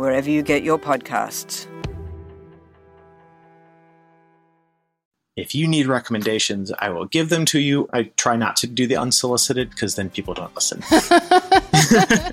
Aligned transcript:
wherever 0.00 0.30
you 0.30 0.42
get 0.42 0.62
your 0.62 0.78
podcasts. 0.78 1.66
If 5.36 5.54
you 5.54 5.68
need 5.68 5.86
recommendations, 5.86 6.72
I 6.78 6.88
will 6.88 7.04
give 7.04 7.28
them 7.28 7.44
to 7.46 7.60
you. 7.60 7.88
I 7.92 8.04
try 8.16 8.34
not 8.36 8.56
to 8.56 8.66
do 8.66 8.86
the 8.86 8.96
unsolicited 8.96 9.70
because 9.70 9.94
then 9.94 10.10
people 10.10 10.34
don't 10.34 10.54
listen. 10.54 10.82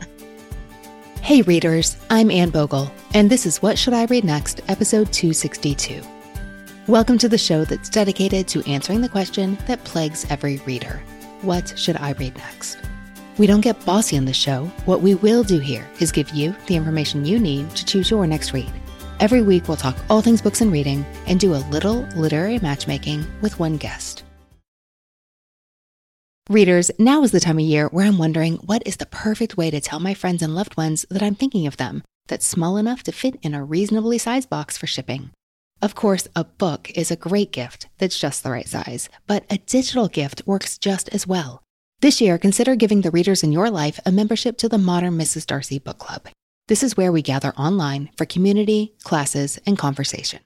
hey, 1.22 1.42
readers, 1.44 1.98
I'm 2.10 2.32
Anne 2.32 2.52
Bogel, 2.52 2.90
and 3.14 3.30
this 3.30 3.46
is 3.46 3.62
What 3.62 3.78
Should 3.78 3.94
I 3.94 4.06
Read 4.06 4.24
Next, 4.24 4.62
episode 4.68 5.12
262. 5.14 6.02
Welcome 6.88 7.18
to 7.18 7.28
the 7.30 7.38
show 7.38 7.66
that's 7.66 7.90
dedicated 7.90 8.48
to 8.48 8.64
answering 8.64 9.02
the 9.02 9.10
question 9.10 9.58
that 9.68 9.84
plagues 9.84 10.26
every 10.30 10.58
reader 10.66 11.02
What 11.42 11.78
should 11.78 11.98
I 11.98 12.14
read 12.14 12.36
next? 12.38 12.78
We 13.38 13.46
don't 13.46 13.62
get 13.62 13.86
bossy 13.86 14.18
on 14.18 14.26
the 14.26 14.34
show. 14.34 14.66
What 14.86 15.02
we 15.02 15.16
will 15.16 15.44
do 15.44 15.60
here 15.60 15.88
is 16.00 16.12
give 16.12 16.30
you 16.32 16.56
the 16.66 16.76
information 16.76 17.26
you 17.26 17.40
need 17.40 17.70
to 17.76 17.86
choose 17.86 18.10
your 18.10 18.26
next 18.26 18.52
read. 18.52 18.72
Every 19.20 19.42
week, 19.42 19.68
we'll 19.68 19.78
talk 19.78 19.96
all 20.10 20.22
things 20.22 20.42
books 20.42 20.62
and 20.62 20.72
reading 20.72 21.06
and 21.28 21.40
do 21.40 21.54
a 21.54 21.66
little 21.70 22.02
literary 22.16 22.60
matchmaking 22.60 23.26
with 23.42 23.60
one 23.60 23.78
guest. 23.78 24.24
Readers, 26.50 26.90
now 26.98 27.24
is 27.24 27.32
the 27.32 27.42
time 27.42 27.58
of 27.58 27.66
year 27.66 27.88
where 27.90 28.06
I'm 28.06 28.18
wondering 28.18 28.56
what 28.58 28.82
is 28.86 28.98
the 28.98 29.06
perfect 29.06 29.58
way 29.58 29.70
to 29.70 29.82
tell 29.82 30.00
my 30.00 30.14
friends 30.14 30.42
and 30.42 30.56
loved 30.56 30.78
ones 30.78 31.06
that 31.10 31.22
I'm 31.22 31.36
thinking 31.36 31.68
of 31.68 31.78
them, 31.78 32.04
that's 32.28 32.46
small 32.46 32.78
enough 32.78 33.04
to 33.04 33.12
fit 33.12 33.38
in 33.42 33.54
a 33.54 33.64
reasonably 33.64 34.18
sized 34.18 34.50
box 34.50 34.78
for 34.78 34.88
shipping. 34.88 35.32
Of 35.82 35.94
course, 35.94 36.28
a 36.36 36.46
book 36.46 36.90
is 36.96 37.12
a 37.12 37.18
great 37.18 37.52
gift 37.52 37.88
that's 37.98 38.18
just 38.18 38.44
the 38.44 38.52
right 38.52 38.68
size, 38.68 39.10
but 39.28 39.46
a 39.50 39.58
digital 39.58 40.08
gift 40.08 40.42
works 40.46 40.78
just 40.78 41.10
as 41.10 41.28
well. 41.28 41.64
This 42.00 42.22
year, 42.22 42.38
consider 42.38 42.76
giving 42.76 43.02
the 43.02 43.10
readers 43.10 43.42
in 43.42 43.52
your 43.52 43.72
life 43.72 44.00
a 44.06 44.12
membership 44.12 44.60
to 44.60 44.70
the 44.70 44.78
Modern 44.78 45.18
Mrs. 45.18 45.48
Darcy 45.48 45.80
Book 45.80 45.98
Club. 45.98 46.28
This 46.68 46.84
is 46.84 46.96
where 46.96 47.12
we 47.12 47.24
gather 47.24 47.56
online 47.56 48.12
for 48.16 48.26
community, 48.28 48.94
classes, 49.04 49.58
and 49.66 49.80
conversation. 49.80 50.42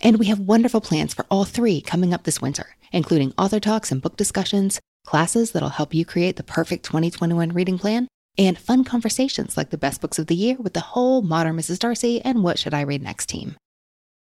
And 0.00 0.18
we 0.18 0.26
have 0.26 0.40
wonderful 0.40 0.80
plans 0.80 1.14
for 1.14 1.24
all 1.30 1.44
three 1.44 1.80
coming 1.80 2.12
up 2.12 2.24
this 2.24 2.42
winter, 2.42 2.74
including 2.90 3.32
author 3.38 3.60
talks 3.60 3.92
and 3.92 4.02
book 4.02 4.16
discussions, 4.16 4.80
classes 5.06 5.52
that'll 5.52 5.68
help 5.68 5.94
you 5.94 6.04
create 6.04 6.34
the 6.34 6.42
perfect 6.42 6.84
2021 6.86 7.50
reading 7.50 7.78
plan, 7.78 8.08
and 8.36 8.58
fun 8.58 8.82
conversations 8.82 9.56
like 9.56 9.70
the 9.70 9.78
best 9.78 10.00
books 10.00 10.18
of 10.18 10.26
the 10.26 10.34
year 10.34 10.56
with 10.56 10.74
the 10.74 10.80
whole 10.80 11.22
Modern 11.22 11.56
Mrs. 11.56 11.78
Darcy 11.78 12.20
and 12.20 12.42
What 12.42 12.58
Should 12.58 12.74
I 12.74 12.80
Read 12.80 13.00
Next 13.00 13.28
team. 13.28 13.54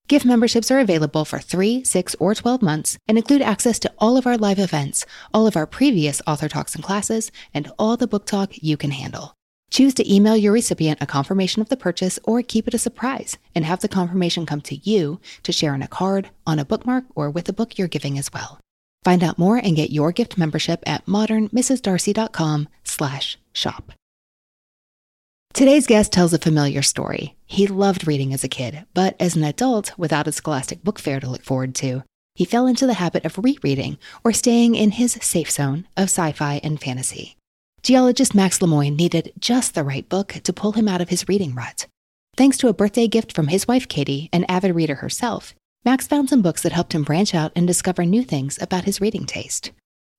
Gift 0.08 0.24
memberships 0.24 0.70
are 0.70 0.78
available 0.78 1.24
for 1.24 1.40
3, 1.40 1.82
6, 1.82 2.16
or 2.20 2.34
12 2.34 2.62
months 2.62 2.96
and 3.08 3.18
include 3.18 3.42
access 3.42 3.78
to 3.80 3.92
all 3.98 4.16
of 4.16 4.26
our 4.26 4.38
live 4.38 4.58
events, 4.60 5.04
all 5.34 5.48
of 5.48 5.56
our 5.56 5.66
previous 5.66 6.22
author 6.28 6.48
talks 6.48 6.76
and 6.76 6.84
classes, 6.84 7.32
and 7.52 7.72
all 7.76 7.96
the 7.96 8.06
book 8.06 8.24
talk 8.24 8.52
you 8.52 8.76
can 8.76 8.92
handle. 8.92 9.34
Choose 9.68 9.94
to 9.94 10.14
email 10.14 10.36
your 10.36 10.52
recipient 10.52 11.02
a 11.02 11.06
confirmation 11.06 11.60
of 11.60 11.70
the 11.70 11.76
purchase 11.76 12.20
or 12.22 12.40
keep 12.40 12.68
it 12.68 12.74
a 12.74 12.78
surprise 12.78 13.36
and 13.52 13.64
have 13.64 13.80
the 13.80 13.88
confirmation 13.88 14.46
come 14.46 14.60
to 14.60 14.76
you 14.88 15.20
to 15.42 15.50
share 15.50 15.74
on 15.74 15.82
a 15.82 15.88
card, 15.88 16.30
on 16.46 16.60
a 16.60 16.64
bookmark, 16.64 17.04
or 17.16 17.28
with 17.28 17.46
the 17.46 17.52
book 17.52 17.76
you're 17.76 17.88
giving 17.88 18.16
as 18.16 18.32
well. 18.32 18.60
Find 19.04 19.24
out 19.24 19.38
more 19.38 19.56
and 19.56 19.74
get 19.74 19.90
your 19.90 20.12
gift 20.12 20.38
membership 20.38 20.84
at 20.86 21.06
modernmrsdarcy.com 21.06 22.68
slash 22.84 23.38
shop. 23.52 23.92
Today's 25.56 25.86
guest 25.86 26.12
tells 26.12 26.34
a 26.34 26.38
familiar 26.38 26.82
story. 26.82 27.34
He 27.46 27.66
loved 27.66 28.06
reading 28.06 28.34
as 28.34 28.44
a 28.44 28.48
kid, 28.48 28.84
but 28.92 29.16
as 29.18 29.36
an 29.36 29.42
adult, 29.42 29.90
without 29.96 30.28
a 30.28 30.32
scholastic 30.32 30.84
book 30.84 30.98
fair 30.98 31.18
to 31.18 31.30
look 31.30 31.44
forward 31.44 31.74
to, 31.76 32.02
he 32.34 32.44
fell 32.44 32.66
into 32.66 32.86
the 32.86 33.00
habit 33.00 33.24
of 33.24 33.38
rereading 33.38 33.96
or 34.22 34.34
staying 34.34 34.74
in 34.74 34.90
his 34.90 35.12
safe 35.22 35.50
zone 35.50 35.88
of 35.96 36.10
sci-fi 36.10 36.60
and 36.62 36.78
fantasy. 36.78 37.38
Geologist 37.82 38.34
Max 38.34 38.58
Lemoine 38.58 38.98
needed 38.98 39.32
just 39.38 39.74
the 39.74 39.82
right 39.82 40.06
book 40.10 40.34
to 40.44 40.52
pull 40.52 40.72
him 40.72 40.88
out 40.88 41.00
of 41.00 41.08
his 41.08 41.26
reading 41.26 41.54
rut. 41.54 41.86
Thanks 42.36 42.58
to 42.58 42.68
a 42.68 42.74
birthday 42.74 43.08
gift 43.08 43.32
from 43.32 43.46
his 43.46 43.66
wife 43.66 43.88
Katie, 43.88 44.28
an 44.34 44.44
avid 44.50 44.74
reader 44.74 44.96
herself, 44.96 45.54
Max 45.86 46.06
found 46.06 46.28
some 46.28 46.42
books 46.42 46.60
that 46.64 46.72
helped 46.72 46.94
him 46.94 47.02
branch 47.02 47.34
out 47.34 47.52
and 47.56 47.66
discover 47.66 48.04
new 48.04 48.22
things 48.22 48.58
about 48.60 48.84
his 48.84 49.00
reading 49.00 49.24
taste. 49.24 49.72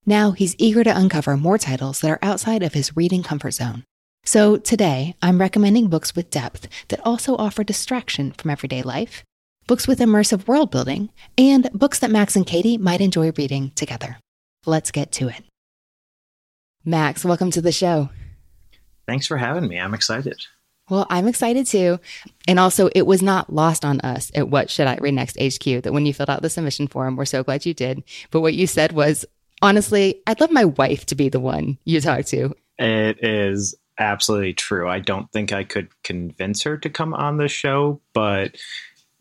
Now 0.03 0.31
he's 0.31 0.55
eager 0.57 0.83
to 0.83 0.97
uncover 0.97 1.37
more 1.37 1.59
titles 1.59 2.01
that 2.01 2.09
are 2.09 2.19
outside 2.23 2.63
of 2.63 2.73
his 2.73 2.97
reading 2.97 3.21
comfort 3.21 3.51
zone. 3.51 3.83
So 4.27 4.57
today, 4.57 5.15
I'm 5.21 5.39
recommending 5.39 5.87
books 5.87 6.13
with 6.13 6.29
depth 6.29 6.67
that 6.89 6.99
also 7.05 7.37
offer 7.37 7.63
distraction 7.63 8.33
from 8.33 8.51
everyday 8.51 8.81
life, 8.81 9.23
books 9.67 9.87
with 9.87 9.99
immersive 9.99 10.49
world 10.49 10.69
building, 10.69 11.11
and 11.37 11.71
books 11.71 11.99
that 11.99 12.11
Max 12.11 12.35
and 12.35 12.45
Katie 12.45 12.77
might 12.77 12.99
enjoy 12.99 13.31
reading 13.31 13.71
together. 13.75 14.17
Let's 14.65 14.91
get 14.91 15.13
to 15.13 15.29
it. 15.29 15.45
Max, 16.83 17.23
welcome 17.23 17.51
to 17.51 17.61
the 17.61 17.71
show. 17.71 18.09
Thanks 19.07 19.27
for 19.27 19.37
having 19.37 19.69
me. 19.69 19.79
I'm 19.79 19.93
excited. 19.93 20.45
Well, 20.89 21.07
I'm 21.09 21.29
excited 21.29 21.65
too. 21.65 22.01
And 22.49 22.59
also, 22.59 22.89
it 22.93 23.03
was 23.03 23.21
not 23.21 23.53
lost 23.53 23.85
on 23.85 24.01
us 24.01 24.29
at 24.35 24.49
What 24.49 24.69
Should 24.69 24.87
I 24.87 24.97
Read 24.97 25.13
Next 25.13 25.37
HQ 25.41 25.83
that 25.83 25.93
when 25.93 26.05
you 26.05 26.13
filled 26.13 26.29
out 26.29 26.41
the 26.41 26.49
submission 26.49 26.89
form, 26.89 27.15
we're 27.15 27.23
so 27.23 27.45
glad 27.45 27.65
you 27.65 27.73
did. 27.73 28.03
But 28.31 28.41
what 28.41 28.55
you 28.55 28.67
said 28.67 28.91
was, 28.91 29.25
honestly, 29.61 30.21
I'd 30.27 30.41
love 30.41 30.51
my 30.51 30.65
wife 30.65 31.05
to 31.05 31.15
be 31.15 31.29
the 31.29 31.39
one 31.39 31.77
you 31.85 32.01
talk 32.01 32.25
to. 32.25 32.53
It 32.77 33.23
is 33.23 33.73
absolutely 33.99 34.53
true. 34.53 34.89
I 34.89 34.99
don't 34.99 35.31
think 35.31 35.51
I 35.51 35.63
could 35.63 35.89
convince 36.03 36.63
her 36.63 36.77
to 36.77 36.89
come 36.89 37.13
on 37.13 37.37
the 37.37 37.47
show, 37.47 38.01
but 38.13 38.55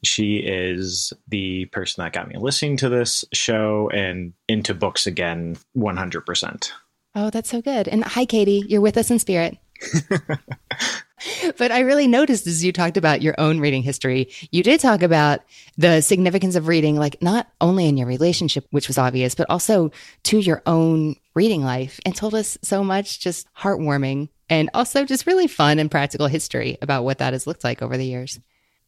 she 0.02 0.36
is 0.36 1.12
the 1.28 1.66
person 1.66 2.02
that 2.02 2.12
got 2.12 2.28
me 2.28 2.36
listening 2.38 2.76
to 2.78 2.88
this 2.88 3.24
show 3.32 3.90
and 3.92 4.32
into 4.48 4.74
books 4.74 5.06
again 5.06 5.56
100%. 5.76 6.70
Oh, 7.14 7.30
that's 7.30 7.50
so 7.50 7.62
good. 7.62 7.88
And 7.88 8.04
hi, 8.04 8.24
Katie. 8.24 8.64
You're 8.68 8.80
with 8.80 8.98
us 8.98 9.10
in 9.10 9.18
spirit. 9.18 9.56
but 11.58 11.72
I 11.72 11.80
really 11.80 12.06
noticed 12.06 12.46
as 12.46 12.64
you 12.64 12.72
talked 12.72 12.96
about 12.96 13.22
your 13.22 13.34
own 13.38 13.58
reading 13.58 13.82
history, 13.82 14.28
you 14.50 14.62
did 14.62 14.80
talk 14.80 15.02
about 15.02 15.40
the 15.78 16.00
significance 16.00 16.56
of 16.56 16.68
reading, 16.68 16.96
like 16.96 17.20
not 17.22 17.48
only 17.60 17.86
in 17.86 17.96
your 17.96 18.06
relationship, 18.06 18.66
which 18.70 18.88
was 18.88 18.98
obvious, 18.98 19.34
but 19.34 19.48
also 19.48 19.90
to 20.24 20.38
your 20.38 20.62
own 20.66 21.16
reading 21.34 21.62
life 21.62 22.00
and 22.04 22.14
told 22.14 22.34
us 22.34 22.58
so 22.62 22.84
much 22.84 23.20
just 23.20 23.46
heartwarming 23.54 24.28
and 24.48 24.70
also 24.74 25.04
just 25.04 25.26
really 25.26 25.46
fun 25.46 25.78
and 25.78 25.90
practical 25.90 26.26
history 26.26 26.78
about 26.82 27.04
what 27.04 27.18
that 27.18 27.32
has 27.32 27.46
looked 27.46 27.64
like 27.64 27.82
over 27.82 27.96
the 27.96 28.06
years. 28.06 28.38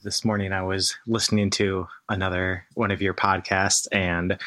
This 0.02 0.24
morning 0.24 0.52
I 0.52 0.62
was 0.62 0.96
listening 1.06 1.50
to 1.50 1.86
another 2.08 2.64
one 2.74 2.90
of 2.90 3.02
your 3.02 3.14
podcasts 3.14 3.86
and 3.90 4.38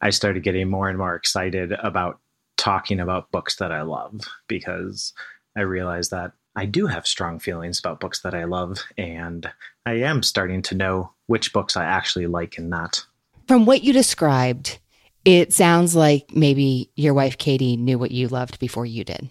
I 0.00 0.10
started 0.10 0.42
getting 0.42 0.70
more 0.70 0.88
and 0.88 0.98
more 0.98 1.14
excited 1.14 1.72
about 1.72 2.20
talking 2.56 3.00
about 3.00 3.30
books 3.30 3.56
that 3.56 3.72
I 3.72 3.82
love 3.82 4.20
because 4.46 5.12
I 5.56 5.62
realized 5.62 6.10
that 6.12 6.32
I 6.56 6.66
do 6.66 6.86
have 6.86 7.06
strong 7.06 7.38
feelings 7.38 7.78
about 7.78 8.00
books 8.00 8.20
that 8.20 8.34
I 8.34 8.44
love, 8.44 8.78
and 8.98 9.50
I 9.86 9.94
am 9.94 10.22
starting 10.22 10.62
to 10.62 10.74
know 10.74 11.12
which 11.26 11.52
books 11.52 11.76
I 11.76 11.84
actually 11.84 12.26
like 12.26 12.58
and 12.58 12.68
not. 12.68 13.06
From 13.46 13.66
what 13.66 13.82
you 13.82 13.92
described, 13.92 14.78
it 15.24 15.52
sounds 15.52 15.94
like 15.94 16.34
maybe 16.34 16.90
your 16.96 17.14
wife 17.14 17.38
Katie 17.38 17.76
knew 17.76 17.98
what 17.98 18.10
you 18.10 18.28
loved 18.28 18.58
before 18.58 18.84
you 18.84 19.04
did. 19.04 19.28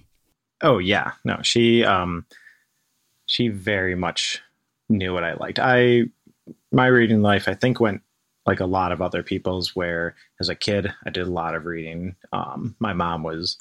Oh 0.61 0.77
yeah, 0.77 1.13
no, 1.23 1.39
she 1.41 1.83
um 1.83 2.25
she 3.25 3.47
very 3.47 3.95
much 3.95 4.41
knew 4.89 5.13
what 5.13 5.23
I 5.23 5.33
liked. 5.33 5.59
I 5.59 6.03
my 6.71 6.87
reading 6.87 7.21
life 7.21 7.47
I 7.47 7.53
think 7.53 7.79
went 7.79 8.01
like 8.45 8.59
a 8.59 8.65
lot 8.65 8.91
of 8.91 9.01
other 9.01 9.21
people's 9.21 9.75
where 9.75 10.15
as 10.39 10.49
a 10.49 10.55
kid 10.55 10.91
i 11.05 11.09
did 11.11 11.27
a 11.27 11.31
lot 11.31 11.53
of 11.53 11.65
reading 11.65 12.15
um, 12.33 12.75
my 12.79 12.93
mom 12.93 13.21
was 13.21 13.57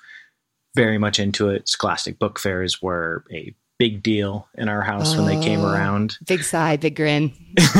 very 0.74 0.96
much 0.96 1.18
into 1.18 1.50
it 1.50 1.68
scholastic 1.68 2.18
book 2.18 2.38
fairs 2.38 2.80
were 2.80 3.22
a 3.30 3.54
big 3.78 4.02
deal 4.02 4.48
in 4.54 4.68
our 4.68 4.80
house 4.80 5.14
when 5.14 5.26
they 5.26 5.38
came 5.44 5.60
Oh. 5.60 5.70
around. 5.72 6.16
Big 6.26 6.42
sigh, 6.42 6.76
big 6.76 6.96
grin. 6.96 7.32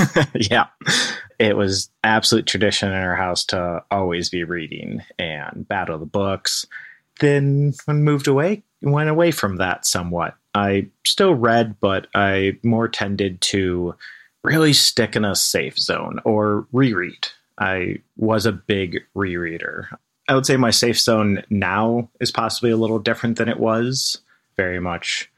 yeah. 0.34 0.66
It 1.40 1.56
was 1.56 1.90
absolute 2.04 2.46
tradition 2.46 2.88
in 2.90 2.94
our 2.94 3.16
house 3.16 3.44
to 3.46 3.82
always 3.90 4.28
be 4.28 4.44
reading 4.44 5.02
and 5.18 5.66
battle 5.66 5.98
the 5.98 6.06
books. 6.06 6.66
Then 7.20 7.72
when 7.86 8.04
moved 8.04 8.28
away, 8.28 8.62
went 8.82 9.10
away 9.10 9.30
from 9.30 9.56
that 9.56 9.86
somewhat. 9.86 10.34
I 10.54 10.88
still 11.06 11.34
read, 11.34 11.76
but 11.80 12.06
I 12.14 12.58
more 12.62 12.88
tended 12.88 13.40
to 13.42 13.94
really 14.44 14.72
stick 14.72 15.16
in 15.16 15.24
a 15.24 15.36
safe 15.36 15.78
zone 15.78 16.20
or 16.24 16.66
reread. 16.72 17.28
I 17.58 17.98
was 18.16 18.46
a 18.46 18.52
big 18.52 19.04
rereader. 19.16 19.86
I 20.28 20.34
would 20.34 20.46
say 20.46 20.56
my 20.56 20.70
safe 20.70 20.98
zone 20.98 21.42
now 21.50 22.08
is 22.20 22.30
possibly 22.30 22.70
a 22.70 22.76
little 22.76 22.98
different 22.98 23.38
than 23.38 23.48
it 23.48 23.58
was. 23.58 24.20
Very 24.56 24.80
much 24.80 25.30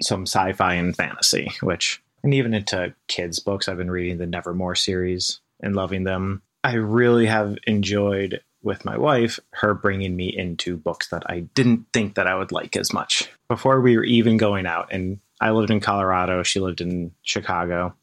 some 0.00 0.22
sci-fi 0.22 0.74
and 0.74 0.96
fantasy, 0.96 1.52
which 1.60 2.02
and 2.22 2.34
even 2.34 2.54
into 2.54 2.94
kids 3.08 3.38
books 3.38 3.68
i've 3.68 3.76
been 3.76 3.90
reading 3.90 4.18
the 4.18 4.26
nevermoor 4.26 4.74
series 4.74 5.40
and 5.60 5.74
loving 5.76 6.04
them 6.04 6.42
i 6.64 6.74
really 6.74 7.26
have 7.26 7.56
enjoyed 7.66 8.40
with 8.62 8.84
my 8.84 8.96
wife 8.96 9.38
her 9.52 9.74
bringing 9.74 10.16
me 10.16 10.28
into 10.36 10.76
books 10.76 11.08
that 11.08 11.22
i 11.30 11.40
didn't 11.54 11.84
think 11.92 12.14
that 12.14 12.26
i 12.26 12.34
would 12.34 12.52
like 12.52 12.76
as 12.76 12.92
much. 12.92 13.30
Before 13.48 13.80
we 13.80 13.96
were 13.96 14.04
even 14.04 14.36
going 14.36 14.66
out 14.66 14.88
and 14.90 15.18
i 15.40 15.50
lived 15.50 15.70
in 15.70 15.80
colorado 15.80 16.42
she 16.42 16.60
lived 16.60 16.80
in 16.80 17.12
chicago. 17.22 17.94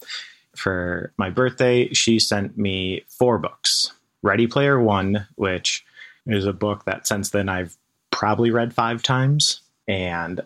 For 0.56 1.14
my 1.18 1.30
birthday 1.30 1.94
she 1.94 2.20
sent 2.20 2.58
me 2.58 3.04
four 3.08 3.38
books. 3.38 3.94
Ready 4.22 4.48
player 4.48 4.80
one 4.80 5.28
which 5.36 5.86
is 6.26 6.46
a 6.46 6.54
book 6.54 6.86
that 6.86 7.08
since 7.08 7.30
then 7.30 7.50
i've 7.50 7.78
probably 8.12 8.52
read 8.52 8.74
five 8.74 9.02
times 9.02 9.62
and 9.88 10.42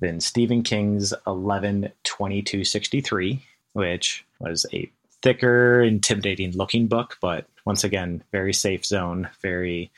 then 0.00 0.20
Stephen 0.20 0.62
King's 0.62 1.14
11 1.26 1.92
2263, 2.04 3.42
which 3.72 4.24
was 4.40 4.66
a 4.72 4.90
thicker, 5.22 5.82
intimidating 5.82 6.52
looking 6.52 6.86
book, 6.86 7.16
but 7.20 7.46
once 7.66 7.84
again, 7.84 8.22
very 8.32 8.54
safe 8.54 8.86
zone, 8.86 9.28
very 9.42 9.90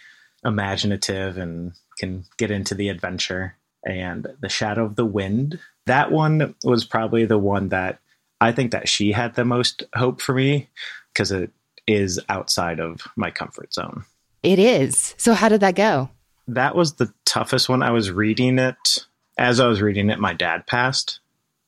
imaginative, 0.44 1.38
and 1.38 1.72
can 1.98 2.24
get 2.36 2.50
into 2.50 2.74
the 2.74 2.88
adventure. 2.88 3.54
And 3.86 4.26
The 4.40 4.48
Shadow 4.48 4.84
of 4.84 4.96
the 4.96 5.06
Wind, 5.06 5.60
that 5.86 6.10
one 6.10 6.54
was 6.64 6.84
probably 6.84 7.24
the 7.24 7.38
one 7.38 7.68
that 7.68 8.00
I 8.40 8.50
think 8.52 8.72
that 8.72 8.88
she 8.88 9.12
had 9.12 9.34
the 9.34 9.44
most 9.44 9.84
hope 9.94 10.20
for 10.20 10.34
me 10.34 10.68
because 11.12 11.30
it 11.30 11.50
is 11.86 12.20
outside 12.28 12.80
of 12.80 13.02
my 13.16 13.30
comfort 13.30 13.72
zone. 13.72 14.04
It 14.42 14.58
is. 14.58 15.14
So, 15.16 15.34
how 15.34 15.48
did 15.48 15.60
that 15.60 15.74
go? 15.74 16.10
That 16.48 16.74
was 16.74 16.94
the 16.94 17.12
toughest 17.24 17.68
one. 17.68 17.82
I 17.82 17.90
was 17.90 18.10
reading 18.10 18.58
it 18.58 19.06
as 19.38 19.60
I 19.60 19.68
was 19.68 19.80
reading 19.80 20.10
it, 20.10 20.18
my 20.18 20.34
dad 20.34 20.66
passed, 20.66 21.20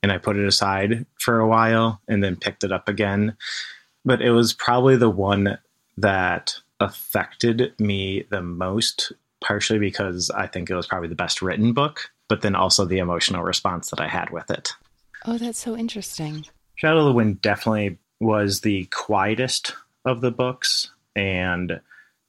and 0.03 0.11
I 0.11 0.19
put 0.19 0.37
it 0.37 0.47
aside 0.47 1.07
for 1.19 1.39
a 1.39 1.49
while 1.49 2.01
and 2.09 2.23
then 2.23 2.37
picked 2.37 2.65
it 2.65 2.73
up 2.73 2.89
again. 2.89 3.37
But 4.05 4.21
it 4.21 4.33
was 4.33 4.53
probably 4.53 4.97
the 4.97 5.11
one 5.11 5.59
that 6.01 6.57
affected 6.81 7.73
me 7.79 8.25
the 8.31 8.43
most, 8.43 9.13
partially 9.41 9.79
because 9.79 10.31
I 10.31 10.47
think 10.47 10.71
it 10.71 10.75
was 10.75 10.87
probably 10.87 11.09
the 11.09 11.15
best 11.15 11.43
written 11.43 11.73
book, 11.73 12.11
but 12.29 12.43
then 12.43 12.55
also 12.55 12.85
the 12.85 12.99
emotional 12.99 13.43
response 13.43 13.91
that 13.91 14.01
I 14.01 14.09
had 14.09 14.31
with 14.31 14.51
it. 14.51 14.73
Oh, 15.27 15.37
that's 15.37 15.59
so 15.59 15.77
interesting. 15.77 16.47
Shadow 16.77 17.01
of 17.01 17.07
the 17.07 17.13
Wind 17.13 17.43
definitely 17.43 17.99
was 18.21 18.61
the 18.61 18.85
quietest 18.87 19.75
of 20.05 20.23
the 20.23 20.31
books, 20.31 20.91
and 21.15 21.81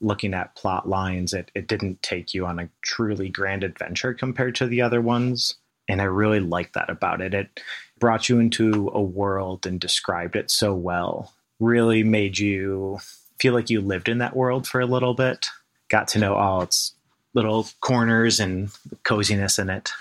looking 0.01 0.33
at 0.33 0.56
plot 0.56 0.89
lines, 0.89 1.33
it, 1.33 1.51
it 1.56 1.68
didn't 1.68 2.01
take 2.01 2.33
you 2.33 2.45
on 2.45 2.59
a 2.59 2.69
truly 2.81 3.29
grand 3.29 3.63
adventure 3.63 4.13
compared 4.13 4.56
to 4.56 4.68
the 4.68 4.81
other 4.81 5.00
ones. 5.00 5.56
And 5.88 6.01
I 6.01 6.06
really 6.06 6.39
liked 6.39 6.73
that 6.73 6.89
about 6.89 7.21
it. 7.21 7.33
It 7.33 7.59
brought 8.00 8.27
you 8.27 8.39
into 8.39 8.89
a 8.94 9.01
world 9.01 9.65
and 9.65 9.79
described 9.79 10.35
it 10.35 10.50
so 10.50 10.73
well. 10.73 11.33
Really 11.59 12.03
made 12.03 12.39
you 12.39 13.00
feel 13.41 13.53
like 13.53 13.69
you 13.69 13.81
lived 13.81 14.07
in 14.07 14.19
that 14.19 14.35
world 14.35 14.67
for 14.67 14.79
a 14.79 14.85
little 14.85 15.15
bit. 15.15 15.47
Got 15.89 16.07
to 16.09 16.19
know 16.19 16.35
all 16.35 16.61
its 16.61 16.93
little 17.33 17.67
corners 17.81 18.39
and 18.39 18.69
coziness 19.03 19.57
in 19.57 19.69
it. 19.69 19.91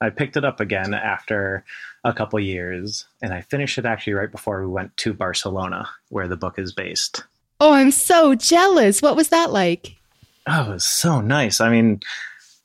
I 0.00 0.10
picked 0.10 0.36
it 0.36 0.44
up 0.44 0.60
again 0.60 0.92
after 0.92 1.64
a 2.04 2.12
couple 2.12 2.38
years, 2.40 3.06
and 3.22 3.32
I 3.32 3.40
finished 3.42 3.78
it 3.78 3.86
actually 3.86 4.14
right 4.14 4.30
before 4.30 4.60
we 4.60 4.66
went 4.66 4.96
to 4.98 5.12
Barcelona, 5.12 5.88
where 6.08 6.28
the 6.28 6.36
book 6.36 6.58
is 6.58 6.72
based. 6.72 7.24
Oh, 7.58 7.72
I'm 7.72 7.90
so 7.90 8.34
jealous. 8.34 9.02
What 9.02 9.16
was 9.16 9.28
that 9.28 9.50
like? 9.50 9.96
Oh, 10.46 10.70
it 10.70 10.74
was 10.74 10.86
so 10.86 11.20
nice. 11.20 11.60
I 11.60 11.70
mean, 11.70 12.00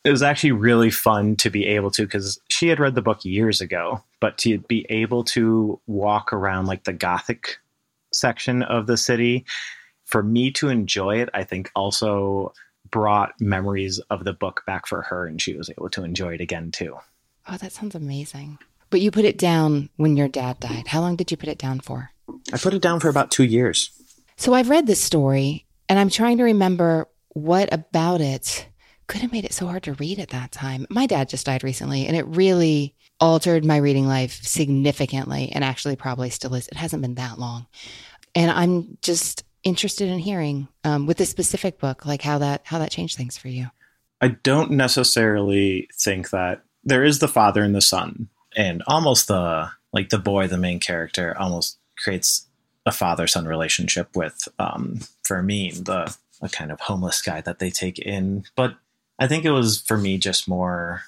it 0.03 0.11
was 0.11 0.23
actually 0.23 0.53
really 0.53 0.89
fun 0.89 1.35
to 1.38 1.49
be 1.49 1.65
able 1.65 1.91
to 1.91 2.03
because 2.03 2.39
she 2.49 2.67
had 2.67 2.79
read 2.79 2.95
the 2.95 3.01
book 3.01 3.25
years 3.25 3.59
ago, 3.59 4.03
but 4.21 4.38
to 4.39 4.59
be 4.59 4.85
able 4.89 5.23
to 5.25 5.79
walk 5.88 6.31
around 6.31 6.67
like 6.67 6.83
the 6.83 6.93
Gothic 6.93 7.57
section 8.13 8.63
of 8.63 8.88
the 8.88 8.97
city, 8.97 9.45
for 10.05 10.23
me 10.23 10.51
to 10.51 10.69
enjoy 10.69 11.17
it, 11.17 11.29
I 11.33 11.43
think 11.43 11.71
also 11.75 12.53
brought 12.89 13.33
memories 13.41 13.99
of 14.09 14.23
the 14.23 14.33
book 14.33 14.63
back 14.65 14.87
for 14.87 15.01
her, 15.01 15.25
and 15.25 15.41
she 15.41 15.55
was 15.55 15.69
able 15.69 15.89
to 15.89 16.03
enjoy 16.03 16.35
it 16.35 16.41
again 16.41 16.71
too. 16.71 16.95
Oh, 17.47 17.57
that 17.57 17.71
sounds 17.71 17.95
amazing. 17.95 18.59
But 18.89 19.01
you 19.01 19.11
put 19.11 19.25
it 19.25 19.37
down 19.37 19.89
when 19.97 20.15
your 20.15 20.27
dad 20.27 20.59
died. 20.59 20.87
How 20.87 21.01
long 21.01 21.15
did 21.15 21.31
you 21.31 21.37
put 21.37 21.49
it 21.49 21.57
down 21.57 21.79
for? 21.79 22.11
I 22.53 22.57
put 22.57 22.73
it 22.73 22.81
down 22.81 22.99
for 22.99 23.09
about 23.09 23.31
two 23.31 23.43
years. 23.43 23.91
So 24.37 24.53
I've 24.53 24.69
read 24.69 24.87
this 24.87 25.01
story 25.01 25.65
and 25.89 25.99
I'm 25.99 26.09
trying 26.09 26.37
to 26.37 26.43
remember 26.43 27.07
what 27.29 27.71
about 27.73 28.21
it 28.21 28.67
could 29.07 29.21
have 29.21 29.31
made 29.31 29.45
it 29.45 29.53
so 29.53 29.67
hard 29.67 29.83
to 29.83 29.93
read 29.93 30.19
at 30.19 30.29
that 30.29 30.51
time. 30.51 30.87
My 30.89 31.05
dad 31.05 31.29
just 31.29 31.45
died 31.45 31.63
recently 31.63 32.07
and 32.07 32.15
it 32.15 32.25
really 32.27 32.95
altered 33.19 33.63
my 33.63 33.77
reading 33.77 34.07
life 34.07 34.39
significantly 34.43 35.51
and 35.51 35.63
actually 35.63 35.95
probably 35.95 36.29
still 36.29 36.53
is. 36.55 36.67
It 36.67 36.77
hasn't 36.77 37.01
been 37.01 37.15
that 37.15 37.39
long. 37.39 37.67
And 38.33 38.51
I'm 38.51 38.97
just 39.01 39.43
interested 39.65 40.07
in 40.07 40.19
hearing 40.19 40.69
um, 40.85 41.06
with 41.07 41.17
this 41.17 41.29
specific 41.29 41.79
book, 41.79 42.06
like 42.06 42.21
how 42.21 42.38
that 42.38 42.62
how 42.63 42.79
that 42.79 42.91
changed 42.91 43.17
things 43.17 43.38
for 43.38 43.50
you. 43.50 43.67
I 44.21 44.29
don't 44.29 44.71
necessarily 44.71 45.89
think 45.94 46.29
that 46.29 46.63
there 46.83 47.03
is 47.03 47.19
the 47.19 47.27
father 47.27 47.62
and 47.63 47.75
the 47.75 47.81
son, 47.81 48.29
and 48.56 48.81
almost 48.88 49.27
the 49.27 49.71
like 49.91 50.09
the 50.09 50.19
boy, 50.19 50.47
the 50.47 50.57
main 50.57 50.79
character, 50.79 51.35
almost 51.38 51.77
creates 51.97 52.47
a 52.85 52.91
father 52.91 53.27
son 53.27 53.45
relationship 53.45 54.15
with 54.15 54.47
um, 54.59 55.00
Fermin, 55.27 55.83
the 55.83 56.15
a 56.41 56.50
kind 56.50 56.71
of 56.71 56.79
homeless 56.81 57.21
guy 57.21 57.41
that 57.41 57.59
they 57.59 57.71
take 57.71 57.97
in. 58.00 58.44
But 58.56 58.75
I 59.17 59.27
think 59.27 59.45
it 59.45 59.51
was 59.51 59.81
for 59.81 59.97
me 59.97 60.17
just 60.17 60.47
more 60.47 61.01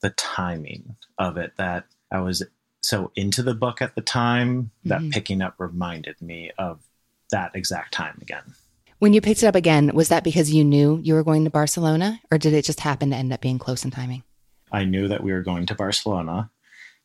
the 0.00 0.10
timing 0.10 0.96
of 1.18 1.36
it 1.38 1.54
that 1.56 1.86
I 2.10 2.20
was 2.20 2.42
so 2.82 3.10
into 3.16 3.42
the 3.42 3.54
book 3.54 3.80
at 3.80 3.94
the 3.94 4.02
time 4.02 4.70
that 4.84 5.00
Mhm. 5.00 5.10
picking 5.10 5.40
up 5.40 5.54
reminded 5.58 6.20
me 6.20 6.50
of 6.58 6.80
that 7.30 7.54
exact 7.54 7.92
time 7.92 8.18
again. 8.20 8.42
When 8.98 9.12
you 9.12 9.20
picked 9.20 9.42
it 9.42 9.46
up 9.46 9.54
again, 9.54 9.90
was 9.94 10.08
that 10.08 10.24
because 10.24 10.52
you 10.52 10.64
knew 10.64 11.00
you 11.02 11.14
were 11.14 11.24
going 11.24 11.44
to 11.44 11.50
Barcelona 11.50 12.20
or 12.30 12.38
did 12.38 12.54
it 12.54 12.64
just 12.64 12.80
happen 12.80 13.10
to 13.10 13.16
end 13.16 13.32
up 13.32 13.40
being 13.40 13.58
close 13.58 13.84
in 13.84 13.90
timing? 13.90 14.22
I 14.72 14.84
knew 14.84 15.08
that 15.08 15.22
we 15.22 15.32
were 15.32 15.42
going 15.42 15.66
to 15.66 15.74
Barcelona, 15.74 16.50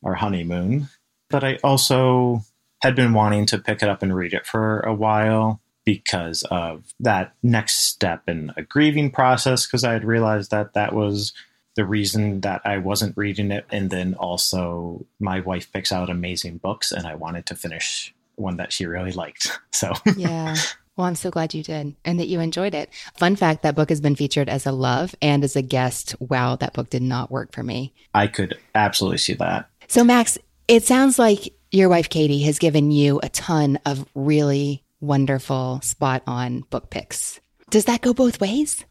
our 0.02 0.14
honeymoon, 0.14 0.88
but 1.28 1.44
I 1.44 1.58
also 1.62 2.42
had 2.82 2.96
been 2.96 3.12
wanting 3.12 3.46
to 3.46 3.58
pick 3.58 3.82
it 3.82 3.88
up 3.88 4.02
and 4.02 4.14
read 4.14 4.32
it 4.32 4.46
for 4.46 4.80
a 4.80 4.94
while 4.94 5.60
because 5.84 6.42
of 6.50 6.94
that 7.00 7.34
next 7.42 7.78
step 7.78 8.28
in 8.28 8.52
a 8.56 8.62
grieving 8.62 9.10
process 9.10 9.66
because 9.66 9.84
I 9.84 9.92
had 9.92 10.04
realized 10.04 10.50
that 10.50 10.74
that 10.74 10.94
was 10.94 11.32
the 11.76 11.84
reason 11.84 12.40
that 12.40 12.62
I 12.64 12.78
wasn't 12.78 13.16
reading 13.16 13.50
it 13.50 13.66
and 13.70 13.90
then 13.90 14.14
also 14.14 15.06
my 15.18 15.40
wife 15.40 15.72
picks 15.72 15.92
out 15.92 16.10
amazing 16.10 16.58
books 16.58 16.92
and 16.92 17.06
I 17.06 17.14
wanted 17.14 17.46
to 17.46 17.54
finish 17.54 18.14
one 18.40 18.56
that 18.56 18.72
she 18.72 18.86
really 18.86 19.12
liked. 19.12 19.58
So 19.72 19.92
Yeah. 20.16 20.56
Well, 20.96 21.06
I'm 21.06 21.14
so 21.14 21.30
glad 21.30 21.54
you 21.54 21.62
did 21.62 21.96
and 22.04 22.20
that 22.20 22.28
you 22.28 22.40
enjoyed 22.40 22.74
it. 22.74 22.90
Fun 23.16 23.34
fact 23.34 23.62
that 23.62 23.74
book 23.74 23.88
has 23.88 24.02
been 24.02 24.16
featured 24.16 24.50
as 24.50 24.66
a 24.66 24.72
love 24.72 25.14
and 25.22 25.42
as 25.42 25.56
a 25.56 25.62
guest. 25.62 26.14
Wow, 26.20 26.56
that 26.56 26.74
book 26.74 26.90
did 26.90 27.00
not 27.00 27.30
work 27.30 27.54
for 27.54 27.62
me. 27.62 27.94
I 28.12 28.26
could 28.26 28.58
absolutely 28.74 29.16
see 29.16 29.32
that. 29.34 29.70
So, 29.88 30.04
Max, 30.04 30.36
it 30.68 30.84
sounds 30.84 31.18
like 31.18 31.54
your 31.70 31.88
wife, 31.88 32.10
Katie, 32.10 32.42
has 32.42 32.58
given 32.58 32.90
you 32.90 33.18
a 33.22 33.30
ton 33.30 33.78
of 33.86 34.06
really 34.14 34.84
wonderful, 35.00 35.80
spot 35.82 36.22
on 36.26 36.60
book 36.68 36.90
picks. 36.90 37.40
Does 37.70 37.86
that 37.86 38.02
go 38.02 38.12
both 38.12 38.38
ways? 38.38 38.84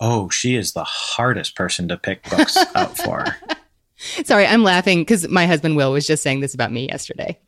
Oh, 0.00 0.28
she 0.28 0.56
is 0.56 0.72
the 0.72 0.84
hardest 0.84 1.56
person 1.56 1.88
to 1.88 1.96
pick 1.96 2.28
books 2.28 2.58
out 2.74 2.98
for. 2.98 3.24
Sorry, 4.24 4.46
I'm 4.46 4.64
laughing 4.64 5.00
because 5.00 5.26
my 5.28 5.46
husband 5.46 5.76
Will 5.76 5.92
was 5.92 6.06
just 6.06 6.22
saying 6.22 6.40
this 6.40 6.52
about 6.52 6.72
me 6.72 6.88
yesterday. 6.88 7.38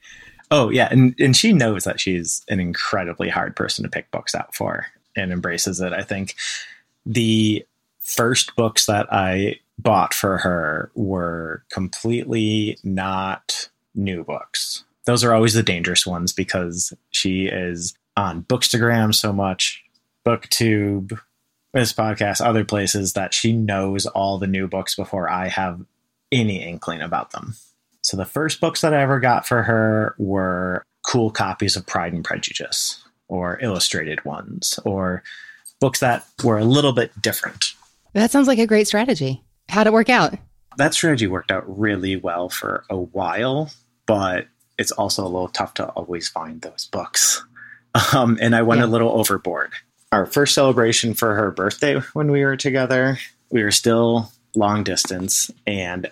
Oh 0.51 0.71
yeah, 0.71 0.89
and 0.91 1.15
and 1.19 1.37
she 1.37 1.53
knows 1.53 1.85
that 1.85 2.01
she's 2.01 2.45
an 2.49 2.61
incredibly 2.61 3.29
hard 3.29 3.57
person 3.57 3.83
to 3.83 3.91
pick 3.91 4.11
books 4.11 4.35
out 4.35 4.55
for 4.55 4.87
and 5.17 5.33
embraces 5.33 5.81
it. 5.81 5.93
I 5.93 6.03
think 6.03 6.35
the 7.05 7.67
first 8.01 8.55
books 8.55 8.87
that 8.87 9.13
I 9.13 9.59
bought 9.79 10.15
for 10.15 10.39
her 10.39 10.91
were 10.95 11.65
completely 11.71 12.79
not 12.85 13.69
new 13.95 14.25
books. 14.25 14.85
Those 15.05 15.25
are 15.25 15.35
always 15.35 15.55
the 15.55 15.63
dangerous 15.63 16.07
ones 16.07 16.33
because 16.33 16.93
she 17.11 17.47
is 17.47 17.95
on 18.17 18.43
Bookstagram 18.43 19.15
so 19.15 19.33
much, 19.33 19.85
BookTube, 20.25 21.19
this 21.73 21.93
podcast, 21.93 22.45
other 22.45 22.65
places 22.65 23.13
that 23.13 23.35
she 23.35 23.53
knows 23.53 24.07
all 24.07 24.39
the 24.39 24.47
new 24.47 24.67
books 24.67 24.95
before 24.95 25.29
I 25.29 25.49
have 25.49 25.81
any 26.33 26.63
inkling 26.63 27.03
about 27.03 27.33
them. 27.33 27.55
So 28.07 28.17
the 28.17 28.25
first 28.25 28.61
books 28.61 28.83
that 28.83 28.95
I 28.95 29.03
ever 29.03 29.19
got 29.19 29.49
for 29.49 29.65
her 29.65 30.15
were 30.17 30.85
cool 31.05 31.33
copies 31.33 31.75
of 31.75 31.87
Pride 31.87 32.13
and 32.13 32.25
Prejudice 32.25 33.03
or 33.27 33.59
illustrated 33.61 34.25
ones 34.25 34.79
or 34.85 35.25
books 35.81 35.99
that 35.99 36.25
were 36.45 36.57
a 36.57 36.65
little 36.65 36.93
bit 36.93 37.11
different. 37.21 37.73
That 38.13 38.31
sounds 38.31 38.47
like 38.47 38.61
a 38.61 38.67
great 38.67 38.87
strategy. 38.87 39.43
How'd 39.69 39.89
it 39.89 39.93
work 39.93 40.09
out? 40.09 40.35
That 40.77 40.95
strategy 40.95 41.27
worked 41.27 41.51
out 41.51 41.65
really 41.67 42.15
well 42.15 42.49
for 42.49 42.85
a 42.89 42.97
while, 42.97 43.73
but 44.07 44.47
it's 44.79 44.93
also 44.93 45.25
a 45.25 45.27
little 45.27 45.49
tough 45.49 45.75
to 45.75 45.89
always 45.89 46.29
find 46.29 46.61
those 46.61 46.89
books. 46.93 47.45
Um, 48.15 48.39
and 48.41 48.55
I 48.55 48.63
went 48.63 48.83
yeah. 48.83 48.85
a 48.85 48.89
little 48.89 49.19
overboard. 49.19 49.73
Our 50.13 50.27
first 50.27 50.55
celebration 50.55 51.15
for 51.15 51.35
her 51.35 51.51
birthday 51.51 51.99
when 52.13 52.31
we 52.31 52.45
were 52.45 52.57
together, 52.57 53.19
we 53.51 53.65
were 53.65 53.73
still 53.73 54.31
long 54.55 54.85
distance 54.85 55.51
and 55.67 56.09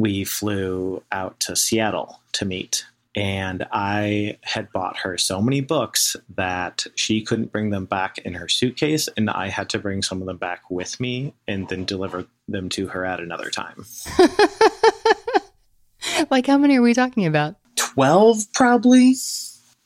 we 0.00 0.24
flew 0.24 1.02
out 1.12 1.38
to 1.40 1.54
Seattle 1.54 2.20
to 2.32 2.44
meet 2.44 2.86
and 3.16 3.66
I 3.72 4.38
had 4.42 4.70
bought 4.72 4.98
her 4.98 5.18
so 5.18 5.42
many 5.42 5.60
books 5.60 6.16
that 6.36 6.86
she 6.94 7.22
couldn't 7.22 7.50
bring 7.50 7.70
them 7.70 7.84
back 7.84 8.18
in 8.18 8.34
her 8.34 8.48
suitcase, 8.48 9.08
and 9.16 9.28
I 9.28 9.48
had 9.48 9.68
to 9.70 9.78
bring 9.78 10.02
some 10.02 10.20
of 10.20 10.26
them 10.26 10.36
back 10.36 10.62
with 10.70 11.00
me 11.00 11.34
and 11.48 11.68
then 11.68 11.84
deliver 11.84 12.26
them 12.46 12.68
to 12.70 12.86
her 12.88 13.04
at 13.04 13.20
another 13.20 13.50
time. 13.50 13.84
like, 16.30 16.46
how 16.46 16.56
many 16.56 16.78
are 16.78 16.82
we 16.82 16.94
talking 16.94 17.26
about? 17.26 17.56
12, 17.76 18.52
probably. 18.52 19.16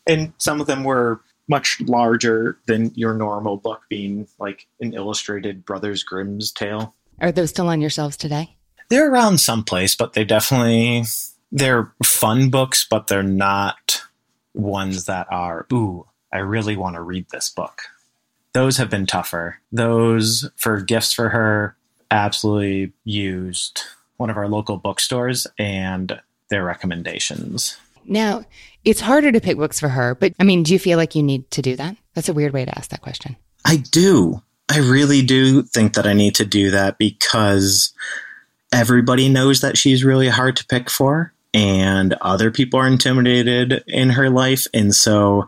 And 0.07 0.35
some 0.37 0.61
of 0.61 0.67
them 0.67 0.85
were 0.85 1.23
much 1.49 1.81
larger 1.81 2.59
than 2.67 2.93
your 2.95 3.15
normal 3.15 3.57
book, 3.57 3.83
being 3.89 4.29
like 4.39 4.67
an 4.81 4.93
illustrated 4.93 5.65
Brothers 5.65 6.03
Grimm's 6.03 6.53
tale. 6.53 6.95
Are 7.21 7.33
those 7.33 7.51
still 7.51 7.69
on 7.69 7.81
your 7.81 7.91
shelves 7.91 8.19
today? 8.19 8.57
They're 8.89 9.11
around 9.11 9.39
someplace, 9.39 9.95
but 9.95 10.13
they 10.13 10.25
definitely 10.25 11.05
they're 11.51 11.93
fun 12.05 12.51
books, 12.51 12.87
but 12.89 13.07
they're 13.07 13.23
not 13.23 14.03
ones 14.55 15.05
that 15.07 15.27
are, 15.31 15.67
ooh, 15.73 16.07
I 16.33 16.39
really 16.39 16.77
want 16.77 16.97
to 16.97 17.03
read 17.03 17.27
this 17.31 17.49
book. 17.49 17.83
Those 18.53 18.77
have 18.77 18.91
been 18.91 19.07
tougher. 19.07 19.61
Those 19.73 20.51
for 20.57 20.81
gifts 20.81 21.13
for 21.13 21.29
her, 21.29 21.77
absolutely 22.11 22.93
used 23.05 23.83
one 24.17 24.31
of 24.31 24.37
our 24.37 24.49
local 24.49 24.77
bookstores 24.77 25.47
and 25.59 26.21
their 26.49 26.65
recommendations. 26.65 27.77
Now, 28.05 28.45
it's 28.85 29.01
harder 29.01 29.33
to 29.33 29.41
pick 29.41 29.57
books 29.57 29.81
for 29.81 29.89
her, 29.89 30.15
but 30.15 30.35
I 30.39 30.45
mean, 30.45 30.63
do 30.63 30.73
you 30.73 30.79
feel 30.79 30.99
like 30.99 31.15
you 31.15 31.23
need 31.23 31.51
to 31.53 31.63
do 31.63 31.77
that? 31.77 31.97
That's 32.15 32.29
a 32.29 32.35
weird 32.35 32.53
way 32.53 32.65
to 32.65 32.79
ask 32.79 32.91
that 32.91 33.01
question. 33.01 33.37
I 33.65 33.77
do. 33.77 34.43
I 34.69 34.79
really 34.79 35.23
do 35.23 35.63
think 35.63 35.95
that 35.95 36.07
I 36.07 36.13
need 36.13 36.35
to 36.37 36.45
do 36.45 36.71
that 36.71 36.99
because 36.99 37.93
everybody 38.75 39.29
knows 39.29 39.61
that 39.61 39.79
she's 39.79 40.05
really 40.05 40.29
hard 40.29 40.57
to 40.57 40.67
pick 40.67 40.91
for 40.91 41.33
and 41.55 42.15
other 42.21 42.51
people 42.51 42.81
are 42.81 42.89
intimidated 42.89 43.85
in 43.87 44.11
her 44.11 44.29
life. 44.29 44.67
And 44.75 44.95
so 44.95 45.47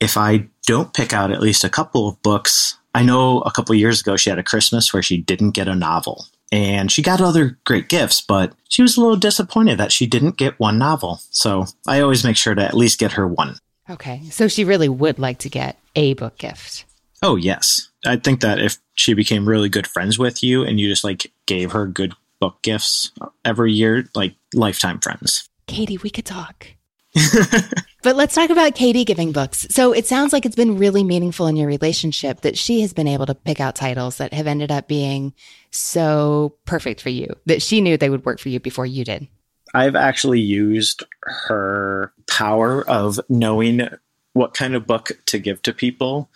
if 0.00 0.16
I 0.16 0.48
don't 0.66 0.92
pick 0.92 1.12
out 1.12 1.30
at 1.30 1.40
least 1.40 1.62
a 1.62 1.70
couple 1.70 2.08
of 2.08 2.20
books, 2.22 2.76
I 2.92 3.04
know 3.04 3.40
a 3.42 3.52
couple 3.52 3.74
years 3.76 4.00
ago 4.00 4.16
she 4.16 4.28
had 4.28 4.40
a 4.40 4.44
Christmas 4.44 4.92
where 4.92 5.02
she 5.02 5.16
didn't 5.16 5.52
get 5.52 5.68
a 5.68 5.74
novel. 5.76 6.26
And 6.50 6.90
she 6.90 7.02
got 7.02 7.20
other 7.20 7.58
great 7.64 7.88
gifts, 7.88 8.20
but 8.20 8.52
she 8.68 8.82
was 8.82 8.96
a 8.96 9.00
little 9.00 9.16
disappointed 9.16 9.78
that 9.78 9.92
she 9.92 10.06
didn't 10.06 10.36
get 10.36 10.58
one 10.58 10.78
novel. 10.78 11.20
So 11.30 11.66
I 11.86 12.00
always 12.00 12.24
make 12.24 12.36
sure 12.36 12.54
to 12.54 12.64
at 12.64 12.74
least 12.74 12.98
get 12.98 13.12
her 13.12 13.26
one. 13.26 13.56
Okay. 13.88 14.22
So 14.30 14.48
she 14.48 14.64
really 14.64 14.88
would 14.88 15.18
like 15.18 15.38
to 15.40 15.48
get 15.48 15.78
a 15.94 16.14
book 16.14 16.38
gift. 16.38 16.84
Oh, 17.22 17.36
yes. 17.36 17.88
I 18.04 18.16
think 18.16 18.40
that 18.40 18.58
if 18.58 18.78
she 18.94 19.14
became 19.14 19.48
really 19.48 19.68
good 19.68 19.86
friends 19.86 20.18
with 20.18 20.42
you 20.42 20.64
and 20.64 20.78
you 20.78 20.88
just 20.88 21.04
like 21.04 21.32
gave 21.46 21.72
her 21.72 21.86
good 21.86 22.14
book 22.44 22.60
gifts 22.60 23.10
every 23.42 23.72
year, 23.72 24.04
like 24.14 24.34
lifetime 24.52 25.00
friends. 25.00 25.48
Katie, 25.66 25.96
we 25.96 26.10
could 26.10 26.26
talk. 26.26 26.66
but 28.02 28.16
let's 28.16 28.34
talk 28.34 28.50
about 28.50 28.74
Katie 28.74 29.06
giving 29.06 29.32
books. 29.32 29.66
So 29.70 29.94
it 29.94 30.04
sounds 30.04 30.34
like 30.34 30.44
it's 30.44 30.54
been 30.54 30.76
really 30.76 31.02
meaningful 31.02 31.46
in 31.46 31.56
your 31.56 31.66
relationship 31.68 32.42
that 32.42 32.58
she 32.58 32.82
has 32.82 32.92
been 32.92 33.08
able 33.08 33.24
to 33.24 33.34
pick 33.34 33.60
out 33.60 33.76
titles 33.76 34.18
that 34.18 34.34
have 34.34 34.46
ended 34.46 34.70
up 34.70 34.88
being 34.88 35.32
so 35.70 36.54
perfect 36.66 37.00
for 37.00 37.08
you, 37.08 37.28
that 37.46 37.62
she 37.62 37.80
knew 37.80 37.96
they 37.96 38.10
would 38.10 38.26
work 38.26 38.40
for 38.40 38.50
you 38.50 38.60
before 38.60 38.84
you 38.84 39.06
did. 39.06 39.26
I've 39.72 39.96
actually 39.96 40.40
used 40.40 41.02
her 41.22 42.12
power 42.26 42.86
of 42.86 43.20
knowing 43.30 43.88
what 44.34 44.52
kind 44.52 44.74
of 44.74 44.86
book 44.86 45.12
to 45.26 45.38
give 45.38 45.62
to 45.62 45.72
people, 45.72 46.28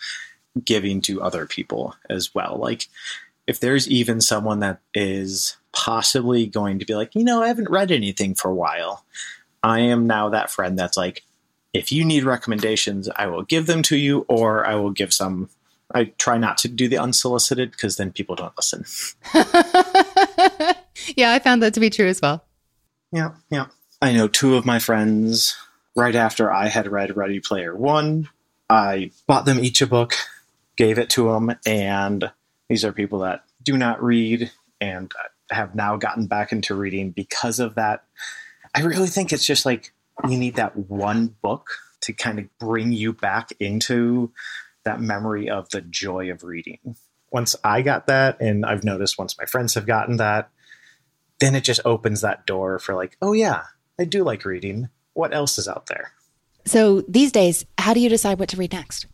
giving 0.65 1.01
to 1.01 1.21
other 1.21 1.45
people 1.45 1.93
as 2.09 2.33
well. 2.33 2.57
Like, 2.59 2.87
if 3.49 3.59
there's 3.59 3.89
even 3.89 4.21
someone 4.21 4.59
that 4.59 4.79
is 4.93 5.57
possibly 5.71 6.45
going 6.45 6.77
to 6.77 6.85
be 6.85 6.93
like, 6.93 7.15
you 7.15 7.23
know, 7.23 7.41
I 7.41 7.47
haven't 7.47 7.71
read 7.71 7.91
anything 7.91 8.35
for 8.35 8.51
a 8.51 8.53
while. 8.53 9.03
I 9.63 9.79
am 9.79 10.05
now 10.05 10.29
that 10.29 10.51
friend 10.51 10.77
that's 10.77 10.95
like, 10.95 11.23
if 11.73 11.91
you 11.91 12.05
need 12.05 12.25
recommendations, 12.25 13.09
I 13.15 13.25
will 13.25 13.41
give 13.41 13.65
them 13.65 13.81
to 13.83 13.97
you, 13.97 14.23
or 14.27 14.67
I 14.67 14.75
will 14.75 14.91
give 14.91 15.11
some. 15.11 15.49
I 15.91 16.05
try 16.19 16.37
not 16.37 16.59
to 16.59 16.67
do 16.67 16.87
the 16.87 16.99
unsolicited 16.99 17.71
because 17.71 17.97
then 17.97 18.11
people 18.11 18.35
don't 18.35 18.53
listen. 18.55 18.85
yeah, 21.17 21.31
I 21.31 21.39
found 21.39 21.63
that 21.63 21.73
to 21.73 21.79
be 21.79 21.89
true 21.89 22.07
as 22.07 22.21
well. 22.21 22.45
Yeah, 23.11 23.31
yeah. 23.49 23.65
I 23.99 24.13
know 24.13 24.27
two 24.27 24.57
of 24.57 24.65
my 24.65 24.77
friends, 24.77 25.57
right 25.95 26.15
after 26.15 26.53
I 26.53 26.67
had 26.67 26.87
read 26.87 27.17
Ready 27.17 27.39
Player 27.39 27.75
One, 27.75 28.29
I 28.69 29.09
bought 29.25 29.45
them 29.45 29.59
each 29.59 29.81
a 29.81 29.87
book, 29.87 30.13
gave 30.77 30.99
it 30.99 31.09
to 31.11 31.31
them, 31.31 31.55
and 31.65 32.31
these 32.69 32.85
are 32.85 32.93
people 32.93 33.19
that 33.19 33.43
do 33.63 33.77
not 33.77 34.01
read 34.01 34.51
and 34.79 35.11
have 35.51 35.75
now 35.75 35.97
gotten 35.97 36.27
back 36.27 36.51
into 36.51 36.75
reading 36.75 37.11
because 37.11 37.59
of 37.59 37.75
that. 37.75 38.03
I 38.73 38.81
really 38.81 39.07
think 39.07 39.33
it's 39.33 39.45
just 39.45 39.65
like 39.65 39.91
you 40.27 40.37
need 40.37 40.55
that 40.55 40.75
one 40.75 41.35
book 41.41 41.69
to 42.01 42.13
kind 42.13 42.39
of 42.39 42.45
bring 42.59 42.91
you 42.91 43.13
back 43.13 43.51
into 43.59 44.31
that 44.85 45.01
memory 45.01 45.49
of 45.49 45.69
the 45.69 45.81
joy 45.81 46.31
of 46.31 46.43
reading. 46.43 46.95
Once 47.31 47.55
I 47.63 47.81
got 47.81 48.07
that, 48.07 48.39
and 48.39 48.65
I've 48.65 48.83
noticed 48.83 49.17
once 49.17 49.37
my 49.37 49.45
friends 49.45 49.73
have 49.73 49.85
gotten 49.85 50.17
that, 50.17 50.49
then 51.39 51.55
it 51.55 51.63
just 51.63 51.81
opens 51.85 52.21
that 52.21 52.45
door 52.45 52.79
for 52.79 52.95
like, 52.95 53.17
oh 53.21 53.33
yeah, 53.33 53.63
I 53.99 54.05
do 54.05 54.23
like 54.23 54.45
reading. 54.45 54.89
What 55.13 55.33
else 55.33 55.57
is 55.57 55.67
out 55.67 55.87
there? 55.87 56.11
So 56.65 57.01
these 57.01 57.31
days, 57.31 57.65
how 57.77 57.93
do 57.93 57.99
you 57.99 58.09
decide 58.09 58.39
what 58.39 58.49
to 58.49 58.57
read 58.57 58.73
next? 58.73 59.07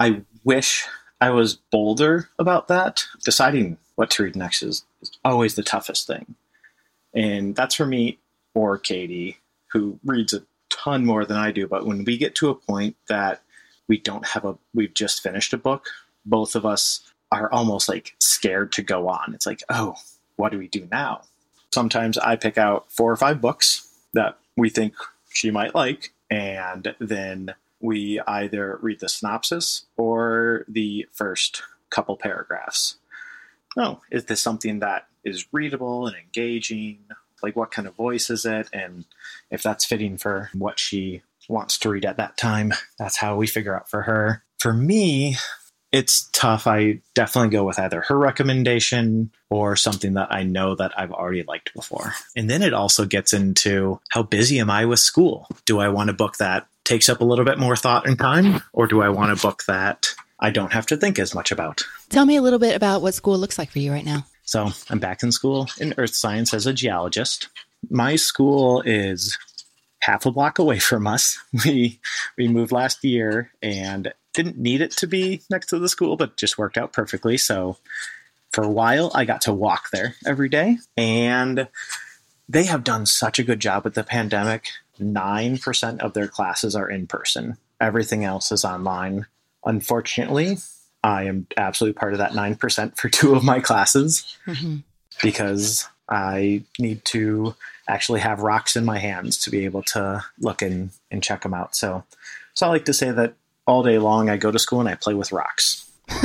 I 0.00 0.22
wish 0.44 0.86
I 1.22 1.30
was 1.30 1.54
bolder 1.54 2.30
about 2.36 2.66
that. 2.66 3.04
Deciding 3.24 3.78
what 3.94 4.10
to 4.10 4.24
read 4.24 4.34
next 4.34 4.60
is, 4.60 4.84
is 5.00 5.12
always 5.24 5.54
the 5.54 5.62
toughest 5.62 6.08
thing. 6.08 6.34
And 7.14 7.54
that's 7.54 7.76
for 7.76 7.86
me 7.86 8.18
or 8.54 8.76
Katie, 8.76 9.38
who 9.68 10.00
reads 10.04 10.34
a 10.34 10.42
ton 10.68 11.06
more 11.06 11.24
than 11.24 11.36
I 11.36 11.52
do. 11.52 11.68
But 11.68 11.86
when 11.86 12.02
we 12.02 12.18
get 12.18 12.34
to 12.36 12.48
a 12.48 12.56
point 12.56 12.96
that 13.06 13.40
we 13.86 13.98
don't 13.98 14.26
have 14.26 14.44
a, 14.44 14.58
we've 14.74 14.94
just 14.94 15.22
finished 15.22 15.52
a 15.52 15.58
book, 15.58 15.86
both 16.26 16.56
of 16.56 16.66
us 16.66 17.08
are 17.30 17.48
almost 17.52 17.88
like 17.88 18.16
scared 18.18 18.72
to 18.72 18.82
go 18.82 19.08
on. 19.08 19.32
It's 19.32 19.46
like, 19.46 19.62
oh, 19.68 19.94
what 20.34 20.50
do 20.50 20.58
we 20.58 20.66
do 20.66 20.88
now? 20.90 21.22
Sometimes 21.72 22.18
I 22.18 22.34
pick 22.34 22.58
out 22.58 22.90
four 22.90 23.12
or 23.12 23.16
five 23.16 23.40
books 23.40 23.88
that 24.12 24.38
we 24.56 24.70
think 24.70 24.94
she 25.32 25.52
might 25.52 25.72
like, 25.72 26.12
and 26.28 26.96
then 26.98 27.54
we 27.82 28.20
either 28.26 28.78
read 28.80 29.00
the 29.00 29.08
synopsis 29.08 29.86
or 29.96 30.64
the 30.68 31.06
first 31.12 31.62
couple 31.90 32.16
paragraphs 32.16 32.96
oh, 33.76 34.00
is 34.10 34.24
this 34.26 34.40
something 34.40 34.80
that 34.80 35.06
is 35.24 35.46
readable 35.52 36.06
and 36.06 36.16
engaging? 36.16 36.98
Like, 37.42 37.56
what 37.56 37.70
kind 37.70 37.88
of 37.88 37.94
voice 37.94 38.30
is 38.30 38.44
it? 38.44 38.68
And 38.72 39.04
if 39.50 39.62
that's 39.62 39.84
fitting 39.84 40.16
for 40.16 40.50
what 40.54 40.78
she 40.78 41.22
wants 41.48 41.78
to 41.78 41.88
read 41.88 42.04
at 42.04 42.16
that 42.18 42.36
time, 42.36 42.72
that's 42.98 43.16
how 43.16 43.36
we 43.36 43.46
figure 43.46 43.74
out 43.74 43.90
for 43.90 44.02
her. 44.02 44.44
For 44.58 44.72
me, 44.72 45.36
it's 45.90 46.28
tough. 46.32 46.66
I 46.66 47.00
definitely 47.14 47.50
go 47.50 47.64
with 47.64 47.78
either 47.78 48.02
her 48.02 48.16
recommendation 48.16 49.30
or 49.50 49.76
something 49.76 50.14
that 50.14 50.32
I 50.32 50.44
know 50.44 50.74
that 50.76 50.92
I've 50.96 51.12
already 51.12 51.42
liked 51.42 51.74
before. 51.74 52.14
And 52.36 52.48
then 52.48 52.62
it 52.62 52.72
also 52.72 53.04
gets 53.04 53.32
into 53.32 54.00
how 54.10 54.22
busy 54.22 54.60
am 54.60 54.70
I 54.70 54.86
with 54.86 55.00
school? 55.00 55.48
Do 55.66 55.80
I 55.80 55.88
want 55.88 56.10
a 56.10 56.14
book 56.14 56.36
that 56.36 56.66
takes 56.84 57.08
up 57.08 57.20
a 57.20 57.24
little 57.24 57.44
bit 57.44 57.58
more 57.58 57.76
thought 57.76 58.06
and 58.06 58.18
time, 58.18 58.62
or 58.72 58.86
do 58.86 59.02
I 59.02 59.08
want 59.08 59.32
a 59.32 59.42
book 59.42 59.64
that 59.66 60.08
I 60.42 60.50
don't 60.50 60.72
have 60.72 60.86
to 60.86 60.96
think 60.96 61.18
as 61.20 61.34
much 61.34 61.52
about. 61.52 61.82
Tell 62.08 62.26
me 62.26 62.36
a 62.36 62.42
little 62.42 62.58
bit 62.58 62.74
about 62.74 63.00
what 63.00 63.14
school 63.14 63.38
looks 63.38 63.58
like 63.58 63.70
for 63.70 63.78
you 63.78 63.92
right 63.92 64.04
now. 64.04 64.26
So, 64.44 64.70
I'm 64.90 64.98
back 64.98 65.22
in 65.22 65.30
school 65.30 65.68
in 65.78 65.94
earth 65.96 66.16
science 66.16 66.52
as 66.52 66.66
a 66.66 66.72
geologist. 66.72 67.48
My 67.88 68.16
school 68.16 68.82
is 68.82 69.38
half 70.00 70.26
a 70.26 70.32
block 70.32 70.58
away 70.58 70.80
from 70.80 71.06
us. 71.06 71.38
We 71.64 72.00
we 72.36 72.48
moved 72.48 72.72
last 72.72 73.04
year 73.04 73.52
and 73.62 74.12
didn't 74.34 74.58
need 74.58 74.80
it 74.80 74.90
to 74.92 75.06
be 75.06 75.42
next 75.48 75.66
to 75.66 75.78
the 75.78 75.88
school, 75.88 76.16
but 76.16 76.36
just 76.36 76.58
worked 76.58 76.76
out 76.76 76.92
perfectly. 76.92 77.38
So, 77.38 77.76
for 78.50 78.64
a 78.64 78.70
while, 78.70 79.12
I 79.14 79.24
got 79.24 79.42
to 79.42 79.52
walk 79.52 79.90
there 79.92 80.16
every 80.26 80.48
day, 80.48 80.78
and 80.96 81.68
they 82.48 82.64
have 82.64 82.84
done 82.84 83.06
such 83.06 83.38
a 83.38 83.44
good 83.44 83.60
job 83.60 83.84
with 83.84 83.94
the 83.94 84.04
pandemic. 84.04 84.66
9% 85.00 85.98
of 86.00 86.12
their 86.12 86.28
classes 86.28 86.76
are 86.76 86.88
in 86.88 87.06
person. 87.06 87.56
Everything 87.80 88.24
else 88.24 88.52
is 88.52 88.64
online. 88.64 89.26
Unfortunately, 89.64 90.58
I 91.02 91.24
am 91.24 91.46
absolutely 91.56 91.98
part 91.98 92.12
of 92.12 92.18
that 92.18 92.32
9% 92.32 92.96
for 92.96 93.08
two 93.08 93.34
of 93.34 93.44
my 93.44 93.60
classes 93.60 94.36
mm-hmm. 94.46 94.76
because 95.22 95.88
I 96.08 96.62
need 96.78 97.04
to 97.06 97.54
actually 97.88 98.20
have 98.20 98.40
rocks 98.40 98.76
in 98.76 98.84
my 98.84 98.98
hands 98.98 99.38
to 99.38 99.50
be 99.50 99.64
able 99.64 99.82
to 99.82 100.24
look 100.38 100.62
and, 100.62 100.90
and 101.10 101.22
check 101.22 101.42
them 101.42 101.54
out. 101.54 101.74
So, 101.74 102.04
so 102.54 102.66
I 102.66 102.70
like 102.70 102.84
to 102.84 102.92
say 102.92 103.10
that 103.10 103.34
all 103.66 103.82
day 103.82 103.98
long 103.98 104.28
I 104.28 104.36
go 104.36 104.50
to 104.50 104.58
school 104.58 104.80
and 104.80 104.88
I 104.88 104.94
play 104.94 105.14
with 105.14 105.32
rocks. 105.32 105.90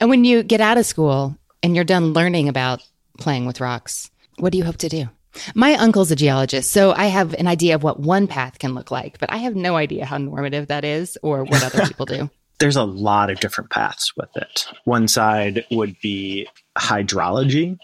and 0.00 0.08
when 0.08 0.24
you 0.24 0.42
get 0.42 0.60
out 0.60 0.78
of 0.78 0.86
school 0.86 1.36
and 1.62 1.74
you're 1.74 1.84
done 1.84 2.12
learning 2.12 2.48
about 2.48 2.82
playing 3.18 3.46
with 3.46 3.60
rocks, 3.60 4.10
what 4.38 4.52
do 4.52 4.58
you 4.58 4.64
hope 4.64 4.76
to 4.78 4.88
do? 4.88 5.08
My 5.54 5.74
uncle's 5.74 6.10
a 6.10 6.16
geologist, 6.16 6.70
so 6.70 6.92
I 6.92 7.06
have 7.06 7.34
an 7.34 7.46
idea 7.46 7.74
of 7.74 7.82
what 7.82 8.00
one 8.00 8.26
path 8.26 8.58
can 8.58 8.74
look 8.74 8.90
like, 8.90 9.18
but 9.18 9.32
I 9.32 9.38
have 9.38 9.56
no 9.56 9.76
idea 9.76 10.04
how 10.04 10.18
normative 10.18 10.68
that 10.68 10.84
is 10.84 11.18
or 11.22 11.44
what 11.44 11.62
other 11.62 11.86
people 11.86 12.06
do. 12.06 12.30
There's 12.58 12.76
a 12.76 12.84
lot 12.84 13.28
of 13.30 13.40
different 13.40 13.70
paths 13.70 14.16
with 14.16 14.34
it. 14.34 14.66
One 14.84 15.08
side 15.08 15.66
would 15.70 16.00
be 16.00 16.48
hydrology, 16.76 17.78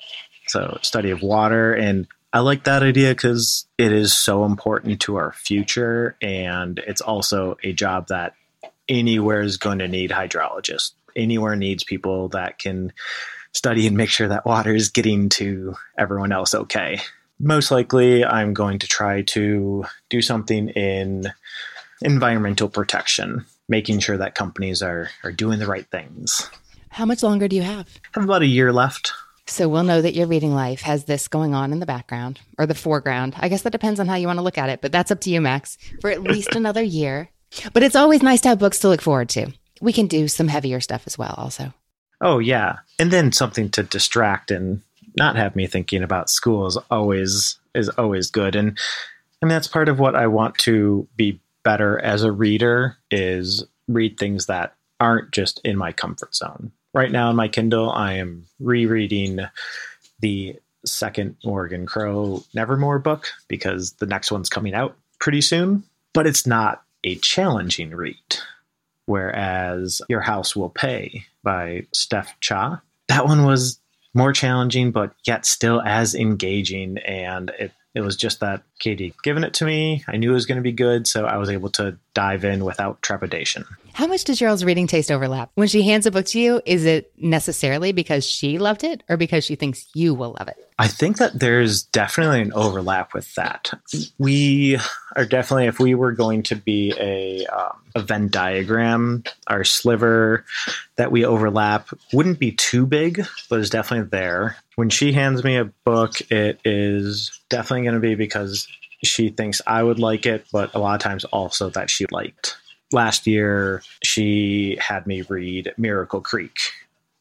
so 0.47 0.78
study 0.82 1.11
of 1.11 1.23
water 1.23 1.75
and 1.75 2.06
I 2.32 2.38
like 2.40 2.64
that 2.64 2.82
idea 2.82 3.11
because 3.11 3.66
it 3.76 3.92
is 3.92 4.14
so 4.14 4.47
important 4.47 5.00
to 5.02 5.16
our 5.16 5.32
future, 5.32 6.16
and 6.23 6.78
it's 6.78 7.02
also 7.02 7.59
a 7.62 7.75
job 7.75 8.09
that 8.09 8.32
anywhere 8.88 9.42
is 9.42 9.59
going 9.59 9.80
to 9.80 9.88
need 9.88 10.11
hydrologists. 10.11 10.92
Anywhere 11.14 11.56
needs 11.56 11.85
people 11.85 12.28
that 12.28 12.59
can 12.59 12.92
study 13.52 13.87
and 13.87 13.99
make 13.99 14.09
sure 14.09 14.28
that 14.28 14.47
water 14.47 14.75
is 14.75 14.88
getting 14.88 15.28
to 15.28 15.75
everyone 15.99 16.32
else 16.32 16.54
okay. 16.54 17.00
Most 17.42 17.72
likely, 17.72 18.25
I'm 18.25 18.54
going 18.54 18.78
to 18.78 18.87
try 18.87 19.22
to 19.22 19.84
do 20.08 20.22
something 20.22 20.68
in 20.68 21.32
environmental 22.00 22.68
protection, 22.68 23.44
making 23.68 23.99
sure 23.99 24.16
that 24.16 24.37
companies 24.37 24.80
are, 24.80 25.11
are 25.25 25.32
doing 25.32 25.58
the 25.58 25.66
right 25.66 25.87
things. 25.90 26.49
How 26.88 27.04
much 27.04 27.25
longer 27.25 27.49
do 27.49 27.56
you 27.56 27.62
have? 27.62 27.88
I 28.14 28.20
have 28.20 28.25
about 28.25 28.42
a 28.42 28.46
year 28.46 28.72
left. 28.72 29.12
So 29.49 29.68
we'll 29.68 29.82
know 29.82 30.00
that 30.00 30.14
your 30.14 30.28
reading 30.28 30.54
life 30.54 30.82
has 30.82 31.06
this 31.06 31.26
going 31.26 31.52
on 31.52 31.72
in 31.72 31.80
the 31.80 31.87
background 31.87 32.38
or 32.58 32.66
the 32.66 32.76
foreground. 32.76 33.34
I 33.37 33.49
guess 33.49 33.62
that 33.62 33.72
depends 33.72 33.99
on 33.99 34.06
how 34.06 34.14
you 34.14 34.28
want 34.28 34.38
to 34.38 34.44
look 34.44 34.56
at 34.56 34.70
it, 34.70 34.80
but 34.80 34.92
that's 34.92 35.11
up 35.11 35.20
to 35.22 35.30
you, 35.30 35.40
Max, 35.40 35.78
for 36.00 36.11
at 36.11 36.22
least 36.22 36.50
another 36.54 36.82
year. 36.82 37.28
But 37.72 37.82
it's 37.82 37.96
always 37.96 38.22
nice 38.22 38.40
to 38.42 38.50
have 38.50 38.61
books 38.61 38.78
to 38.80 38.88
look 38.88 39.02
forward 39.02 39.28
to. 39.30 39.52
We 39.80 39.92
can 39.92 40.06
do 40.06 40.28
some 40.28 40.46
heavier 40.46 40.78
stuff 40.78 41.02
as 41.06 41.18
well, 41.18 41.34
also. 41.37 41.75
Oh, 42.20 42.38
yeah. 42.38 42.78
And 43.00 43.11
then 43.11 43.32
something 43.32 43.68
to 43.70 43.82
distract 43.82 44.52
and 44.52 44.82
not 45.16 45.37
have 45.37 45.57
me 45.57 45.66
thinking 45.66 46.02
about 46.02 46.31
school 46.31 46.66
is 46.66 46.76
always 46.90 47.59
is 47.75 47.88
always 47.90 48.31
good. 48.31 48.57
And 48.57 48.78
and 49.40 49.50
that's 49.50 49.69
part 49.69 49.88
of 49.88 49.99
what 49.99 50.14
I 50.14 50.26
want 50.26 50.57
to 50.59 51.07
be 51.16 51.40
better 51.64 51.99
as 51.99 52.23
a 52.23 52.33
reader 52.33 52.97
is 53.11 53.64
read 53.88 54.19
things 54.19 54.47
that 54.47 54.75
aren't 55.00 55.33
just 55.33 55.61
in 55.64 55.76
my 55.76 55.92
comfort 55.92 56.35
zone 56.35 56.73
right 56.95 57.11
now 57.11 57.31
in 57.31 57.37
my 57.37 57.49
Kindle, 57.49 57.90
I 57.90 58.14
am 58.14 58.47
rereading 58.61 59.40
the 60.21 60.57
second 60.85 61.37
Morrigan 61.45 61.87
Crow 61.87 62.45
Nevermoor 62.54 62.99
book 62.99 63.28
because 63.49 63.92
the 63.92 64.07
next 64.07 64.33
one's 64.33 64.49
coming 64.49 64.75
out 64.75 64.97
pretty 65.19 65.40
soon, 65.40 65.85
but 66.12 66.26
it's 66.26 66.47
not 66.47 66.83
a 67.04 67.16
challenging 67.16 67.90
read. 67.90 68.16
Whereas 69.07 70.00
Your 70.09 70.21
House 70.21 70.54
Will 70.54 70.71
Pay 70.71 71.25
by 71.42 71.87
Steph 71.92 72.38
Cha, 72.40 72.81
that 73.09 73.26
one 73.26 73.45
was 73.45 73.78
more 74.14 74.33
challenging, 74.33 74.92
but 74.92 75.14
yet 75.26 75.47
still 75.47 75.81
as 75.83 76.14
engaging. 76.14 76.99
And 76.99 77.50
it, 77.59 77.73
it 77.95 78.00
was 78.00 78.16
just 78.16 78.40
that 78.40 78.62
Katie 78.82 79.14
given 79.22 79.44
it 79.44 79.54
to 79.54 79.64
me. 79.64 80.04
I 80.08 80.16
knew 80.16 80.32
it 80.32 80.34
was 80.34 80.46
going 80.46 80.56
to 80.56 80.62
be 80.62 80.72
good, 80.72 81.06
so 81.06 81.24
I 81.24 81.36
was 81.36 81.48
able 81.48 81.70
to 81.70 81.96
dive 82.14 82.44
in 82.44 82.64
without 82.64 83.00
trepidation. 83.00 83.64
How 83.94 84.06
much 84.06 84.24
does 84.24 84.38
Cheryl's 84.38 84.64
reading 84.64 84.86
taste 84.86 85.10
overlap? 85.10 85.50
When 85.54 85.68
she 85.68 85.82
hands 85.82 86.06
a 86.06 86.10
book 86.10 86.26
to 86.26 86.40
you, 86.40 86.62
is 86.64 86.84
it 86.84 87.12
necessarily 87.18 87.92
because 87.92 88.26
she 88.26 88.58
loved 88.58 88.84
it 88.84 89.02
or 89.08 89.16
because 89.16 89.44
she 89.44 89.54
thinks 89.54 89.86
you 89.94 90.14
will 90.14 90.34
love 90.38 90.48
it? 90.48 90.56
I 90.78 90.88
think 90.88 91.18
that 91.18 91.38
there's 91.38 91.82
definitely 91.82 92.40
an 92.40 92.52
overlap 92.54 93.14
with 93.14 93.32
that. 93.34 93.70
We 94.18 94.78
are 95.14 95.26
definitely, 95.26 95.66
if 95.66 95.78
we 95.78 95.94
were 95.94 96.12
going 96.12 96.42
to 96.44 96.56
be 96.56 96.94
a, 96.98 97.46
um, 97.46 97.82
a 97.94 98.00
Venn 98.00 98.28
diagram, 98.28 99.24
our 99.46 99.62
sliver 99.62 100.44
that 100.96 101.12
we 101.12 101.24
overlap 101.24 101.88
wouldn't 102.12 102.38
be 102.38 102.52
too 102.52 102.87
big, 102.87 103.26
but 103.50 103.61
is 103.61 103.70
definitely 103.70 104.09
there. 104.09 104.57
When 104.74 104.88
she 104.88 105.12
hands 105.12 105.44
me 105.44 105.59
a 105.59 105.66
book, 105.66 106.20
it 106.30 106.59
is 106.64 107.38
definitely 107.50 107.83
going 107.83 107.94
to 107.94 108.00
be 108.00 108.14
because 108.14 108.66
she 109.02 109.30
thinks 109.30 109.60
I 109.66 109.82
would 109.82 109.98
like 109.98 110.26
it, 110.26 110.46
but 110.52 110.74
a 110.74 110.78
lot 110.78 110.94
of 110.94 111.00
times 111.00 111.24
also 111.24 111.70
that 111.70 111.90
she 111.90 112.06
liked 112.10 112.56
last 112.92 113.26
year 113.26 113.82
she 114.02 114.76
had 114.80 115.06
me 115.06 115.22
read 115.22 115.72
Miracle 115.76 116.20
Creek. 116.20 116.56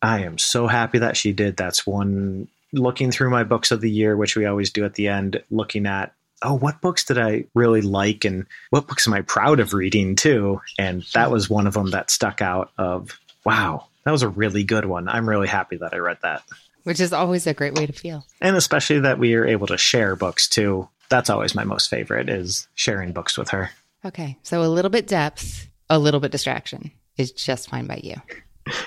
I 0.02 0.24
am 0.24 0.38
so 0.38 0.68
happy 0.68 1.00
that 1.00 1.18
she 1.18 1.32
did. 1.32 1.58
That's 1.58 1.86
one 1.86 2.48
looking 2.74 3.12
through 3.12 3.30
my 3.30 3.44
books 3.44 3.72
of 3.72 3.82
the 3.82 3.92
year, 3.92 4.18
which 4.18 4.36
we 4.36 4.46
always 4.46 4.72
do 4.72 4.86
at 4.86 4.96
the 4.96 5.08
end, 5.08 5.42
looking 5.50 5.86
at 5.86 6.14
oh, 6.44 6.56
what 6.56 6.82
books 6.82 7.06
did 7.06 7.20
I 7.20 7.46
really 7.54 7.82
like 7.82 8.26
and 8.26 8.48
what 8.72 8.88
books 8.88 9.08
am 9.08 9.14
I 9.14 9.22
proud 9.22 9.60
of 9.60 9.76
reading 9.76 10.16
too? 10.16 10.60
And 10.80 11.04
that 11.14 11.30
was 11.30 11.52
one 11.52 11.68
of 11.68 11.76
them 11.76 11.92
that 11.92 12.10
stuck 12.10 12.42
out 12.42 12.72
of 12.80 13.20
wow, 13.46 13.86
that 14.06 14.12
was 14.12 14.24
a 14.24 14.30
really 14.30 14.64
good 14.64 14.86
one. 14.86 15.08
I'm 15.08 15.30
really 15.30 15.48
happy 15.48 15.78
that 15.78 15.94
I 15.94 15.98
read 15.98 16.18
that. 16.24 16.42
Which 16.84 17.00
is 17.00 17.14
always 17.14 17.46
a 17.46 17.54
great 17.54 17.76
way 17.76 17.86
to 17.86 17.94
feel. 17.94 18.26
And 18.42 18.56
especially 18.56 19.02
that 19.02 19.20
we 19.20 19.36
are 19.36 19.46
able 19.46 19.68
to 19.68 19.78
share 19.78 20.16
books 20.16 20.48
too. 20.48 20.90
That's 21.12 21.30
always 21.30 21.54
my 21.54 21.66
most 21.66 21.90
favorite 21.90 22.30
is 22.30 22.68
sharing 22.74 23.12
books 23.12 23.38
with 23.38 23.50
her. 23.50 23.70
Okay. 24.06 24.38
So 24.44 24.64
a 24.64 24.66
little 24.66 24.90
bit 24.90 25.08
depth, 25.08 25.68
a 25.90 26.00
little 26.00 26.22
bit 26.22 26.32
distraction 26.32 26.90
is 27.18 27.34
just 27.34 27.70
fine 27.70 27.86
by 27.86 28.00
you. 28.02 28.16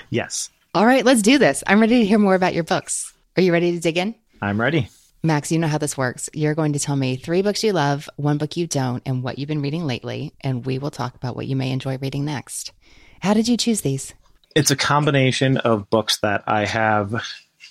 Yes. 0.09 0.49
All 0.73 0.85
right, 0.85 1.05
let's 1.05 1.21
do 1.21 1.37
this. 1.37 1.63
I'm 1.67 1.79
ready 1.79 1.99
to 1.99 2.05
hear 2.05 2.17
more 2.17 2.35
about 2.35 2.55
your 2.55 2.63
books. 2.63 3.13
Are 3.37 3.43
you 3.43 3.53
ready 3.53 3.71
to 3.73 3.79
dig 3.79 3.97
in? 3.97 4.15
I'm 4.41 4.59
ready. 4.59 4.89
Max, 5.23 5.51
you 5.51 5.59
know 5.59 5.67
how 5.67 5.77
this 5.77 5.97
works. 5.97 6.29
You're 6.33 6.55
going 6.55 6.73
to 6.73 6.79
tell 6.79 6.95
me 6.95 7.15
three 7.15 7.43
books 7.43 7.63
you 7.63 7.73
love, 7.73 8.09
one 8.15 8.37
book 8.37 8.57
you 8.57 8.65
don't, 8.67 9.03
and 9.05 9.21
what 9.21 9.37
you've 9.37 9.47
been 9.47 9.61
reading 9.61 9.85
lately, 9.85 10.33
and 10.41 10.65
we 10.65 10.79
will 10.79 10.91
talk 10.91 11.15
about 11.15 11.35
what 11.35 11.47
you 11.47 11.55
may 11.55 11.71
enjoy 11.71 11.97
reading 11.99 12.25
next. 12.25 12.73
How 13.21 13.33
did 13.33 13.47
you 13.47 13.55
choose 13.55 13.81
these? 13.81 14.13
It's 14.55 14.71
a 14.71 14.75
combination 14.75 15.57
of 15.57 15.89
books 15.89 16.19
that 16.21 16.43
I 16.47 16.65
have 16.65 17.23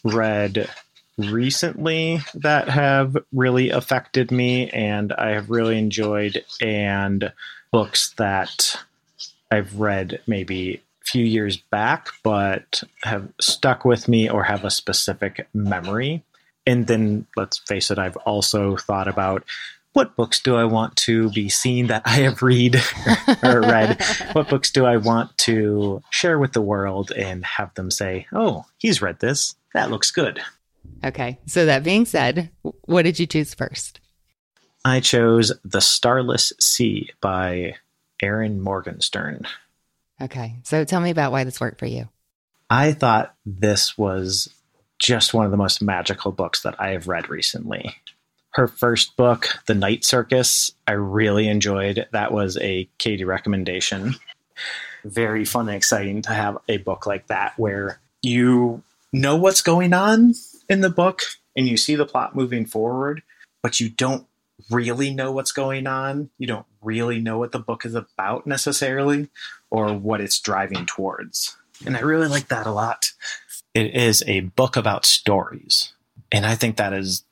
read 0.05 0.71
recently 1.19 2.21
that 2.35 2.69
have 2.69 3.17
really 3.33 3.71
affected 3.71 4.31
me 4.31 4.69
and 4.71 5.13
I 5.13 5.31
have 5.31 5.51
really 5.51 5.79
enjoyed, 5.79 6.45
and 6.61 7.33
books 7.71 8.15
that 8.19 8.79
I've 9.51 9.81
read 9.81 10.21
maybe 10.27 10.77
a 10.77 11.05
few 11.05 11.25
years 11.25 11.57
back, 11.57 12.09
but 12.23 12.83
have 13.03 13.29
stuck 13.41 13.85
with 13.85 14.09
me 14.09 14.29
or 14.29 14.45
have 14.45 14.65
a 14.65 14.71
specific 14.71 15.49
memory. 15.53 16.23
And 16.67 16.87
then 16.87 17.27
let's 17.37 17.59
face 17.59 17.91
it, 17.91 17.99
I've 17.99 18.17
also 18.19 18.77
thought 18.77 19.09
about 19.09 19.45
what 19.93 20.17
books 20.17 20.41
do 20.41 20.57
I 20.57 20.65
want 20.65 20.97
to 20.97 21.31
be 21.31 21.49
seen 21.49 21.87
that 21.87 22.03
I 22.05 22.19
have 22.19 22.43
read 22.43 22.77
or 23.43 23.61
read? 23.61 24.03
what 24.33 24.49
books 24.49 24.71
do 24.71 24.85
I 24.85 24.97
want 24.97 25.37
to 25.39 26.03
share 26.11 26.39
with 26.39 26.53
the 26.53 26.63
world 26.63 27.13
and 27.13 27.45
have 27.45 27.73
them 27.75 27.91
say, 27.91 28.27
"Oh, 28.33 28.67
he's 28.79 29.01
read 29.01 29.21
this. 29.21 29.55
That 29.73 29.91
looks 29.91 30.11
good." 30.11 30.41
Okay. 31.05 31.39
So 31.47 31.67
that 31.67 31.85
being 31.85 32.07
said, 32.07 32.51
what 32.63 33.03
did 33.03 33.19
you 33.19 33.27
choose 33.27 33.53
first? 33.55 34.01
I 34.85 35.01
chose 35.01 35.53
The 35.65 35.81
Starless 35.81 36.53
Sea 36.59 37.11
by 37.21 37.75
Erin 38.23 38.61
Morgenstern. 38.61 39.47
Okay. 40.21 40.57
So 40.63 40.85
tell 40.85 41.01
me 41.01 41.11
about 41.11 41.33
why 41.33 41.45
this 41.45 41.61
worked 41.61 41.79
for 41.79 41.87
you. 41.87 42.09
I 42.71 42.93
thought 42.93 43.35
this 43.45 43.99
was 43.99 44.49
just 44.99 45.35
one 45.35 45.45
of 45.45 45.51
the 45.51 45.59
most 45.59 45.83
magical 45.83 46.33
books 46.33 46.63
that 46.63 46.81
I 46.81 46.91
have 46.91 47.09
read 47.09 47.29
recently. 47.29 47.97
Her 48.51 48.67
first 48.69 49.17
book, 49.17 49.49
The 49.67 49.75
Night 49.75 50.05
Circus, 50.05 50.73
I 50.87 50.93
really 50.93 51.49
enjoyed. 51.49 52.07
That 52.13 52.33
was 52.33 52.57
a 52.59 52.89
Katie 52.99 53.25
recommendation. 53.25 54.15
Very 55.05 55.45
fun 55.45 55.69
and 55.69 55.77
exciting 55.77 56.23
to 56.23 56.31
have 56.31 56.59
a 56.69 56.79
book 56.79 57.07
like 57.07 57.27
that 57.27 57.59
where 57.59 58.01
you 58.23 58.83
know 59.13 59.37
what's 59.37 59.61
going 59.61 59.93
on 59.93 60.35
in 60.69 60.81
the 60.81 60.91
book 60.91 61.21
and 61.57 61.69
you 61.69 61.77
see 61.77 61.95
the 61.95 62.07
plot 62.07 62.35
moving 62.35 62.67
forward, 62.67 63.23
but 63.63 63.81
you 63.81 63.89
don't 63.89 64.27
really 64.71 65.13
know 65.13 65.33
what's 65.33 65.53
going 65.53 65.87
on. 65.87 66.31
You 66.39 66.47
don't 66.47 66.67
really 66.83 67.21
know 67.21 67.39
what 67.39 67.53
the 67.53 67.59
book 67.59 67.85
is 67.85 67.95
about 67.95 68.47
necessarily 68.47 69.29
or 69.71 69.93
what 69.95 70.21
it's 70.21 70.41
driving 70.41 70.87
towards. 70.87 71.57
And 71.85 71.97
I 71.97 72.01
really 72.01 72.29
like 72.29 72.49
that 72.49 72.67
a 72.67 72.73
lot. 72.73 73.13
It 73.75 73.95
is 73.95 74.23
a 74.27 74.41
book 74.41 74.77
about 74.77 75.05
stories. 75.05 75.93
And 76.31 76.47
I 76.47 76.55
think 76.55 76.77
that 76.77 76.93
is 76.93 77.25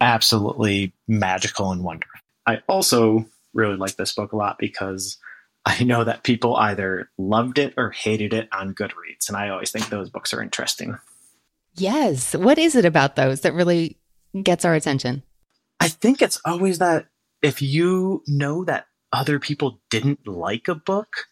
absolutely 0.00 0.92
magical 1.06 1.70
and 1.72 1.84
wonderful. 1.84 2.20
I 2.46 2.62
also 2.68 3.26
really 3.52 3.76
like 3.76 3.96
this 3.96 4.14
book 4.14 4.32
a 4.32 4.36
lot 4.36 4.58
because 4.58 5.18
I 5.66 5.84
know 5.84 6.04
that 6.04 6.22
people 6.22 6.56
either 6.56 7.10
loved 7.18 7.58
it 7.58 7.74
or 7.76 7.90
hated 7.90 8.32
it 8.32 8.48
on 8.52 8.74
Goodreads. 8.74 9.28
And 9.28 9.36
I 9.36 9.50
always 9.50 9.70
think 9.70 9.88
those 9.88 10.08
books 10.08 10.32
are 10.32 10.42
interesting. 10.42 10.96
Yes. 11.74 12.34
What 12.34 12.58
is 12.58 12.74
it 12.74 12.84
about 12.84 13.16
those 13.16 13.42
that 13.42 13.54
really 13.54 13.98
gets 14.42 14.64
our 14.64 14.74
attention? 14.74 15.22
I 15.80 15.88
think 15.88 16.20
it's 16.20 16.40
always 16.44 16.78
that 16.78 17.06
if 17.42 17.62
you 17.62 18.22
know 18.26 18.64
that 18.64 18.86
other 19.12 19.38
people 19.38 19.80
didn't 19.90 20.26
like 20.26 20.68
a 20.68 20.74
book, 20.74 21.26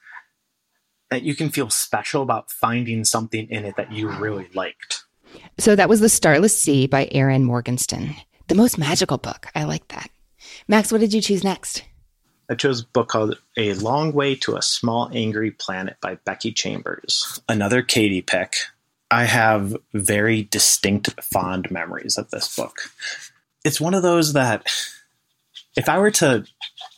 that 1.10 1.22
you 1.22 1.34
can 1.34 1.50
feel 1.50 1.70
special 1.70 2.22
about 2.22 2.50
finding 2.50 3.04
something 3.04 3.48
in 3.50 3.64
it 3.64 3.76
that 3.76 3.92
you 3.92 4.08
really 4.08 4.48
liked. 4.54 5.04
So 5.58 5.76
that 5.76 5.88
was 5.88 6.00
The 6.00 6.08
Starless 6.08 6.58
Sea 6.58 6.86
by 6.86 7.08
Erin 7.12 7.44
Morgenstern. 7.44 8.14
The 8.48 8.54
most 8.54 8.78
magical 8.78 9.18
book. 9.18 9.48
I 9.54 9.64
like 9.64 9.88
that. 9.88 10.10
Max, 10.66 10.90
what 10.90 11.00
did 11.00 11.12
you 11.12 11.20
choose 11.20 11.44
next? 11.44 11.84
I 12.50 12.54
chose 12.54 12.80
a 12.80 12.86
book 12.86 13.08
called 13.08 13.38
A 13.58 13.74
Long 13.74 14.12
Way 14.12 14.34
to 14.36 14.56
a 14.56 14.62
Small 14.62 15.10
Angry 15.12 15.50
Planet 15.50 15.98
by 16.00 16.14
Becky 16.24 16.52
Chambers. 16.52 17.42
Another 17.48 17.82
Katie 17.82 18.22
pick. 18.22 18.54
I 19.10 19.24
have 19.24 19.76
very 19.94 20.44
distinct, 20.44 21.22
fond 21.22 21.70
memories 21.70 22.18
of 22.18 22.30
this 22.30 22.54
book. 22.54 22.90
It's 23.64 23.80
one 23.80 23.94
of 23.94 24.02
those 24.02 24.34
that, 24.34 24.70
if 25.76 25.88
I 25.88 25.98
were 25.98 26.10
to 26.12 26.44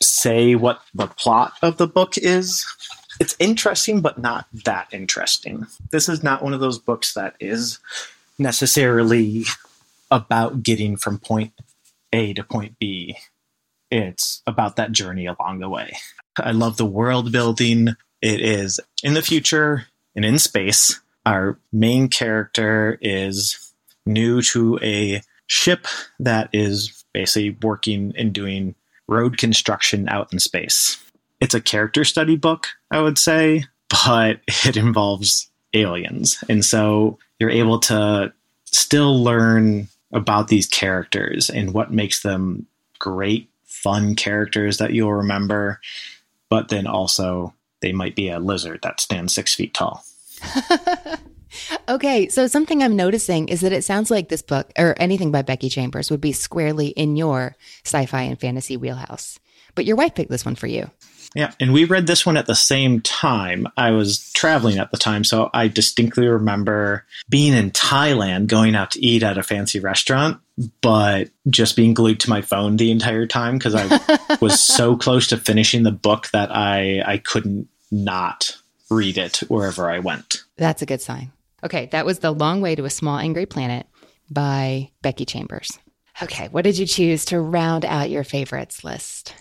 say 0.01 0.55
what 0.55 0.81
the 0.93 1.07
plot 1.07 1.53
of 1.61 1.77
the 1.77 1.87
book 1.87 2.17
is, 2.17 2.65
it's 3.19 3.35
interesting, 3.39 4.01
but 4.01 4.17
not 4.17 4.47
that 4.65 4.87
interesting. 4.91 5.67
This 5.91 6.09
is 6.09 6.23
not 6.23 6.43
one 6.43 6.53
of 6.53 6.59
those 6.59 6.79
books 6.79 7.13
that 7.13 7.35
is 7.39 7.79
necessarily 8.37 9.45
about 10.09 10.63
getting 10.63 10.97
from 10.97 11.19
point 11.19 11.53
A 12.11 12.33
to 12.33 12.43
point 12.43 12.77
B 12.79 13.15
it's 13.91 14.41
about 14.47 14.77
that 14.77 14.93
journey 14.93 15.27
along 15.27 15.59
the 15.59 15.69
way. 15.69 15.97
I 16.37 16.51
love 16.51 16.77
the 16.77 16.85
world 16.85 17.31
building. 17.31 17.89
It 18.21 18.39
is 18.39 18.79
in 19.03 19.13
the 19.13 19.21
future 19.21 19.87
and 20.15 20.23
in 20.23 20.39
space. 20.39 20.99
Our 21.25 21.59
main 21.71 22.07
character 22.07 22.97
is 23.01 23.73
new 24.05 24.41
to 24.41 24.79
a 24.81 25.21
ship 25.47 25.85
that 26.19 26.49
is 26.53 27.03
basically 27.13 27.57
working 27.61 28.13
and 28.17 28.33
doing 28.33 28.75
road 29.07 29.37
construction 29.37 30.07
out 30.09 30.31
in 30.31 30.39
space. 30.39 31.03
It's 31.39 31.53
a 31.53 31.61
character 31.61 32.03
study 32.05 32.37
book, 32.37 32.67
I 32.89 33.01
would 33.01 33.17
say, 33.17 33.65
but 33.89 34.39
it 34.65 34.77
involves 34.77 35.49
aliens. 35.73 36.43
And 36.49 36.63
so 36.63 37.19
you're 37.39 37.49
able 37.49 37.79
to 37.81 38.33
still 38.65 39.21
learn 39.21 39.87
about 40.13 40.47
these 40.47 40.67
characters 40.67 41.49
and 41.49 41.73
what 41.73 41.91
makes 41.91 42.21
them 42.21 42.65
great 42.99 43.49
fun 43.65 44.15
characters 44.15 44.77
that 44.77 44.93
you'll 44.93 45.13
remember, 45.13 45.79
but 46.49 46.69
then 46.69 46.85
also 46.85 47.53
they 47.81 47.91
might 47.91 48.15
be 48.15 48.29
a 48.29 48.39
lizard 48.39 48.79
that 48.83 49.01
stands 49.01 49.33
six 49.33 49.55
feet 49.55 49.73
tall. 49.73 50.03
okay, 51.89 52.27
so 52.29 52.47
something 52.47 52.81
I'm 52.81 52.95
noticing 52.95 53.49
is 53.49 53.61
that 53.61 53.73
it 53.73 53.83
sounds 53.83 54.11
like 54.11 54.29
this 54.29 54.41
book 54.41 54.71
or 54.77 54.95
anything 54.97 55.31
by 55.31 55.41
Becky 55.41 55.69
Chambers 55.69 56.11
would 56.11 56.21
be 56.21 56.31
squarely 56.31 56.87
in 56.87 57.15
your 57.15 57.55
sci 57.85 58.05
fi 58.05 58.23
and 58.23 58.39
fantasy 58.39 58.77
wheelhouse. 58.77 59.39
But 59.75 59.85
your 59.85 59.95
wife 59.95 60.15
picked 60.15 60.31
this 60.31 60.45
one 60.45 60.55
for 60.55 60.67
you. 60.67 60.89
Yeah, 61.33 61.53
and 61.61 61.71
we 61.71 61.85
read 61.85 62.07
this 62.07 62.25
one 62.25 62.35
at 62.35 62.45
the 62.45 62.55
same 62.55 62.99
time. 62.99 63.65
I 63.77 63.91
was 63.91 64.31
traveling 64.33 64.79
at 64.79 64.91
the 64.91 64.97
time, 64.97 65.23
so 65.23 65.49
I 65.53 65.69
distinctly 65.69 66.27
remember 66.27 67.05
being 67.29 67.53
in 67.53 67.71
Thailand, 67.71 68.47
going 68.47 68.75
out 68.75 68.91
to 68.91 69.05
eat 69.05 69.23
at 69.23 69.37
a 69.37 69.43
fancy 69.43 69.79
restaurant, 69.79 70.41
but 70.81 71.29
just 71.49 71.77
being 71.77 71.93
glued 71.93 72.19
to 72.21 72.29
my 72.29 72.41
phone 72.41 72.75
the 72.75 72.91
entire 72.91 73.27
time 73.27 73.57
because 73.57 73.75
I 73.75 74.37
was 74.41 74.59
so 74.59 74.97
close 74.97 75.27
to 75.27 75.37
finishing 75.37 75.83
the 75.83 75.91
book 75.91 76.27
that 76.33 76.53
I 76.53 77.01
I 77.05 77.17
couldn't 77.17 77.69
not 77.91 78.57
read 78.91 79.17
it 79.17 79.37
wherever 79.47 79.89
I 79.89 79.99
went. 79.99 80.43
That's 80.57 80.81
a 80.81 80.85
good 80.85 81.01
sign. 81.01 81.31
Okay, 81.63 81.87
that 81.91 82.05
was 82.05 82.19
The 82.19 82.31
Long 82.31 82.61
Way 82.61 82.75
to 82.75 82.85
a 82.85 82.89
Small 82.89 83.17
Angry 83.17 83.45
Planet 83.45 83.87
by 84.29 84.91
Becky 85.01 85.25
Chambers. 85.25 85.79
Okay, 86.21 86.49
what 86.49 86.63
did 86.63 86.77
you 86.77 86.85
choose 86.85 87.25
to 87.25 87.39
round 87.39 87.85
out 87.85 88.09
your 88.09 88.23
favorites 88.23 88.83
list? 88.83 89.33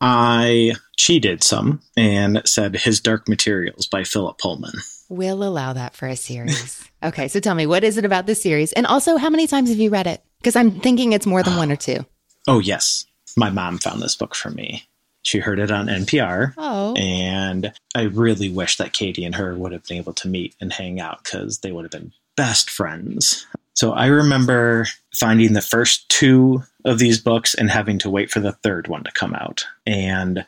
I 0.00 0.74
cheated 0.96 1.42
some 1.42 1.80
and 1.96 2.42
said 2.44 2.76
His 2.76 3.00
Dark 3.00 3.28
Materials 3.28 3.86
by 3.86 4.04
Philip 4.04 4.38
Pullman. 4.38 4.74
We'll 5.08 5.42
allow 5.42 5.72
that 5.72 5.94
for 5.94 6.06
a 6.06 6.16
series. 6.16 6.84
okay, 7.02 7.28
so 7.28 7.40
tell 7.40 7.54
me, 7.54 7.66
what 7.66 7.84
is 7.84 7.96
it 7.98 8.04
about 8.04 8.26
this 8.26 8.42
series? 8.42 8.72
And 8.72 8.86
also, 8.86 9.16
how 9.16 9.30
many 9.30 9.46
times 9.46 9.70
have 9.70 9.78
you 9.78 9.90
read 9.90 10.06
it? 10.06 10.22
Because 10.38 10.54
I'm 10.54 10.80
thinking 10.80 11.12
it's 11.12 11.26
more 11.26 11.42
than 11.42 11.56
one 11.56 11.72
or 11.72 11.76
two. 11.76 12.04
Oh, 12.46 12.58
yes. 12.58 13.06
My 13.36 13.50
mom 13.50 13.78
found 13.78 14.02
this 14.02 14.16
book 14.16 14.34
for 14.34 14.50
me. 14.50 14.87
She 15.28 15.40
heard 15.40 15.58
it 15.58 15.70
on 15.70 15.88
NPR. 15.88 16.54
Oh. 16.56 16.94
And 16.94 17.70
I 17.94 18.04
really 18.04 18.48
wish 18.48 18.78
that 18.78 18.94
Katie 18.94 19.26
and 19.26 19.34
her 19.34 19.54
would 19.54 19.72
have 19.72 19.84
been 19.84 19.98
able 19.98 20.14
to 20.14 20.28
meet 20.28 20.56
and 20.58 20.72
hang 20.72 21.00
out 21.00 21.22
because 21.22 21.58
they 21.58 21.70
would 21.70 21.84
have 21.84 21.92
been 21.92 22.14
best 22.34 22.70
friends. 22.70 23.46
So 23.74 23.92
I 23.92 24.06
remember 24.06 24.86
finding 25.14 25.52
the 25.52 25.60
first 25.60 26.08
two 26.08 26.62
of 26.86 26.98
these 26.98 27.20
books 27.20 27.54
and 27.54 27.70
having 27.70 27.98
to 27.98 28.08
wait 28.08 28.30
for 28.30 28.40
the 28.40 28.52
third 28.52 28.88
one 28.88 29.04
to 29.04 29.12
come 29.12 29.34
out. 29.34 29.66
And 29.86 30.46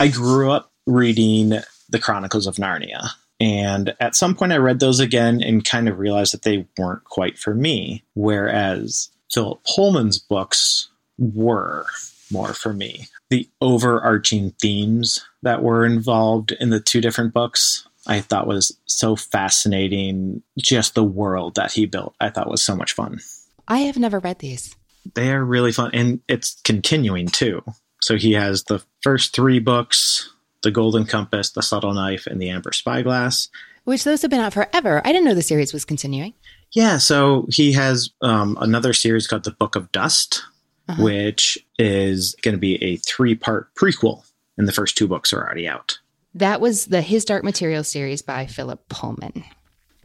I 0.00 0.08
grew 0.08 0.50
up 0.50 0.72
reading 0.84 1.60
the 1.88 2.00
Chronicles 2.00 2.48
of 2.48 2.56
Narnia. 2.56 3.10
And 3.38 3.94
at 4.00 4.16
some 4.16 4.34
point, 4.34 4.52
I 4.52 4.56
read 4.56 4.80
those 4.80 4.98
again 4.98 5.40
and 5.40 5.64
kind 5.64 5.88
of 5.88 6.00
realized 6.00 6.34
that 6.34 6.42
they 6.42 6.66
weren't 6.76 7.04
quite 7.04 7.38
for 7.38 7.54
me. 7.54 8.02
Whereas 8.14 9.10
Philip 9.32 9.62
Pullman's 9.62 10.18
books 10.18 10.88
were 11.18 11.86
more 12.32 12.54
for 12.54 12.72
me. 12.72 13.06
The 13.30 13.48
overarching 13.60 14.52
themes 14.60 15.24
that 15.42 15.62
were 15.62 15.84
involved 15.84 16.52
in 16.52 16.70
the 16.70 16.80
two 16.80 17.00
different 17.00 17.32
books, 17.32 17.86
I 18.06 18.20
thought 18.20 18.46
was 18.46 18.76
so 18.86 19.14
fascinating. 19.16 20.42
Just 20.58 20.94
the 20.94 21.04
world 21.04 21.54
that 21.54 21.72
he 21.72 21.86
built, 21.86 22.14
I 22.20 22.30
thought 22.30 22.50
was 22.50 22.62
so 22.62 22.74
much 22.74 22.92
fun. 22.92 23.20
I 23.68 23.80
have 23.80 23.96
never 23.96 24.18
read 24.18 24.40
these. 24.40 24.74
They 25.14 25.32
are 25.32 25.44
really 25.44 25.72
fun, 25.72 25.90
and 25.92 26.20
it's 26.28 26.60
continuing 26.62 27.26
too. 27.26 27.62
So 28.00 28.16
he 28.16 28.32
has 28.32 28.64
the 28.64 28.82
first 29.02 29.34
three 29.34 29.58
books 29.58 30.32
The 30.62 30.70
Golden 30.70 31.04
Compass, 31.04 31.50
The 31.50 31.62
Subtle 31.62 31.94
Knife, 31.94 32.26
and 32.26 32.40
The 32.40 32.50
Amber 32.50 32.72
Spyglass. 32.72 33.48
Which 33.84 34.04
those 34.04 34.22
have 34.22 34.30
been 34.30 34.40
out 34.40 34.52
forever. 34.52 35.02
I 35.04 35.12
didn't 35.12 35.24
know 35.24 35.34
the 35.34 35.42
series 35.42 35.72
was 35.72 35.84
continuing. 35.84 36.34
Yeah, 36.72 36.98
so 36.98 37.46
he 37.50 37.72
has 37.72 38.10
um, 38.22 38.56
another 38.60 38.92
series 38.92 39.26
called 39.26 39.44
The 39.44 39.50
Book 39.50 39.76
of 39.76 39.92
Dust, 39.92 40.42
uh-huh. 40.88 41.02
which 41.02 41.58
is 41.78 42.34
going 42.42 42.54
to 42.54 42.60
be 42.60 42.82
a 42.82 42.96
three 42.96 43.34
part 43.34 43.74
prequel, 43.74 44.24
and 44.56 44.66
the 44.66 44.72
first 44.72 44.96
two 44.96 45.08
books 45.08 45.32
are 45.32 45.42
already 45.42 45.68
out. 45.68 45.98
That 46.34 46.60
was 46.60 46.86
the 46.86 47.02
His 47.02 47.24
Dark 47.24 47.44
Material 47.44 47.84
series 47.84 48.22
by 48.22 48.46
Philip 48.46 48.88
Pullman. 48.88 49.44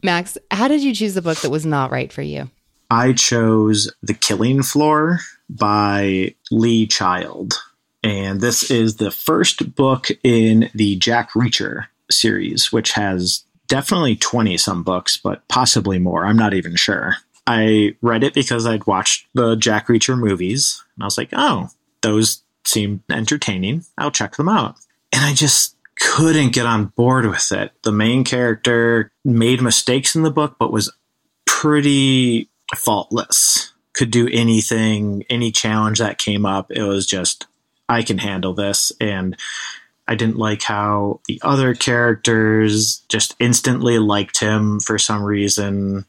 Max, 0.02 0.36
how 0.50 0.68
did 0.68 0.82
you 0.82 0.94
choose 0.94 1.14
the 1.14 1.22
book 1.22 1.38
that 1.38 1.50
was 1.50 1.66
not 1.66 1.90
right 1.90 2.12
for 2.12 2.22
you? 2.22 2.50
I 2.90 3.12
chose 3.12 3.92
The 4.02 4.14
Killing 4.14 4.62
Floor 4.62 5.20
by 5.48 6.34
Lee 6.50 6.86
Child. 6.86 7.54
And 8.02 8.40
this 8.40 8.70
is 8.70 8.96
the 8.96 9.10
first 9.10 9.74
book 9.74 10.08
in 10.22 10.70
the 10.74 10.96
Jack 10.96 11.32
Reacher 11.32 11.86
series, 12.10 12.72
which 12.72 12.92
has 12.92 13.44
definitely 13.66 14.16
20 14.16 14.56
some 14.56 14.82
books, 14.82 15.16
but 15.16 15.46
possibly 15.48 15.98
more. 15.98 16.24
I'm 16.24 16.36
not 16.36 16.54
even 16.54 16.76
sure. 16.76 17.16
I 17.50 17.96
read 18.02 18.24
it 18.24 18.34
because 18.34 18.66
I'd 18.66 18.86
watched 18.86 19.26
the 19.32 19.56
Jack 19.56 19.86
Reacher 19.86 20.18
movies, 20.18 20.84
and 20.94 21.02
I 21.02 21.06
was 21.06 21.16
like, 21.16 21.30
oh, 21.32 21.70
those 22.02 22.42
seem 22.66 23.02
entertaining. 23.10 23.86
I'll 23.96 24.10
check 24.10 24.36
them 24.36 24.50
out. 24.50 24.76
And 25.14 25.24
I 25.24 25.32
just 25.32 25.74
couldn't 25.98 26.52
get 26.52 26.66
on 26.66 26.86
board 26.86 27.24
with 27.26 27.50
it. 27.50 27.72
The 27.82 27.90
main 27.90 28.22
character 28.22 29.10
made 29.24 29.62
mistakes 29.62 30.14
in 30.14 30.22
the 30.22 30.30
book, 30.30 30.56
but 30.58 30.70
was 30.70 30.92
pretty 31.46 32.50
faultless. 32.76 33.72
Could 33.94 34.10
do 34.10 34.28
anything, 34.30 35.24
any 35.30 35.50
challenge 35.50 36.00
that 36.00 36.18
came 36.18 36.44
up. 36.44 36.70
It 36.70 36.84
was 36.84 37.06
just, 37.06 37.46
I 37.88 38.02
can 38.02 38.18
handle 38.18 38.52
this. 38.52 38.92
And 39.00 39.36
I 40.06 40.14
didn't 40.14 40.36
like 40.36 40.62
how 40.62 41.20
the 41.26 41.40
other 41.42 41.74
characters 41.74 43.02
just 43.08 43.34
instantly 43.40 43.98
liked 43.98 44.38
him 44.38 44.80
for 44.80 44.98
some 44.98 45.22
reason, 45.22 46.04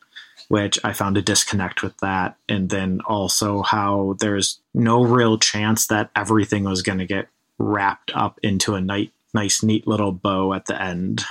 which 0.50 0.80
I 0.84 0.94
found 0.94 1.18
a 1.18 1.22
disconnect 1.22 1.82
with 1.82 1.98
that. 2.00 2.36
And 2.50 2.70
then 2.70 3.00
also 3.06 3.62
how 3.62 4.18
there's 4.20 4.60
no 4.74 5.04
real 5.04 5.38
chance 5.38 5.88
that 5.88 6.12
everything 6.16 6.66
was 6.66 6.82
going 6.82 6.98
to 6.98 7.06
get 7.06 7.30
wrapped 7.58 8.12
up 8.14 8.40
into 8.44 8.76
a 8.76 8.82
night, 8.82 9.14
nice, 9.34 9.64
neat 9.64 9.88
little 9.88 10.12
bow 10.12 10.54
at 10.54 10.66
the 10.66 10.82
end. 10.82 11.24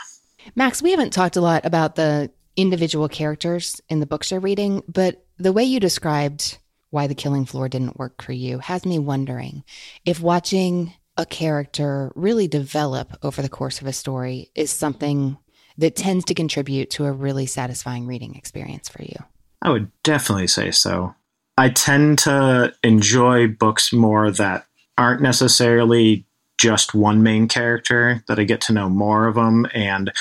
Max, 0.54 0.80
we 0.80 0.92
haven't 0.92 1.12
talked 1.12 1.36
a 1.36 1.40
lot 1.40 1.66
about 1.66 1.96
the 1.96 2.30
individual 2.56 3.08
characters 3.08 3.80
in 3.88 4.00
the 4.00 4.06
books 4.06 4.30
you're 4.30 4.40
reading, 4.40 4.82
but 4.88 5.24
the 5.36 5.52
way 5.52 5.64
you 5.64 5.80
described 5.80 6.58
why 6.90 7.06
the 7.06 7.14
killing 7.14 7.44
floor 7.44 7.68
didn't 7.68 7.98
work 7.98 8.22
for 8.22 8.32
you 8.32 8.58
has 8.60 8.86
me 8.86 8.98
wondering 8.98 9.62
if 10.04 10.20
watching 10.20 10.92
a 11.16 11.26
character 11.26 12.12
really 12.14 12.48
develop 12.48 13.16
over 13.22 13.42
the 13.42 13.48
course 13.48 13.80
of 13.80 13.86
a 13.86 13.92
story 13.92 14.50
is 14.54 14.70
something 14.70 15.36
that 15.78 15.96
tends 15.96 16.24
to 16.26 16.34
contribute 16.34 16.90
to 16.90 17.06
a 17.06 17.12
really 17.12 17.46
satisfying 17.46 18.06
reading 18.06 18.34
experience 18.34 18.88
for 18.88 19.02
you. 19.02 19.16
I 19.62 19.70
would 19.70 19.90
definitely 20.02 20.48
say 20.48 20.70
so. 20.70 21.14
I 21.56 21.70
tend 21.70 22.18
to 22.20 22.74
enjoy 22.82 23.48
books 23.48 23.92
more 23.92 24.30
that 24.30 24.66
aren't 24.96 25.22
necessarily 25.22 26.24
just 26.58 26.94
one 26.94 27.22
main 27.22 27.48
character, 27.48 28.22
that 28.28 28.38
I 28.38 28.44
get 28.44 28.60
to 28.62 28.72
know 28.72 28.88
more 28.88 29.26
of 29.26 29.36
them 29.36 29.66
and 29.72 30.12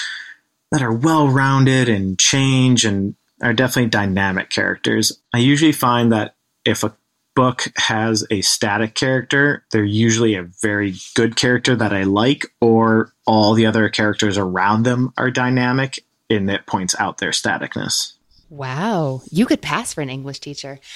that 0.71 0.81
are 0.81 0.93
well 0.93 1.27
rounded 1.27 1.89
and 1.89 2.17
change 2.17 2.85
and 2.85 3.15
are 3.41 3.53
definitely 3.53 3.89
dynamic 3.89 4.49
characters. 4.49 5.19
I 5.33 5.39
usually 5.39 5.71
find 5.71 6.11
that 6.11 6.35
if 6.65 6.83
a 6.83 6.95
book 7.37 7.71
has 7.77 8.25
a 8.31 8.41
static 8.41 8.95
character, 8.95 9.63
they're 9.71 9.83
usually 9.83 10.33
a 10.33 10.49
very 10.63 10.95
good 11.13 11.35
character 11.35 11.75
that 11.75 11.93
I 11.93 12.01
like, 12.01 12.47
or 12.61 13.13
all 13.27 13.53
the 13.53 13.67
other 13.67 13.89
characters 13.89 14.39
around 14.39 14.83
them 14.83 15.13
are 15.17 15.29
dynamic 15.29 16.03
and 16.31 16.49
it 16.49 16.65
points 16.65 16.95
out 16.97 17.19
their 17.19 17.29
staticness. 17.29 18.13
Wow. 18.49 19.21
You 19.29 19.45
could 19.45 19.61
pass 19.61 19.93
for 19.93 20.01
an 20.01 20.09
English 20.09 20.39
teacher. 20.39 20.79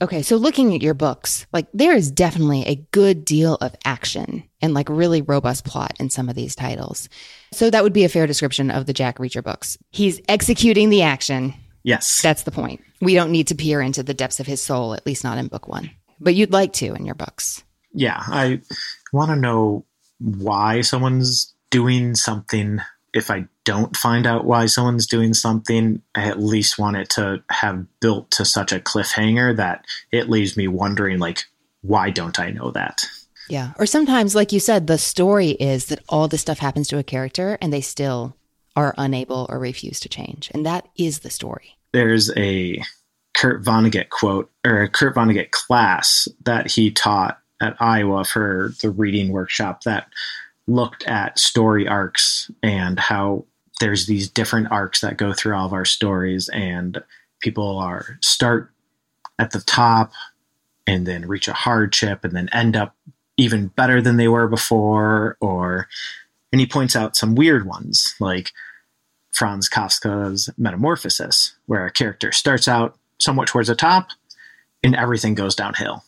Okay, 0.00 0.22
so 0.22 0.36
looking 0.36 0.74
at 0.76 0.82
your 0.82 0.94
books, 0.94 1.46
like 1.52 1.66
there 1.74 1.96
is 1.96 2.12
definitely 2.12 2.64
a 2.64 2.76
good 2.92 3.24
deal 3.24 3.56
of 3.56 3.74
action 3.84 4.44
and 4.62 4.72
like 4.72 4.88
really 4.88 5.22
robust 5.22 5.64
plot 5.64 5.96
in 5.98 6.08
some 6.08 6.28
of 6.28 6.36
these 6.36 6.54
titles. 6.54 7.08
So 7.52 7.68
that 7.68 7.82
would 7.82 7.94
be 7.94 8.04
a 8.04 8.08
fair 8.08 8.28
description 8.28 8.70
of 8.70 8.86
the 8.86 8.92
Jack 8.92 9.18
Reacher 9.18 9.42
books. 9.42 9.76
He's 9.90 10.20
executing 10.28 10.90
the 10.90 11.02
action. 11.02 11.52
Yes. 11.88 12.20
That's 12.20 12.42
the 12.42 12.50
point. 12.50 12.82
We 13.00 13.14
don't 13.14 13.32
need 13.32 13.46
to 13.46 13.54
peer 13.54 13.80
into 13.80 14.02
the 14.02 14.12
depths 14.12 14.40
of 14.40 14.46
his 14.46 14.60
soul, 14.60 14.92
at 14.92 15.06
least 15.06 15.24
not 15.24 15.38
in 15.38 15.48
book 15.48 15.66
one. 15.66 15.90
But 16.20 16.34
you'd 16.34 16.52
like 16.52 16.74
to 16.74 16.92
in 16.92 17.06
your 17.06 17.14
books. 17.14 17.64
yeah, 17.94 18.22
I 18.26 18.60
want 19.10 19.30
to 19.30 19.36
know 19.36 19.86
why 20.18 20.82
someone's 20.82 21.54
doing 21.70 22.14
something. 22.14 22.80
If 23.14 23.30
I 23.30 23.46
don't 23.64 23.96
find 23.96 24.26
out 24.26 24.44
why 24.44 24.66
someone's 24.66 25.06
doing 25.06 25.32
something, 25.32 26.02
I 26.14 26.24
at 26.24 26.38
least 26.38 26.78
want 26.78 26.98
it 26.98 27.08
to 27.10 27.42
have 27.48 27.86
built 28.00 28.30
to 28.32 28.44
such 28.44 28.70
a 28.70 28.80
cliffhanger 28.80 29.56
that 29.56 29.86
it 30.12 30.28
leaves 30.28 30.58
me 30.58 30.68
wondering, 30.68 31.18
like, 31.18 31.44
why 31.80 32.10
don't 32.10 32.38
I 32.38 32.50
know 32.50 32.70
that? 32.72 33.06
Yeah. 33.48 33.72
Or 33.78 33.86
sometimes, 33.86 34.34
like 34.34 34.52
you 34.52 34.60
said, 34.60 34.86
the 34.86 34.98
story 34.98 35.52
is 35.52 35.86
that 35.86 36.04
all 36.10 36.28
this 36.28 36.42
stuff 36.42 36.58
happens 36.58 36.88
to 36.88 36.98
a 36.98 37.02
character 37.02 37.56
and 37.62 37.72
they 37.72 37.80
still 37.80 38.36
are 38.76 38.94
unable 38.98 39.46
or 39.48 39.58
refuse 39.58 40.00
to 40.00 40.08
change. 40.10 40.50
And 40.52 40.66
that 40.66 40.86
is 40.96 41.20
the 41.20 41.30
story. 41.30 41.77
There's 41.92 42.30
a 42.36 42.82
Kurt 43.34 43.62
Vonnegut 43.62 44.08
quote 44.08 44.50
or 44.64 44.82
a 44.82 44.88
Kurt 44.88 45.14
Vonnegut 45.14 45.50
class 45.50 46.28
that 46.44 46.70
he 46.70 46.90
taught 46.90 47.38
at 47.60 47.76
Iowa 47.80 48.24
for 48.24 48.72
the 48.82 48.90
reading 48.90 49.30
workshop 49.30 49.84
that 49.84 50.08
looked 50.66 51.06
at 51.06 51.38
story 51.38 51.88
arcs 51.88 52.50
and 52.62 52.98
how 52.98 53.44
there's 53.80 54.06
these 54.06 54.28
different 54.28 54.70
arcs 54.70 55.00
that 55.00 55.16
go 55.16 55.32
through 55.32 55.54
all 55.54 55.66
of 55.66 55.72
our 55.72 55.84
stories 55.84 56.48
and 56.50 57.02
people 57.40 57.78
are 57.78 58.18
start 58.20 58.70
at 59.38 59.52
the 59.52 59.60
top 59.60 60.12
and 60.86 61.06
then 61.06 61.26
reach 61.26 61.48
a 61.48 61.52
hardship 61.52 62.24
and 62.24 62.34
then 62.34 62.48
end 62.52 62.76
up 62.76 62.96
even 63.36 63.68
better 63.68 64.02
than 64.02 64.16
they 64.16 64.28
were 64.28 64.48
before 64.48 65.36
or 65.40 65.88
and 66.52 66.60
he 66.60 66.66
points 66.66 66.96
out 66.96 67.16
some 67.16 67.34
weird 67.34 67.66
ones 67.66 68.14
like 68.20 68.52
Franz 69.38 69.68
Kafka's 69.68 70.50
Metamorphosis, 70.58 71.54
where 71.66 71.86
a 71.86 71.92
character 71.92 72.32
starts 72.32 72.66
out 72.66 72.96
somewhat 73.20 73.46
towards 73.46 73.68
the 73.68 73.76
top 73.76 74.08
and 74.82 74.96
everything 74.96 75.36
goes 75.36 75.54
downhill 75.54 76.02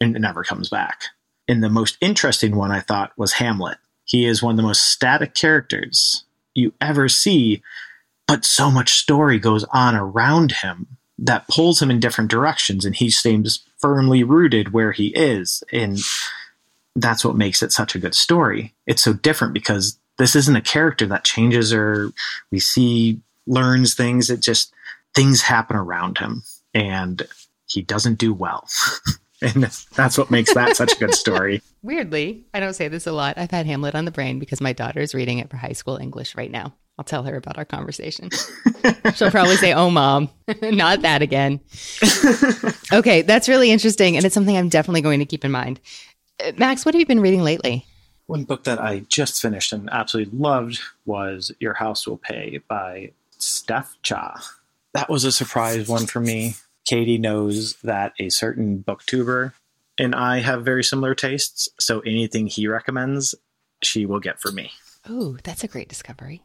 and 0.00 0.14
it 0.14 0.20
never 0.20 0.44
comes 0.44 0.68
back. 0.68 1.06
And 1.48 1.64
the 1.64 1.68
most 1.68 1.98
interesting 2.00 2.54
one 2.54 2.70
I 2.70 2.78
thought 2.78 3.10
was 3.16 3.34
Hamlet. 3.34 3.78
He 4.04 4.24
is 4.24 4.40
one 4.40 4.52
of 4.52 4.56
the 4.56 4.62
most 4.62 4.88
static 4.88 5.34
characters 5.34 6.24
you 6.54 6.74
ever 6.80 7.08
see, 7.08 7.60
but 8.28 8.44
so 8.44 8.70
much 8.70 8.90
story 8.90 9.40
goes 9.40 9.64
on 9.72 9.96
around 9.96 10.52
him 10.52 10.86
that 11.18 11.48
pulls 11.48 11.82
him 11.82 11.90
in 11.90 11.98
different 11.98 12.30
directions 12.30 12.84
and 12.84 12.94
he 12.94 13.10
seems 13.10 13.64
firmly 13.78 14.22
rooted 14.22 14.72
where 14.72 14.92
he 14.92 15.08
is. 15.08 15.64
And 15.72 15.98
that's 16.94 17.24
what 17.24 17.36
makes 17.36 17.64
it 17.64 17.72
such 17.72 17.96
a 17.96 17.98
good 17.98 18.14
story. 18.14 18.74
It's 18.86 19.02
so 19.02 19.12
different 19.12 19.54
because 19.54 19.98
this 20.18 20.36
isn't 20.36 20.56
a 20.56 20.60
character 20.62 21.06
that 21.06 21.24
changes 21.24 21.72
or 21.72 22.10
we 22.50 22.58
see 22.58 23.20
learns 23.46 23.94
things. 23.94 24.30
It 24.30 24.40
just 24.40 24.72
things 25.14 25.42
happen 25.42 25.76
around 25.76 26.18
him 26.18 26.42
and 26.74 27.26
he 27.66 27.82
doesn't 27.82 28.18
do 28.18 28.32
well. 28.32 28.68
and 29.42 29.64
that's 29.94 30.16
what 30.16 30.30
makes 30.30 30.54
that 30.54 30.76
such 30.76 30.92
a 30.92 30.98
good 30.98 31.14
story. 31.14 31.62
Weirdly, 31.82 32.44
I 32.54 32.60
don't 32.60 32.74
say 32.74 32.88
this 32.88 33.06
a 33.06 33.12
lot. 33.12 33.38
I've 33.38 33.50
had 33.50 33.66
Hamlet 33.66 33.94
on 33.94 34.04
the 34.04 34.10
brain 34.10 34.38
because 34.38 34.60
my 34.60 34.72
daughter 34.72 35.00
is 35.00 35.14
reading 35.14 35.38
it 35.38 35.50
for 35.50 35.56
high 35.56 35.72
school 35.72 35.96
English 35.96 36.34
right 36.34 36.50
now. 36.50 36.74
I'll 36.98 37.04
tell 37.04 37.24
her 37.24 37.36
about 37.36 37.58
our 37.58 37.66
conversation. 37.66 38.30
She'll 39.14 39.30
probably 39.30 39.56
say, 39.56 39.74
Oh, 39.74 39.90
mom, 39.90 40.30
not 40.62 41.02
that 41.02 41.20
again. 41.20 41.60
okay, 42.92 43.20
that's 43.20 43.48
really 43.50 43.70
interesting. 43.70 44.16
And 44.16 44.24
it's 44.24 44.34
something 44.34 44.56
I'm 44.56 44.70
definitely 44.70 45.02
going 45.02 45.18
to 45.18 45.26
keep 45.26 45.44
in 45.44 45.50
mind. 45.50 45.78
Uh, 46.42 46.52
Max, 46.56 46.86
what 46.86 46.94
have 46.94 47.00
you 47.00 47.06
been 47.06 47.20
reading 47.20 47.42
lately? 47.42 47.84
One 48.26 48.44
book 48.44 48.64
that 48.64 48.80
I 48.80 49.00
just 49.08 49.40
finished 49.40 49.72
and 49.72 49.88
absolutely 49.90 50.36
loved 50.36 50.80
was 51.04 51.52
Your 51.60 51.74
House 51.74 52.06
Will 52.06 52.16
Pay 52.16 52.60
by 52.68 53.12
Steph 53.38 53.96
Cha. 54.02 54.42
That 54.94 55.08
was 55.08 55.24
a 55.24 55.32
surprise 55.32 55.88
one 55.88 56.06
for 56.06 56.20
me. 56.20 56.56
Katie 56.84 57.18
knows 57.18 57.74
that 57.82 58.14
a 58.18 58.30
certain 58.30 58.82
booktuber 58.86 59.52
and 59.98 60.14
I 60.14 60.40
have 60.40 60.64
very 60.64 60.84
similar 60.84 61.14
tastes, 61.14 61.68
so 61.80 62.00
anything 62.00 62.46
he 62.46 62.68
recommends, 62.68 63.34
she 63.82 64.04
will 64.06 64.20
get 64.20 64.40
for 64.40 64.52
me. 64.52 64.72
Oh, 65.08 65.38
that's 65.42 65.64
a 65.64 65.68
great 65.68 65.88
discovery. 65.88 66.42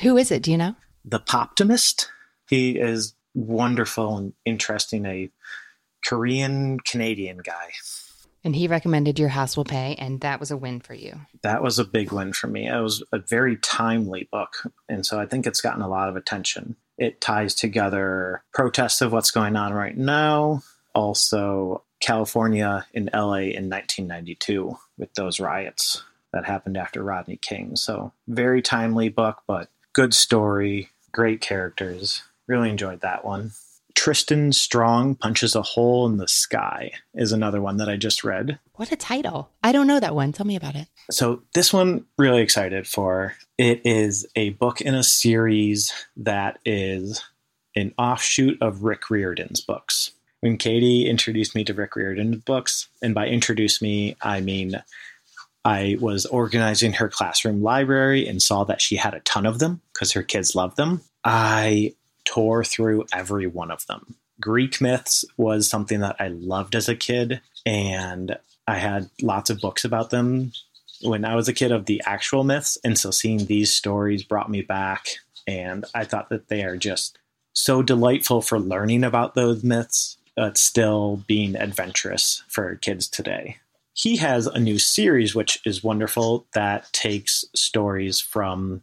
Who 0.00 0.16
is 0.16 0.30
it? 0.30 0.42
Do 0.42 0.50
you 0.50 0.58
know? 0.58 0.74
The 1.04 1.20
Poptimist. 1.20 2.06
He 2.48 2.78
is 2.78 3.14
wonderful 3.34 4.16
and 4.16 4.32
interesting, 4.44 5.06
a 5.06 5.30
Korean 6.04 6.80
Canadian 6.80 7.38
guy. 7.38 7.70
And 8.42 8.56
he 8.56 8.68
recommended 8.68 9.18
Your 9.18 9.28
House 9.28 9.56
Will 9.56 9.64
Pay, 9.64 9.96
and 9.98 10.20
that 10.22 10.40
was 10.40 10.50
a 10.50 10.56
win 10.56 10.80
for 10.80 10.94
you. 10.94 11.20
That 11.42 11.62
was 11.62 11.78
a 11.78 11.84
big 11.84 12.10
win 12.10 12.32
for 12.32 12.46
me. 12.46 12.66
It 12.68 12.80
was 12.80 13.02
a 13.12 13.18
very 13.18 13.56
timely 13.56 14.28
book, 14.32 14.54
and 14.88 15.04
so 15.04 15.20
I 15.20 15.26
think 15.26 15.46
it's 15.46 15.60
gotten 15.60 15.82
a 15.82 15.88
lot 15.88 16.08
of 16.08 16.16
attention. 16.16 16.76
It 16.96 17.20
ties 17.20 17.54
together 17.54 18.42
protests 18.54 19.02
of 19.02 19.12
what's 19.12 19.30
going 19.30 19.56
on 19.56 19.74
right 19.74 19.96
now, 19.96 20.62
also 20.94 21.84
California 22.00 22.86
and 22.94 23.10
LA 23.12 23.52
in 23.52 23.68
1992 23.68 24.76
with 24.96 25.12
those 25.14 25.38
riots 25.38 26.02
that 26.32 26.46
happened 26.46 26.76
after 26.76 27.02
Rodney 27.02 27.36
King. 27.36 27.76
So, 27.76 28.12
very 28.26 28.62
timely 28.62 29.08
book, 29.08 29.42
but 29.46 29.68
good 29.92 30.14
story, 30.14 30.90
great 31.12 31.40
characters. 31.40 32.22
Really 32.46 32.70
enjoyed 32.70 33.00
that 33.02 33.24
one. 33.24 33.52
Tristan 33.94 34.52
Strong 34.52 35.16
Punches 35.16 35.54
a 35.54 35.62
Hole 35.62 36.06
in 36.06 36.16
the 36.16 36.28
Sky 36.28 36.92
is 37.14 37.32
another 37.32 37.60
one 37.60 37.76
that 37.78 37.88
I 37.88 37.96
just 37.96 38.24
read. 38.24 38.58
What 38.74 38.92
a 38.92 38.96
title. 38.96 39.50
I 39.62 39.72
don't 39.72 39.86
know 39.86 40.00
that 40.00 40.14
one. 40.14 40.32
Tell 40.32 40.46
me 40.46 40.56
about 40.56 40.76
it. 40.76 40.88
So, 41.10 41.42
this 41.54 41.72
one, 41.72 42.04
really 42.18 42.42
excited 42.42 42.86
for. 42.86 43.34
It 43.58 43.82
is 43.84 44.26
a 44.36 44.50
book 44.50 44.80
in 44.80 44.94
a 44.94 45.02
series 45.02 45.92
that 46.16 46.58
is 46.64 47.22
an 47.76 47.94
offshoot 47.98 48.60
of 48.60 48.82
Rick 48.82 49.10
Riordan's 49.10 49.60
books. 49.60 50.12
When 50.40 50.56
Katie 50.56 51.08
introduced 51.08 51.54
me 51.54 51.64
to 51.64 51.74
Rick 51.74 51.96
Riordan's 51.96 52.42
books, 52.44 52.88
and 53.02 53.14
by 53.14 53.28
introduce 53.28 53.82
me, 53.82 54.16
I 54.22 54.40
mean 54.40 54.82
I 55.64 55.98
was 56.00 56.24
organizing 56.26 56.94
her 56.94 57.08
classroom 57.08 57.62
library 57.62 58.26
and 58.26 58.40
saw 58.40 58.64
that 58.64 58.80
she 58.80 58.96
had 58.96 59.14
a 59.14 59.20
ton 59.20 59.44
of 59.44 59.58
them 59.58 59.82
because 59.92 60.12
her 60.12 60.22
kids 60.22 60.54
love 60.54 60.76
them. 60.76 61.02
I 61.24 61.94
tore 62.24 62.64
through 62.64 63.06
every 63.12 63.46
one 63.46 63.70
of 63.70 63.86
them. 63.86 64.16
Greek 64.40 64.80
myths 64.80 65.24
was 65.36 65.68
something 65.68 66.00
that 66.00 66.16
I 66.18 66.28
loved 66.28 66.74
as 66.74 66.88
a 66.88 66.96
kid, 66.96 67.40
and 67.66 68.38
I 68.66 68.78
had 68.78 69.10
lots 69.20 69.50
of 69.50 69.60
books 69.60 69.84
about 69.84 70.10
them 70.10 70.52
when 71.02 71.24
I 71.24 71.34
was 71.34 71.48
a 71.48 71.52
kid 71.52 71.72
of 71.72 71.86
the 71.86 72.02
actual 72.06 72.44
myths. 72.44 72.78
And 72.82 72.98
so 72.98 73.10
seeing 73.10 73.46
these 73.46 73.72
stories 73.72 74.22
brought 74.22 74.50
me 74.50 74.62
back, 74.62 75.08
and 75.46 75.84
I 75.94 76.04
thought 76.04 76.30
that 76.30 76.48
they 76.48 76.62
are 76.64 76.76
just 76.76 77.18
so 77.52 77.82
delightful 77.82 78.40
for 78.40 78.58
learning 78.58 79.04
about 79.04 79.34
those 79.34 79.62
myths, 79.62 80.16
but 80.36 80.56
still 80.56 81.22
being 81.26 81.56
adventurous 81.56 82.42
for 82.48 82.76
kids 82.76 83.08
today 83.08 83.58
he 84.00 84.16
has 84.16 84.46
a 84.46 84.58
new 84.58 84.78
series 84.78 85.34
which 85.34 85.60
is 85.66 85.84
wonderful 85.84 86.46
that 86.54 86.90
takes 86.92 87.44
stories 87.54 88.20
from 88.20 88.82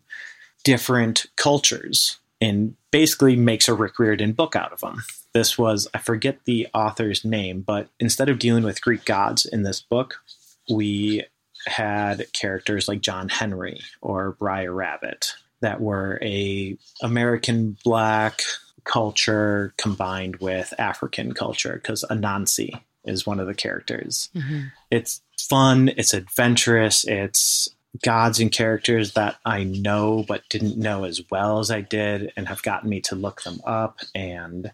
different 0.63 1.25
cultures 1.35 2.17
and 2.39 2.75
basically 2.91 3.35
makes 3.35 3.67
a 3.67 3.73
Rick 3.73 3.99
Riordan 3.99 4.33
book 4.33 4.55
out 4.55 4.73
of 4.73 4.81
them. 4.81 5.03
This 5.33 5.57
was, 5.57 5.87
I 5.93 5.99
forget 5.99 6.39
the 6.45 6.67
author's 6.73 7.25
name, 7.25 7.61
but 7.61 7.89
instead 7.99 8.29
of 8.29 8.39
dealing 8.39 8.63
with 8.63 8.81
Greek 8.81 9.05
gods 9.05 9.45
in 9.45 9.63
this 9.63 9.81
book, 9.81 10.21
we 10.69 11.23
had 11.65 12.31
characters 12.33 12.87
like 12.87 13.01
John 13.01 13.29
Henry 13.29 13.81
or 14.01 14.31
Brer 14.33 14.71
Rabbit 14.71 15.33
that 15.61 15.81
were 15.81 16.19
a 16.21 16.77
American 17.01 17.77
black 17.83 18.41
culture 18.83 19.73
combined 19.77 20.37
with 20.37 20.73
African 20.77 21.33
culture 21.33 21.73
because 21.73 22.05
Anansi 22.09 22.79
is 23.03 23.25
one 23.25 23.39
of 23.39 23.47
the 23.47 23.53
characters. 23.53 24.29
Mm-hmm. 24.35 24.67
It's 24.91 25.21
fun, 25.39 25.89
it's 25.97 26.13
adventurous, 26.13 27.03
it's 27.05 27.69
gods 28.03 28.39
and 28.39 28.51
characters 28.51 29.13
that 29.13 29.37
I 29.45 29.63
know 29.63 30.23
but 30.27 30.47
didn't 30.49 30.77
know 30.77 31.03
as 31.03 31.21
well 31.31 31.59
as 31.59 31.71
I 31.71 31.81
did 31.81 32.31
and 32.35 32.47
have 32.47 32.61
gotten 32.61 32.89
me 32.89 33.01
to 33.01 33.15
look 33.15 33.43
them 33.43 33.59
up. 33.65 33.99
And 34.13 34.71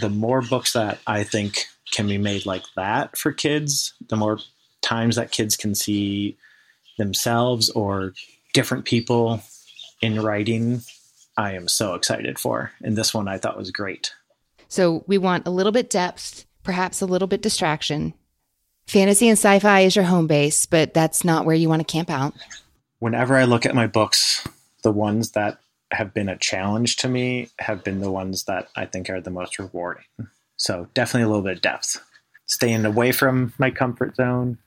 the 0.00 0.08
more 0.08 0.40
books 0.40 0.72
that 0.72 0.98
I 1.06 1.24
think 1.24 1.66
can 1.90 2.06
be 2.06 2.18
made 2.18 2.46
like 2.46 2.64
that 2.76 3.16
for 3.18 3.32
kids, 3.32 3.94
the 4.08 4.16
more 4.16 4.38
times 4.80 5.16
that 5.16 5.30
kids 5.30 5.56
can 5.56 5.74
see 5.74 6.38
themselves 6.98 7.68
or 7.70 8.14
different 8.54 8.84
people 8.84 9.42
in 10.00 10.20
writing, 10.20 10.82
I 11.36 11.52
am 11.52 11.68
so 11.68 11.94
excited 11.94 12.38
for. 12.38 12.72
And 12.82 12.96
this 12.96 13.12
one 13.12 13.28
I 13.28 13.38
thought 13.38 13.56
was 13.56 13.70
great. 13.70 14.14
So 14.68 15.04
we 15.06 15.18
want 15.18 15.46
a 15.46 15.50
little 15.50 15.72
bit 15.72 15.90
depth 15.90 16.46
perhaps 16.62 17.00
a 17.00 17.06
little 17.06 17.28
bit 17.28 17.42
distraction. 17.42 18.14
Fantasy 18.92 19.26
and 19.26 19.38
sci 19.38 19.58
fi 19.60 19.80
is 19.80 19.96
your 19.96 20.04
home 20.04 20.26
base, 20.26 20.66
but 20.66 20.92
that's 20.92 21.24
not 21.24 21.46
where 21.46 21.56
you 21.56 21.66
want 21.66 21.80
to 21.80 21.90
camp 21.90 22.10
out. 22.10 22.34
Whenever 22.98 23.38
I 23.38 23.44
look 23.44 23.64
at 23.64 23.74
my 23.74 23.86
books, 23.86 24.46
the 24.82 24.92
ones 24.92 25.30
that 25.30 25.56
have 25.92 26.12
been 26.12 26.28
a 26.28 26.36
challenge 26.36 26.96
to 26.96 27.08
me 27.08 27.48
have 27.58 27.82
been 27.82 28.02
the 28.02 28.10
ones 28.10 28.44
that 28.44 28.68
I 28.76 28.84
think 28.84 29.08
are 29.08 29.22
the 29.22 29.30
most 29.30 29.58
rewarding. 29.58 30.04
So 30.58 30.88
definitely 30.92 31.22
a 31.22 31.28
little 31.28 31.40
bit 31.40 31.56
of 31.56 31.62
depth. 31.62 32.02
Staying 32.44 32.84
away 32.84 33.12
from 33.12 33.54
my 33.56 33.70
comfort 33.70 34.14
zone. 34.16 34.58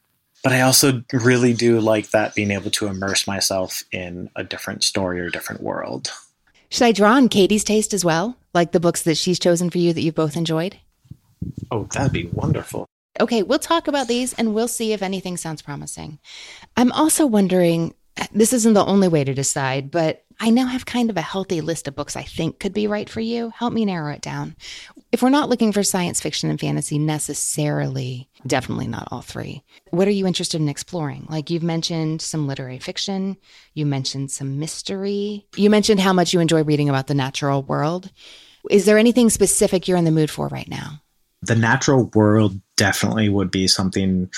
But 0.43 0.53
I 0.53 0.61
also 0.61 1.03
really 1.13 1.53
do 1.53 1.79
like 1.79 2.09
that 2.09 2.33
being 2.33 2.49
able 2.49 2.71
to 2.71 2.87
immerse 2.87 3.27
myself 3.27 3.83
in 3.91 4.31
a 4.35 4.43
different 4.43 4.83
story 4.83 5.19
or 5.19 5.29
different 5.29 5.61
world. 5.61 6.11
Should 6.69 6.85
I 6.85 6.93
draw 6.93 7.11
on 7.11 7.29
Katie's 7.29 7.63
taste 7.63 7.93
as 7.93 8.03
well? 8.03 8.35
Like 8.55 8.71
the 8.71 8.79
books 8.79 9.03
that 9.03 9.17
she's 9.17 9.37
chosen 9.37 9.69
for 9.69 9.77
you 9.77 9.93
that 9.93 10.01
you've 10.01 10.15
both 10.15 10.35
enjoyed? 10.35 10.79
Oh, 11.69 11.83
that'd 11.91 12.11
be 12.11 12.25
wonderful. 12.33 12.87
Okay, 13.19 13.43
we'll 13.43 13.59
talk 13.59 13.87
about 13.87 14.07
these 14.07 14.33
and 14.33 14.53
we'll 14.53 14.67
see 14.67 14.93
if 14.93 15.01
anything 15.01 15.37
sounds 15.37 15.61
promising. 15.61 16.19
I'm 16.75 16.91
also 16.91 17.25
wondering 17.25 17.93
this 18.31 18.53
isn't 18.53 18.73
the 18.73 18.85
only 18.85 19.07
way 19.07 19.23
to 19.23 19.33
decide, 19.33 19.91
but 19.91 20.23
I 20.39 20.49
now 20.49 20.65
have 20.65 20.85
kind 20.85 21.09
of 21.09 21.17
a 21.17 21.21
healthy 21.21 21.61
list 21.61 21.87
of 21.87 21.95
books 21.95 22.15
I 22.15 22.23
think 22.23 22.59
could 22.59 22.73
be 22.73 22.87
right 22.87 23.09
for 23.09 23.21
you. 23.21 23.51
Help 23.55 23.73
me 23.73 23.85
narrow 23.85 24.11
it 24.11 24.21
down. 24.21 24.55
If 25.11 25.21
we're 25.21 25.29
not 25.29 25.49
looking 25.49 25.71
for 25.71 25.83
science 25.83 26.19
fiction 26.19 26.49
and 26.49 26.59
fantasy 26.59 26.99
necessarily, 26.99 28.29
definitely 28.45 28.87
not 28.87 29.07
all 29.11 29.21
three. 29.21 29.63
What 29.91 30.07
are 30.07 30.11
you 30.11 30.27
interested 30.27 30.59
in 30.59 30.67
exploring? 30.67 31.25
Like 31.29 31.49
you've 31.49 31.63
mentioned 31.63 32.21
some 32.21 32.47
literary 32.47 32.79
fiction, 32.79 33.37
you 33.73 33.85
mentioned 33.85 34.31
some 34.31 34.59
mystery, 34.59 35.45
you 35.55 35.69
mentioned 35.69 36.01
how 36.01 36.11
much 36.11 36.33
you 36.33 36.41
enjoy 36.41 36.63
reading 36.63 36.89
about 36.89 37.07
the 37.07 37.13
natural 37.13 37.63
world. 37.63 38.11
Is 38.69 38.85
there 38.85 38.97
anything 38.97 39.29
specific 39.29 39.87
you're 39.87 39.97
in 39.97 40.05
the 40.05 40.11
mood 40.11 40.29
for 40.29 40.47
right 40.47 40.67
now? 40.67 41.01
The 41.45 41.55
natural 41.55 42.05
world 42.13 42.59
definitely 42.75 43.29
would 43.29 43.51
be 43.51 43.67
something 43.67 44.29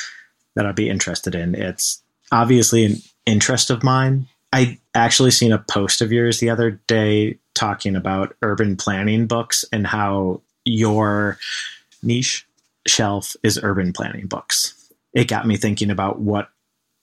that 0.55 0.65
I'd 0.65 0.75
be 0.75 0.89
interested 0.89 1.35
in. 1.35 1.55
It's 1.55 2.01
obviously 2.31 2.85
an 2.85 2.95
interest 3.25 3.69
of 3.69 3.83
mine. 3.83 4.27
I 4.51 4.79
actually 4.95 5.31
seen 5.31 5.51
a 5.51 5.59
post 5.59 6.01
of 6.01 6.11
yours 6.11 6.39
the 6.39 6.49
other 6.49 6.71
day 6.87 7.37
talking 7.53 7.95
about 7.95 8.35
urban 8.41 8.75
planning 8.75 9.27
books 9.27 9.65
and 9.71 9.85
how 9.85 10.41
your 10.65 11.37
niche 12.01 12.47
shelf 12.87 13.35
is 13.43 13.59
urban 13.61 13.93
planning 13.93 14.27
books. 14.27 14.73
It 15.13 15.27
got 15.27 15.47
me 15.47 15.57
thinking 15.57 15.91
about 15.91 16.19
what 16.19 16.49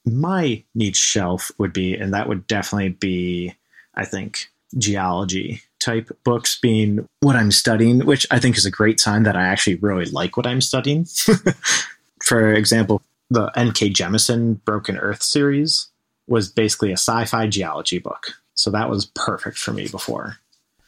my 0.05 0.63
niche 0.75 0.97
shelf 0.97 1.51
would 1.59 1.73
be, 1.73 1.95
and 1.95 2.13
that 2.15 2.29
would 2.29 2.47
definitely 2.47 2.91
be, 2.91 3.55
I 3.95 4.05
think, 4.05 4.51
geology 4.77 5.63
type 5.85 6.17
books 6.25 6.59
being 6.61 7.07
what 7.21 7.37
I'm 7.37 7.51
studying, 7.51 8.07
which 8.07 8.27
I 8.31 8.39
think 8.39 8.57
is 8.57 8.67
a 8.67 8.71
great 8.71 9.01
sign 9.01 9.25
that 9.25 9.37
I 9.37 9.45
actually 9.45 9.77
really 9.77 10.07
like 10.07 10.37
what 10.37 10.47
I'm 10.47 10.61
studying. 10.61 11.07
For 12.23 12.53
example, 12.53 13.03
the 13.31 13.51
N.K. 13.57 13.91
Jemisin 13.91 14.65
Broken 14.65 14.97
Earth 14.97 15.23
series 15.23 15.89
was 16.27 16.51
basically 16.51 16.91
a 16.91 16.97
sci-fi 16.97 17.47
geology 17.47 17.99
book. 17.99 18.29
So 18.55 18.71
that 18.71 18.89
was 18.89 19.07
perfect 19.15 19.59
for 19.59 19.73
me 19.73 19.89
before. 19.89 20.39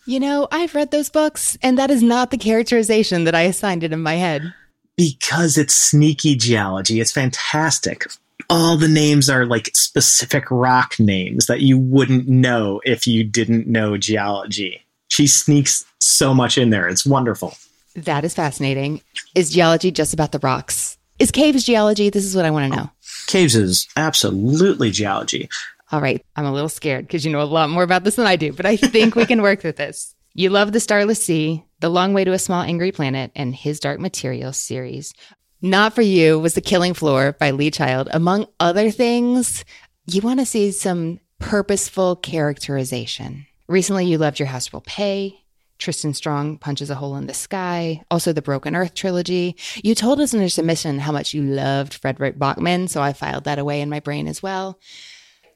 You 0.06 0.20
know, 0.20 0.46
I've 0.52 0.74
read 0.74 0.92
those 0.92 1.08
books, 1.08 1.58
and 1.62 1.76
that 1.78 1.90
is 1.90 2.02
not 2.02 2.30
the 2.30 2.38
characterization 2.38 3.24
that 3.24 3.34
I 3.34 3.42
assigned 3.42 3.82
it 3.82 3.92
in 3.92 4.02
my 4.02 4.14
head. 4.14 4.54
Because 4.96 5.58
it's 5.58 5.74
sneaky 5.74 6.36
geology. 6.36 7.00
It's 7.00 7.12
fantastic. 7.12 8.06
All 8.48 8.76
the 8.76 8.88
names 8.88 9.28
are 9.28 9.44
like 9.44 9.74
specific 9.74 10.48
rock 10.50 10.94
names 11.00 11.46
that 11.46 11.60
you 11.60 11.76
wouldn't 11.76 12.28
know 12.28 12.80
if 12.84 13.06
you 13.06 13.24
didn't 13.24 13.66
know 13.66 13.96
geology. 13.96 14.85
She 15.16 15.26
sneaks 15.26 15.86
so 15.98 16.34
much 16.34 16.58
in 16.58 16.68
there. 16.68 16.86
It's 16.88 17.06
wonderful. 17.06 17.54
That 17.94 18.22
is 18.22 18.34
fascinating. 18.34 19.00
Is 19.34 19.50
geology 19.50 19.90
just 19.90 20.12
about 20.12 20.32
the 20.32 20.38
rocks? 20.40 20.98
Is 21.18 21.30
caves 21.30 21.64
geology? 21.64 22.10
This 22.10 22.26
is 22.26 22.36
what 22.36 22.44
I 22.44 22.50
want 22.50 22.70
to 22.70 22.78
know. 22.78 22.90
Caves 23.26 23.54
is 23.54 23.88
absolutely 23.96 24.90
geology. 24.90 25.48
All 25.90 26.02
right. 26.02 26.22
I'm 26.36 26.44
a 26.44 26.52
little 26.52 26.68
scared 26.68 27.06
because 27.06 27.24
you 27.24 27.32
know 27.32 27.40
a 27.40 27.44
lot 27.44 27.70
more 27.70 27.82
about 27.82 28.04
this 28.04 28.16
than 28.16 28.26
I 28.26 28.36
do, 28.36 28.52
but 28.52 28.66
I 28.66 28.76
think 28.76 29.16
we 29.16 29.24
can 29.24 29.40
work 29.40 29.64
with 29.64 29.76
this. 29.76 30.14
You 30.34 30.50
love 30.50 30.72
The 30.72 30.80
Starless 30.80 31.24
Sea, 31.24 31.64
The 31.80 31.88
Long 31.88 32.12
Way 32.12 32.24
to 32.24 32.34
a 32.34 32.38
Small 32.38 32.60
Angry 32.60 32.92
Planet, 32.92 33.32
and 33.34 33.54
His 33.54 33.80
Dark 33.80 33.98
Materials 33.98 34.58
series. 34.58 35.14
Not 35.62 35.94
for 35.94 36.02
you 36.02 36.38
was 36.38 36.52
The 36.52 36.60
Killing 36.60 36.92
Floor 36.92 37.32
by 37.40 37.52
Lee 37.52 37.70
Child. 37.70 38.10
Among 38.12 38.48
other 38.60 38.90
things, 38.90 39.64
you 40.04 40.20
want 40.20 40.40
to 40.40 40.44
see 40.44 40.72
some 40.72 41.20
purposeful 41.38 42.16
characterization. 42.16 43.45
Recently, 43.68 44.06
you 44.06 44.16
loved 44.18 44.38
Your 44.38 44.46
House 44.46 44.72
Will 44.72 44.82
Pay, 44.82 45.40
Tristan 45.78 46.14
Strong 46.14 46.58
punches 46.58 46.88
a 46.88 46.94
hole 46.94 47.16
in 47.16 47.26
the 47.26 47.34
sky, 47.34 48.00
also 48.10 48.32
the 48.32 48.40
Broken 48.40 48.76
Earth 48.76 48.94
trilogy. 48.94 49.56
You 49.82 49.94
told 49.94 50.20
us 50.20 50.32
in 50.32 50.40
your 50.40 50.48
submission 50.48 51.00
how 51.00 51.10
much 51.10 51.34
you 51.34 51.42
loved 51.42 52.00
Fredrik 52.00 52.38
Backman, 52.38 52.88
so 52.88 53.02
I 53.02 53.12
filed 53.12 53.44
that 53.44 53.58
away 53.58 53.80
in 53.80 53.90
my 53.90 53.98
brain 53.98 54.28
as 54.28 54.40
well. 54.40 54.78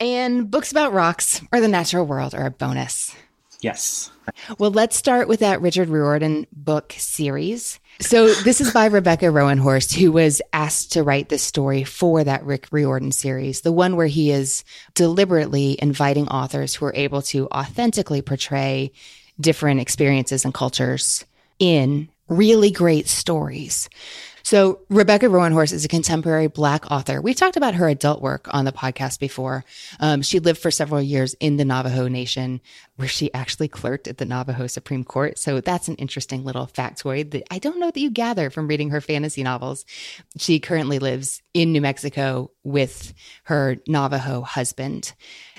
And 0.01 0.51
books 0.51 0.73
about 0.73 0.93
rocks 0.93 1.41
or 1.53 1.61
the 1.61 1.69
natural 1.69 2.05
world 2.05 2.35
are 2.35 2.47
a 2.47 2.51
bonus. 2.51 3.15
Yes. 3.63 4.11
Well, 4.59 4.71
let's 4.71 4.97
start 4.97 5.29
with 5.29 5.41
that 5.41 5.61
Richard 5.61 5.89
Riordan 5.89 6.47
book 6.53 6.95
series. 6.97 7.79
So, 8.01 8.33
this 8.33 8.61
is 8.61 8.73
by 8.73 8.87
Rebecca 8.87 9.27
Roanhorse, 9.27 9.93
who 9.93 10.13
was 10.13 10.41
asked 10.53 10.93
to 10.93 11.03
write 11.03 11.29
this 11.29 11.43
story 11.43 11.85
for 11.85 12.25
that 12.25 12.45
Rick 12.45 12.69
Riordan 12.71 13.13
series, 13.13 13.61
the 13.61 13.73
one 13.73 13.97
where 13.97 14.07
he 14.07 14.31
is 14.31 14.65
deliberately 14.95 15.77
inviting 15.81 16.29
authors 16.29 16.75
who 16.75 16.87
are 16.87 16.95
able 16.95 17.23
to 17.23 17.49
authentically 17.49 18.23
portray 18.23 18.93
different 19.39 19.81
experiences 19.81 20.45
and 20.45 20.55
cultures 20.55 21.25
in 21.59 22.09
really 22.29 22.71
great 22.71 23.09
stories. 23.09 23.91
So 24.51 24.81
Rebecca 24.89 25.27
Roanhorse 25.27 25.73
is 25.73 25.85
a 25.85 25.89
contemporary 25.89 26.49
Black 26.49 26.91
author. 26.91 27.21
We've 27.21 27.37
talked 27.37 27.57
about 27.57 27.77
her 27.77 27.89
adult 27.89 28.21
work 28.21 28.53
on 28.53 28.65
the 28.65 28.73
podcast 28.73 29.21
before. 29.21 29.65
Um, 30.01 30.23
she 30.23 30.41
lived 30.41 30.61
for 30.61 30.73
several 30.73 31.01
years 31.01 31.35
in 31.35 31.57
the 31.57 31.65
Navajo 31.65 32.09
Nation, 32.09 32.61
where 32.97 33.07
she 33.07 33.33
actually 33.33 33.69
clerked 33.69 34.09
at 34.09 34.19
the 34.19 34.25
Navajo 34.25 34.67
Supreme 34.67 35.05
Court. 35.05 35.39
So 35.39 35.61
that's 35.61 35.87
an 35.87 35.95
interesting 35.95 36.43
little 36.43 36.67
factoid 36.67 37.31
that 37.31 37.45
I 37.49 37.61
don't 37.61 37.79
know 37.79 37.93
that 37.93 38.01
you 38.01 38.11
gather 38.11 38.51
from 38.51 38.67
reading 38.67 38.91
her 38.91 39.01
fantasy 39.01 39.45
novels. 39.45 39.85
She 40.37 40.59
currently 40.59 40.99
lives 40.99 41.43
in 41.55 41.71
New 41.71 41.81
Mexico 41.81 42.51
with 42.65 43.15
her 43.45 43.77
Navajo 43.87 44.41
husband. 44.41 45.13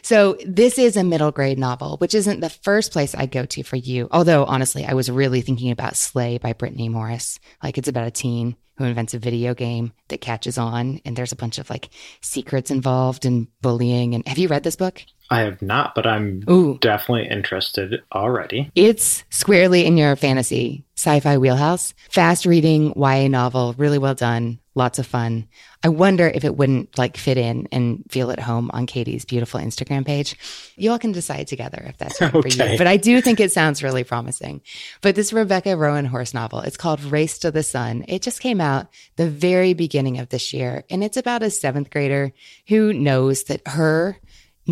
So 0.03 0.35
this 0.45 0.77
is 0.77 0.97
a 0.97 1.03
middle 1.05 1.31
grade 1.31 1.59
novel, 1.59 1.95
which 1.99 2.13
isn't 2.13 2.41
the 2.41 2.49
first 2.49 2.91
place 2.91 3.15
I 3.15 3.25
go 3.25 3.45
to 3.45 3.63
for 3.63 3.77
you. 3.77 4.09
Although 4.11 4.43
honestly, 4.43 4.83
I 4.83 4.95
was 4.95 5.09
really 5.09 5.39
thinking 5.39 5.71
about 5.71 5.95
Slay 5.95 6.39
by 6.39 6.51
Brittney 6.51 6.89
Morris. 6.89 7.39
Like 7.63 7.77
it's 7.77 7.87
about 7.87 8.07
a 8.07 8.11
teen 8.11 8.57
who 8.83 8.89
invents 8.89 9.13
a 9.13 9.19
video 9.19 9.53
game 9.53 9.93
that 10.09 10.21
catches 10.21 10.57
on 10.57 11.01
and 11.05 11.15
there's 11.15 11.31
a 11.31 11.37
bunch 11.37 11.57
of 11.57 11.69
like 11.69 11.89
secrets 12.21 12.71
involved 12.71 13.25
and 13.25 13.47
bullying. 13.61 14.15
And 14.15 14.27
have 14.27 14.37
you 14.37 14.47
read 14.47 14.63
this 14.63 14.75
book? 14.75 15.03
I 15.31 15.41
have 15.41 15.61
not, 15.61 15.95
but 15.95 16.05
I'm 16.05 16.43
Ooh. 16.49 16.77
definitely 16.79 17.29
interested 17.29 18.03
already. 18.13 18.69
It's 18.75 19.23
squarely 19.29 19.85
in 19.85 19.97
your 19.97 20.15
fantasy 20.17 20.83
sci-fi 20.95 21.37
wheelhouse. 21.39 21.95
Fast 22.11 22.45
reading 22.45 22.93
YA 22.95 23.27
novel, 23.27 23.73
really 23.77 23.97
well 23.97 24.13
done, 24.13 24.59
lots 24.75 24.99
of 24.99 25.07
fun. 25.07 25.47
I 25.83 25.89
wonder 25.89 26.27
if 26.27 26.43
it 26.43 26.55
wouldn't 26.55 26.95
like 26.97 27.17
fit 27.17 27.37
in 27.39 27.67
and 27.71 28.03
feel 28.09 28.29
at 28.29 28.39
home 28.39 28.69
on 28.71 28.85
Katie's 28.85 29.25
beautiful 29.25 29.59
Instagram 29.59 30.05
page. 30.05 30.35
You 30.75 30.91
all 30.91 30.99
can 30.99 31.11
decide 31.11 31.47
together 31.47 31.83
if 31.87 31.97
that's 31.97 32.21
right 32.21 32.35
Okay. 32.35 32.49
for 32.51 32.69
you. 32.71 32.77
But 32.77 32.85
I 32.85 32.97
do 32.97 33.19
think 33.19 33.39
it 33.39 33.51
sounds 33.51 33.81
really 33.81 34.03
promising. 34.03 34.61
But 35.01 35.15
this 35.15 35.33
Rebecca 35.33 35.69
Roanhorse 35.69 36.35
novel, 36.35 36.59
it's 36.59 36.77
called 36.77 37.01
Race 37.03 37.39
to 37.39 37.49
the 37.49 37.63
Sun. 37.63 38.05
It 38.07 38.21
just 38.21 38.39
came 38.41 38.61
out 38.61 38.87
the 39.15 39.27
very 39.29 39.73
beginning 39.73 40.19
of 40.19 40.29
this 40.29 40.53
year, 40.53 40.83
and 40.91 41.03
it's 41.03 41.17
about 41.17 41.41
a 41.41 41.49
seventh 41.49 41.89
grader 41.89 42.31
who 42.67 42.93
knows 42.93 43.45
that 43.45 43.67
her 43.69 44.17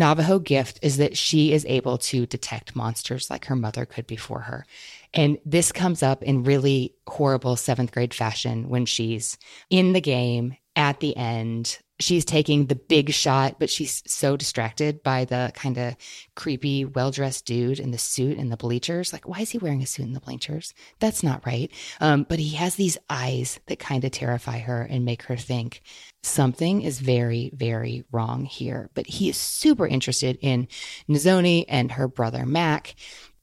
Navajo 0.00 0.38
gift 0.38 0.78
is 0.80 0.96
that 0.96 1.18
she 1.18 1.52
is 1.52 1.66
able 1.66 1.98
to 1.98 2.24
detect 2.24 2.74
monsters 2.74 3.28
like 3.28 3.44
her 3.44 3.54
mother 3.54 3.84
could 3.84 4.06
before 4.06 4.40
her. 4.40 4.64
And 5.12 5.36
this 5.44 5.72
comes 5.72 6.02
up 6.02 6.22
in 6.22 6.42
really 6.42 6.94
horrible 7.06 7.54
seventh 7.54 7.92
grade 7.92 8.14
fashion 8.14 8.70
when 8.70 8.86
she's 8.86 9.36
in 9.68 9.92
the 9.92 10.00
game 10.00 10.56
at 10.74 11.00
the 11.00 11.14
end. 11.18 11.78
She's 12.00 12.24
taking 12.24 12.66
the 12.66 12.74
big 12.74 13.12
shot, 13.12 13.56
but 13.58 13.70
she's 13.70 14.02
so 14.06 14.36
distracted 14.36 15.02
by 15.02 15.24
the 15.26 15.52
kind 15.54 15.78
of 15.78 15.96
creepy, 16.34 16.84
well 16.84 17.10
dressed 17.10 17.44
dude 17.44 17.78
in 17.78 17.90
the 17.90 17.98
suit 17.98 18.38
and 18.38 18.50
the 18.50 18.56
bleachers. 18.56 19.12
Like, 19.12 19.28
why 19.28 19.40
is 19.40 19.50
he 19.50 19.58
wearing 19.58 19.82
a 19.82 19.86
suit 19.86 20.06
in 20.06 20.14
the 20.14 20.20
bleachers? 20.20 20.72
That's 20.98 21.22
not 21.22 21.44
right. 21.46 21.70
Um, 22.00 22.24
but 22.28 22.38
he 22.38 22.56
has 22.56 22.74
these 22.74 22.98
eyes 23.08 23.60
that 23.66 23.78
kind 23.78 24.04
of 24.04 24.12
terrify 24.12 24.58
her 24.60 24.82
and 24.82 25.04
make 25.04 25.24
her 25.24 25.36
think 25.36 25.82
something 26.22 26.82
is 26.82 27.00
very, 27.00 27.50
very 27.54 28.04
wrong 28.10 28.44
here. 28.44 28.90
But 28.94 29.06
he 29.06 29.28
is 29.28 29.36
super 29.36 29.86
interested 29.86 30.38
in 30.40 30.68
Nizhoni 31.08 31.64
and 31.68 31.92
her 31.92 32.08
brother 32.08 32.46
Mac. 32.46 32.94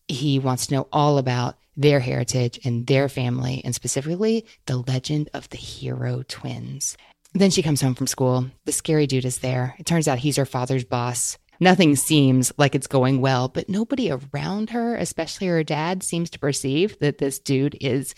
He 0.07 0.39
wants 0.39 0.67
to 0.67 0.73
know 0.73 0.87
all 0.91 1.17
about 1.17 1.57
their 1.75 1.99
heritage 1.99 2.59
and 2.65 2.87
their 2.87 3.07
family, 3.07 3.61
and 3.63 3.75
specifically 3.75 4.45
the 4.65 4.77
legend 4.77 5.29
of 5.33 5.47
the 5.49 5.57
hero 5.57 6.23
twins. 6.27 6.97
Then 7.37 7.51
she 7.51 7.61
comes 7.61 7.81
home 7.81 7.93
from 7.93 8.07
school. 8.07 8.47
The 8.65 8.71
scary 8.71 9.05
dude 9.05 9.23
is 9.23 9.37
there. 9.39 9.75
It 9.77 9.85
turns 9.85 10.07
out 10.07 10.17
he's 10.17 10.37
her 10.37 10.45
father's 10.45 10.83
boss. 10.83 11.37
Nothing 11.59 11.95
seems 11.95 12.51
like 12.57 12.73
it's 12.73 12.87
going 12.87 13.21
well, 13.21 13.47
but 13.47 13.69
nobody 13.69 14.11
around 14.11 14.71
her, 14.71 14.95
especially 14.95 15.45
her 15.45 15.63
dad, 15.63 16.01
seems 16.01 16.31
to 16.31 16.39
perceive 16.39 16.97
that 16.97 17.19
this 17.19 17.37
dude 17.37 17.77
is 17.79 18.15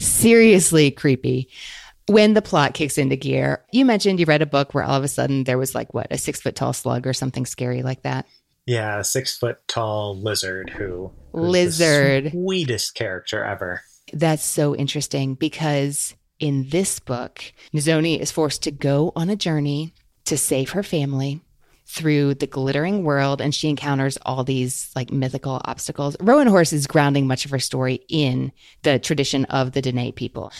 seriously 0.00 0.90
creepy. 0.90 1.48
When 2.08 2.34
the 2.34 2.42
plot 2.42 2.74
kicks 2.74 2.98
into 2.98 3.14
gear, 3.14 3.64
you 3.70 3.84
mentioned 3.84 4.18
you 4.18 4.26
read 4.26 4.42
a 4.42 4.46
book 4.46 4.74
where 4.74 4.82
all 4.82 4.96
of 4.96 5.04
a 5.04 5.08
sudden 5.08 5.44
there 5.44 5.58
was 5.58 5.74
like 5.76 5.94
what, 5.94 6.08
a 6.10 6.18
six 6.18 6.40
foot 6.40 6.56
tall 6.56 6.72
slug 6.72 7.06
or 7.06 7.12
something 7.12 7.46
scary 7.46 7.84
like 7.84 8.02
that. 8.02 8.26
Yeah, 8.66 9.02
six 9.02 9.38
foot 9.38 9.58
tall 9.68 10.20
lizard 10.20 10.70
who 10.70 11.12
lizard 11.32 12.32
sweetest 12.32 12.96
character 12.96 13.44
ever. 13.44 13.82
That's 14.12 14.44
so 14.44 14.74
interesting 14.74 15.34
because 15.34 16.16
in 16.38 16.68
this 16.68 16.98
book, 16.98 17.52
Nizhoni 17.72 18.18
is 18.18 18.30
forced 18.30 18.62
to 18.64 18.70
go 18.70 19.12
on 19.16 19.30
a 19.30 19.36
journey 19.36 19.94
to 20.24 20.36
save 20.36 20.70
her 20.70 20.82
family 20.82 21.40
through 21.86 22.34
the 22.34 22.46
glittering 22.46 23.04
world 23.04 23.40
and 23.40 23.54
she 23.54 23.68
encounters 23.68 24.18
all 24.22 24.42
these 24.42 24.90
like 24.96 25.12
mythical 25.12 25.60
obstacles. 25.64 26.16
Roanhorse 26.16 26.72
is 26.72 26.86
grounding 26.86 27.26
much 27.26 27.44
of 27.44 27.52
her 27.52 27.60
story 27.60 28.00
in 28.08 28.52
the 28.82 28.98
tradition 28.98 29.44
of 29.46 29.72
the 29.72 29.80
Diné 29.80 30.14
people. 30.14 30.52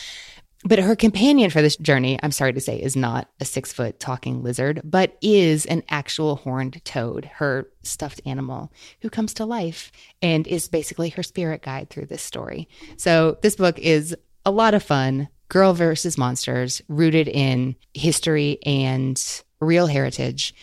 But 0.63 0.79
her 0.79 0.95
companion 0.95 1.49
for 1.49 1.61
this 1.61 1.77
journey, 1.77 2.19
I'm 2.23 2.31
sorry 2.31 2.53
to 2.53 2.59
say, 2.59 2.81
is 2.81 2.95
not 2.95 3.29
a 3.39 3.45
six 3.45 3.71
foot 3.71 3.99
talking 3.99 4.41
lizard, 4.41 4.81
but 4.83 5.15
is 5.21 5.65
an 5.65 5.83
actual 5.89 6.37
horned 6.37 6.83
toad, 6.83 7.25
her 7.35 7.69
stuffed 7.83 8.21
animal, 8.25 8.71
who 9.01 9.09
comes 9.09 9.33
to 9.35 9.45
life 9.45 9.91
and 10.21 10.47
is 10.47 10.67
basically 10.67 11.09
her 11.09 11.23
spirit 11.23 11.61
guide 11.61 11.89
through 11.89 12.07
this 12.07 12.23
story. 12.23 12.67
So 12.97 13.37
this 13.41 13.55
book 13.55 13.77
is 13.77 14.15
a 14.45 14.51
lot 14.51 14.73
of 14.73 14.81
fun. 14.81 15.27
Girl 15.49 15.73
versus 15.73 16.17
monsters, 16.17 16.81
rooted 16.87 17.27
in 17.27 17.75
history 17.93 18.59
and 18.65 19.21
real 19.59 19.87
heritage 19.87 20.53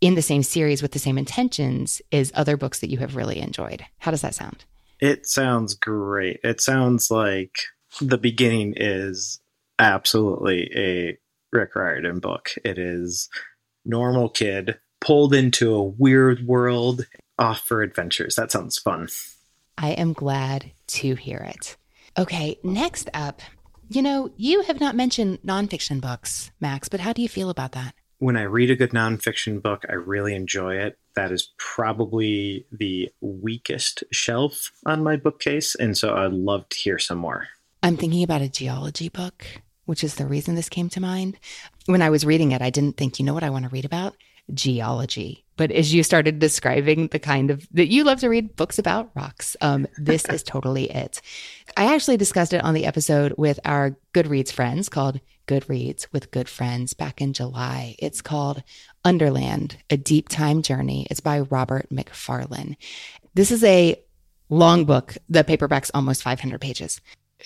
in 0.00 0.14
the 0.14 0.22
same 0.22 0.42
series 0.42 0.80
with 0.80 0.92
the 0.92 0.98
same 0.98 1.18
intentions 1.18 2.00
is 2.10 2.32
other 2.34 2.56
books 2.56 2.80
that 2.80 2.90
you 2.90 2.98
have 2.98 3.16
really 3.16 3.40
enjoyed. 3.40 3.84
How 3.98 4.10
does 4.10 4.22
that 4.22 4.34
sound? 4.34 4.64
It 5.00 5.26
sounds 5.26 5.74
great. 5.74 6.40
It 6.44 6.60
sounds 6.60 7.10
like 7.10 7.56
the 8.00 8.18
beginning 8.18 8.74
is 8.76 9.40
absolutely 9.78 10.70
a 10.74 11.18
Rick 11.52 11.74
Riordan 11.74 12.20
book. 12.20 12.50
It 12.64 12.78
is 12.78 13.28
normal 13.84 14.28
kid 14.28 14.78
pulled 15.00 15.34
into 15.34 15.74
a 15.74 15.82
weird 15.82 16.46
world 16.46 17.06
off 17.38 17.60
for 17.60 17.82
adventures. 17.82 18.34
That 18.36 18.52
sounds 18.52 18.78
fun. 18.78 19.08
I 19.76 19.90
am 19.90 20.12
glad 20.12 20.72
to 20.88 21.14
hear 21.14 21.38
it. 21.38 21.76
Okay, 22.18 22.58
next 22.64 23.08
up, 23.14 23.40
you 23.88 24.02
know, 24.02 24.30
you 24.36 24.62
have 24.62 24.80
not 24.80 24.94
mentioned 24.94 25.38
nonfiction 25.42 26.00
books, 26.00 26.50
Max, 26.60 26.88
but 26.88 27.00
how 27.00 27.12
do 27.12 27.22
you 27.22 27.28
feel 27.28 27.50
about 27.50 27.72
that? 27.72 27.94
when 28.18 28.36
I 28.36 28.42
read 28.42 28.70
a 28.70 28.76
good 28.76 28.90
nonfiction 28.90 29.62
book, 29.62 29.84
I 29.88 29.94
really 29.94 30.34
enjoy 30.34 30.76
it. 30.76 30.98
That 31.14 31.32
is 31.32 31.52
probably 31.56 32.66
the 32.72 33.10
weakest 33.20 34.04
shelf 34.10 34.72
on 34.86 35.02
my 35.02 35.16
bookcase. 35.16 35.74
And 35.74 35.96
so 35.96 36.14
I'd 36.14 36.32
love 36.32 36.68
to 36.68 36.76
hear 36.76 36.98
some 36.98 37.18
more. 37.18 37.48
I'm 37.82 37.96
thinking 37.96 38.22
about 38.22 38.42
a 38.42 38.48
geology 38.48 39.08
book, 39.08 39.44
which 39.84 40.02
is 40.02 40.16
the 40.16 40.26
reason 40.26 40.54
this 40.54 40.68
came 40.68 40.88
to 40.90 41.00
mind. 41.00 41.38
When 41.86 42.02
I 42.02 42.10
was 42.10 42.26
reading 42.26 42.52
it, 42.52 42.60
I 42.60 42.70
didn't 42.70 42.96
think, 42.96 43.18
you 43.18 43.24
know 43.24 43.34
what 43.34 43.44
I 43.44 43.50
want 43.50 43.64
to 43.64 43.70
read 43.70 43.84
about? 43.84 44.16
Geology. 44.52 45.44
But 45.58 45.72
as 45.72 45.92
you 45.92 46.02
started 46.04 46.38
describing 46.38 47.08
the 47.08 47.18
kind 47.18 47.50
of 47.50 47.68
that 47.72 47.88
you 47.88 48.04
love 48.04 48.20
to 48.20 48.28
read 48.28 48.56
books 48.56 48.78
about 48.78 49.10
rocks, 49.14 49.56
um, 49.60 49.88
this 49.98 50.24
is 50.26 50.42
totally 50.42 50.90
it. 50.90 51.20
I 51.76 51.94
actually 51.94 52.16
discussed 52.16 52.54
it 52.54 52.64
on 52.64 52.74
the 52.74 52.86
episode 52.86 53.34
with 53.36 53.60
our 53.64 53.96
Goodreads 54.14 54.52
friends 54.52 54.88
called 54.88 55.20
Goodreads 55.48 56.06
with 56.12 56.30
Good 56.30 56.48
Friends 56.48 56.94
back 56.94 57.20
in 57.20 57.32
July. 57.32 57.96
It's 57.98 58.22
called 58.22 58.62
Underland, 59.04 59.76
A 59.90 59.96
Deep 59.96 60.28
Time 60.28 60.62
Journey. 60.62 61.08
It's 61.10 61.20
by 61.20 61.40
Robert 61.40 61.90
Macfarlane. 61.90 62.76
This 63.34 63.50
is 63.50 63.64
a 63.64 64.00
long 64.48 64.84
book. 64.84 65.16
The 65.28 65.42
paperback's 65.42 65.90
almost 65.92 66.22
500 66.22 66.60
pages. 66.60 67.00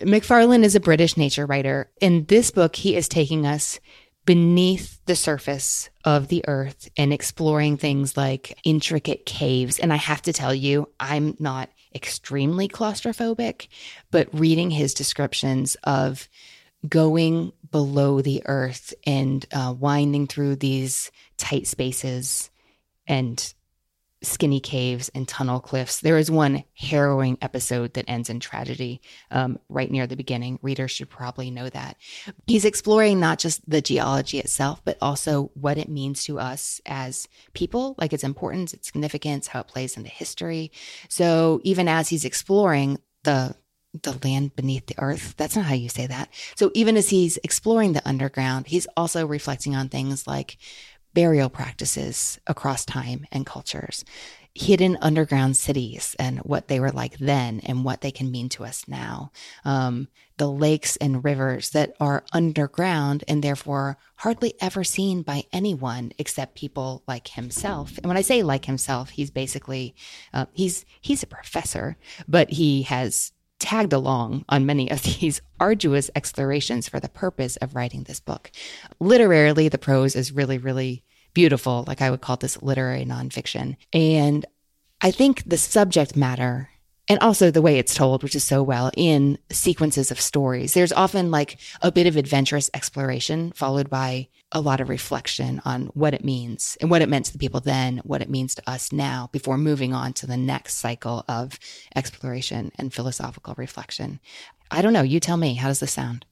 Macfarlane 0.04 0.64
is 0.64 0.74
a 0.74 0.80
British 0.80 1.16
nature 1.16 1.46
writer. 1.46 1.90
In 2.00 2.24
this 2.26 2.50
book, 2.50 2.76
he 2.76 2.94
is 2.94 3.08
taking 3.08 3.46
us 3.46 3.80
beneath 4.24 5.04
the 5.06 5.16
surface 5.16 5.90
of 6.04 6.28
the 6.28 6.44
earth 6.46 6.88
and 6.96 7.12
exploring 7.12 7.76
things 7.76 8.16
like 8.16 8.56
intricate 8.64 9.26
caves. 9.26 9.78
And 9.78 9.92
I 9.92 9.96
have 9.96 10.22
to 10.22 10.32
tell 10.32 10.54
you, 10.54 10.88
I'm 11.00 11.36
not 11.38 11.70
extremely 11.94 12.68
claustrophobic, 12.68 13.68
but 14.10 14.28
reading 14.32 14.70
his 14.70 14.94
descriptions 14.94 15.76
of 15.84 16.28
going 16.88 17.52
below 17.70 18.20
the 18.20 18.42
earth 18.46 18.94
and 19.06 19.44
uh, 19.52 19.74
winding 19.78 20.26
through 20.26 20.56
these 20.56 21.10
tight 21.36 21.66
spaces 21.66 22.50
and 23.06 23.54
skinny 24.22 24.60
caves 24.60 25.08
and 25.14 25.26
tunnel 25.26 25.60
cliffs. 25.60 26.00
There 26.00 26.18
is 26.18 26.30
one 26.30 26.64
harrowing 26.74 27.38
episode 27.42 27.94
that 27.94 28.04
ends 28.08 28.30
in 28.30 28.40
tragedy 28.40 29.00
um, 29.30 29.58
right 29.68 29.90
near 29.90 30.06
the 30.06 30.16
beginning. 30.16 30.58
Readers 30.62 30.90
should 30.90 31.10
probably 31.10 31.50
know 31.50 31.68
that. 31.70 31.96
He's 32.46 32.64
exploring 32.64 33.20
not 33.20 33.38
just 33.38 33.68
the 33.68 33.82
geology 33.82 34.38
itself, 34.38 34.80
but 34.84 34.98
also 35.00 35.50
what 35.54 35.78
it 35.78 35.88
means 35.88 36.24
to 36.24 36.38
us 36.38 36.80
as 36.86 37.28
people, 37.52 37.94
like 37.98 38.12
its 38.12 38.24
importance, 38.24 38.72
its 38.72 38.86
significance, 38.86 39.48
how 39.48 39.60
it 39.60 39.68
plays 39.68 39.96
into 39.96 40.10
history. 40.10 40.72
So 41.08 41.60
even 41.64 41.88
as 41.88 42.08
he's 42.08 42.24
exploring 42.24 42.98
the 43.24 43.54
the 44.00 44.18
land 44.24 44.56
beneath 44.56 44.86
the 44.86 44.98
earth. 44.98 45.34
That's 45.36 45.54
not 45.54 45.66
how 45.66 45.74
you 45.74 45.88
say 45.88 46.06
that. 46.06 46.30
So 46.56 46.70
even 46.74 46.96
as 46.96 47.10
he's 47.10 47.38
exploring 47.44 47.92
the 47.92 48.06
underground, 48.08 48.66
he's 48.66 48.86
also 48.96 49.26
reflecting 49.26 49.76
on 49.76 49.88
things 49.88 50.26
like 50.26 50.56
burial 51.14 51.50
practices 51.50 52.38
across 52.46 52.84
time 52.84 53.26
and 53.30 53.46
cultures, 53.46 54.04
hidden 54.54 54.98
underground 55.00 55.56
cities 55.56 56.14
and 56.18 56.38
what 56.40 56.68
they 56.68 56.78
were 56.78 56.90
like 56.90 57.16
then 57.18 57.60
and 57.64 57.84
what 57.84 58.02
they 58.02 58.10
can 58.10 58.30
mean 58.30 58.48
to 58.50 58.64
us 58.64 58.84
now, 58.86 59.32
um, 59.64 60.08
the 60.36 60.50
lakes 60.50 60.96
and 60.96 61.24
rivers 61.24 61.70
that 61.70 61.94
are 62.00 62.24
underground 62.32 63.24
and 63.28 63.42
therefore 63.42 63.96
hardly 64.16 64.54
ever 64.60 64.84
seen 64.84 65.22
by 65.22 65.44
anyone 65.52 66.12
except 66.18 66.54
people 66.54 67.02
like 67.06 67.28
himself. 67.28 67.96
And 67.98 68.06
when 68.06 68.16
I 68.16 68.22
say 68.22 68.42
like 68.42 68.66
himself, 68.66 69.10
he's 69.10 69.30
basically 69.30 69.94
uh, 70.34 70.46
he's 70.52 70.84
he's 71.00 71.22
a 71.22 71.26
professor, 71.26 71.96
but 72.28 72.50
he 72.50 72.82
has 72.82 73.32
tagged 73.62 73.92
along 73.92 74.44
on 74.48 74.66
many 74.66 74.90
of 74.90 75.02
these 75.20 75.40
arduous 75.58 76.10
explorations 76.14 76.88
for 76.88 77.00
the 77.00 77.08
purpose 77.08 77.56
of 77.56 77.74
writing 77.74 78.02
this 78.02 78.20
book. 78.20 78.50
Literarily, 79.00 79.68
the 79.68 79.78
prose 79.78 80.16
is 80.16 80.32
really, 80.32 80.58
really 80.58 81.04
beautiful. 81.32 81.84
Like 81.86 82.02
I 82.02 82.10
would 82.10 82.20
call 82.20 82.36
this 82.36 82.60
literary 82.60 83.06
nonfiction. 83.06 83.76
And 83.92 84.44
I 85.00 85.10
think 85.12 85.48
the 85.48 85.56
subject 85.56 86.16
matter 86.16 86.68
and 87.12 87.20
also 87.20 87.50
the 87.50 87.60
way 87.60 87.78
it's 87.78 87.94
told, 87.94 88.22
which 88.22 88.34
is 88.34 88.42
so 88.42 88.62
well 88.62 88.90
in 88.96 89.36
sequences 89.50 90.10
of 90.10 90.18
stories. 90.18 90.72
There's 90.72 90.94
often 90.94 91.30
like 91.30 91.58
a 91.82 91.92
bit 91.92 92.06
of 92.06 92.16
adventurous 92.16 92.70
exploration 92.72 93.52
followed 93.52 93.90
by 93.90 94.28
a 94.50 94.62
lot 94.62 94.80
of 94.80 94.88
reflection 94.88 95.60
on 95.66 95.90
what 95.92 96.14
it 96.14 96.24
means 96.24 96.78
and 96.80 96.90
what 96.90 97.02
it 97.02 97.10
meant 97.10 97.26
to 97.26 97.32
the 97.32 97.38
people 97.38 97.60
then, 97.60 97.98
what 97.98 98.22
it 98.22 98.30
means 98.30 98.54
to 98.54 98.62
us 98.66 98.92
now 98.92 99.28
before 99.30 99.58
moving 99.58 99.92
on 99.92 100.14
to 100.14 100.26
the 100.26 100.38
next 100.38 100.76
cycle 100.76 101.22
of 101.28 101.58
exploration 101.94 102.72
and 102.76 102.94
philosophical 102.94 103.52
reflection. 103.58 104.18
I 104.70 104.80
don't 104.80 104.94
know. 104.94 105.02
You 105.02 105.20
tell 105.20 105.36
me. 105.36 105.52
How 105.56 105.68
does 105.68 105.80
this 105.80 105.92
sound? 105.92 106.24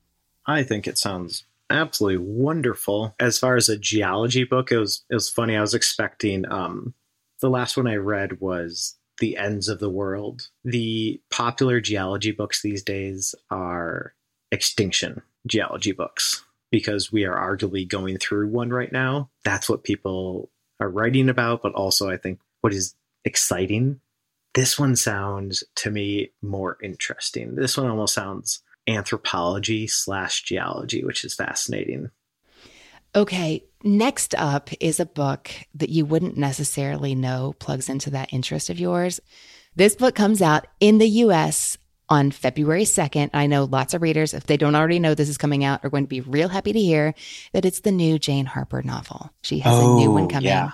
I 0.47 0.62
think 0.62 0.89
it 0.89 0.97
sounds 0.97 1.45
absolutely 1.68 2.24
wonderful. 2.26 3.14
As 3.20 3.39
far 3.39 3.57
as 3.57 3.68
a 3.68 3.76
geology 3.76 4.45
book, 4.45 4.72
it 4.72 4.78
was 4.78 5.05
it 5.11 5.14
was 5.14 5.28
funny. 5.28 5.57
I 5.57 5.61
was 5.61 5.74
expecting 5.74 6.51
um 6.51 6.95
the 7.43 7.51
last 7.51 7.76
one 7.76 7.87
I 7.87 7.97
read 7.97 8.41
was 8.41 8.97
the 9.21 9.37
ends 9.37 9.68
of 9.68 9.79
the 9.79 9.91
world. 9.91 10.49
The 10.64 11.21
popular 11.31 11.81
geology 11.81 12.33
books 12.33 12.62
these 12.62 12.83
days 12.83 13.35
are 13.51 14.14
extinction 14.51 15.23
geology 15.47 15.93
books 15.93 16.45
because 16.71 17.12
we 17.12 17.25
are 17.25 17.37
arguably 17.37 17.89
going 17.89 18.18
through 18.18 18.49
one 18.49 18.71
right 18.71 18.93
now. 18.93 19.31
That's 19.45 19.68
what 19.68 19.85
people 19.85 20.51
are 20.81 20.89
writing 20.91 21.29
about, 21.29 21.62
but 21.62 21.75
also 21.75 22.11
I 22.11 22.16
think 22.16 22.41
what 22.61 22.73
is 22.73 22.95
exciting. 23.25 24.01
This 24.55 24.79
one 24.79 24.97
sounds 24.97 25.62
to 25.77 25.91
me 25.91 26.31
more 26.43 26.77
interesting. 26.83 27.55
This 27.55 27.77
one 27.77 27.89
almost 27.89 28.14
sounds 28.14 28.62
anthropology 28.89 29.87
slash 29.87 30.43
geology, 30.43 31.05
which 31.05 31.25
is 31.25 31.35
fascinating. 31.35 32.11
Okay, 33.15 33.65
next 33.83 34.35
up 34.37 34.71
is 34.79 35.01
a 35.01 35.07
book 35.07 35.51
that 35.75 35.89
you 35.89 36.05
wouldn't 36.05 36.37
necessarily 36.37 37.15
know 37.15 37.55
plugs 37.59 37.89
into 37.89 38.11
that 38.11 38.33
interest 38.33 38.71
of 38.71 38.79
yours. 38.79 39.21
This 39.75 39.97
book 39.97 40.15
comes 40.15 40.41
out 40.41 40.67
in 40.79 40.99
the 40.99 41.09
US 41.09 41.77
on 42.09 42.31
February 42.31 42.85
2nd. 42.85 43.31
I 43.33 43.47
know 43.47 43.65
lots 43.65 43.95
of 43.95 44.03
readers, 44.03 44.35
if 44.35 44.47
they 44.47 44.57
don't 44.57 44.75
already 44.75 44.99
know 44.99 45.15
this 45.15 45.29
is 45.29 45.39
coming 45.39 45.65
out, 45.65 45.85
are 45.85 45.91
going 45.91 46.05
to 46.05 46.09
be 46.09 46.21
real 46.21 46.49
happy 46.49 46.73
to 46.73 46.81
hear 46.81 47.15
that 47.53 47.65
it's 47.65 47.81
the 47.81 47.93
new 47.93 48.19
Jane 48.19 48.47
Harper 48.47 48.83
novel. 48.83 49.31
She 49.43 49.61
has 49.61 49.75
oh, 49.77 49.97
a 49.97 50.01
new 50.01 50.11
one 50.11 50.25
oh, 50.25 50.29
coming. 50.29 50.49
Yeah. 50.49 50.71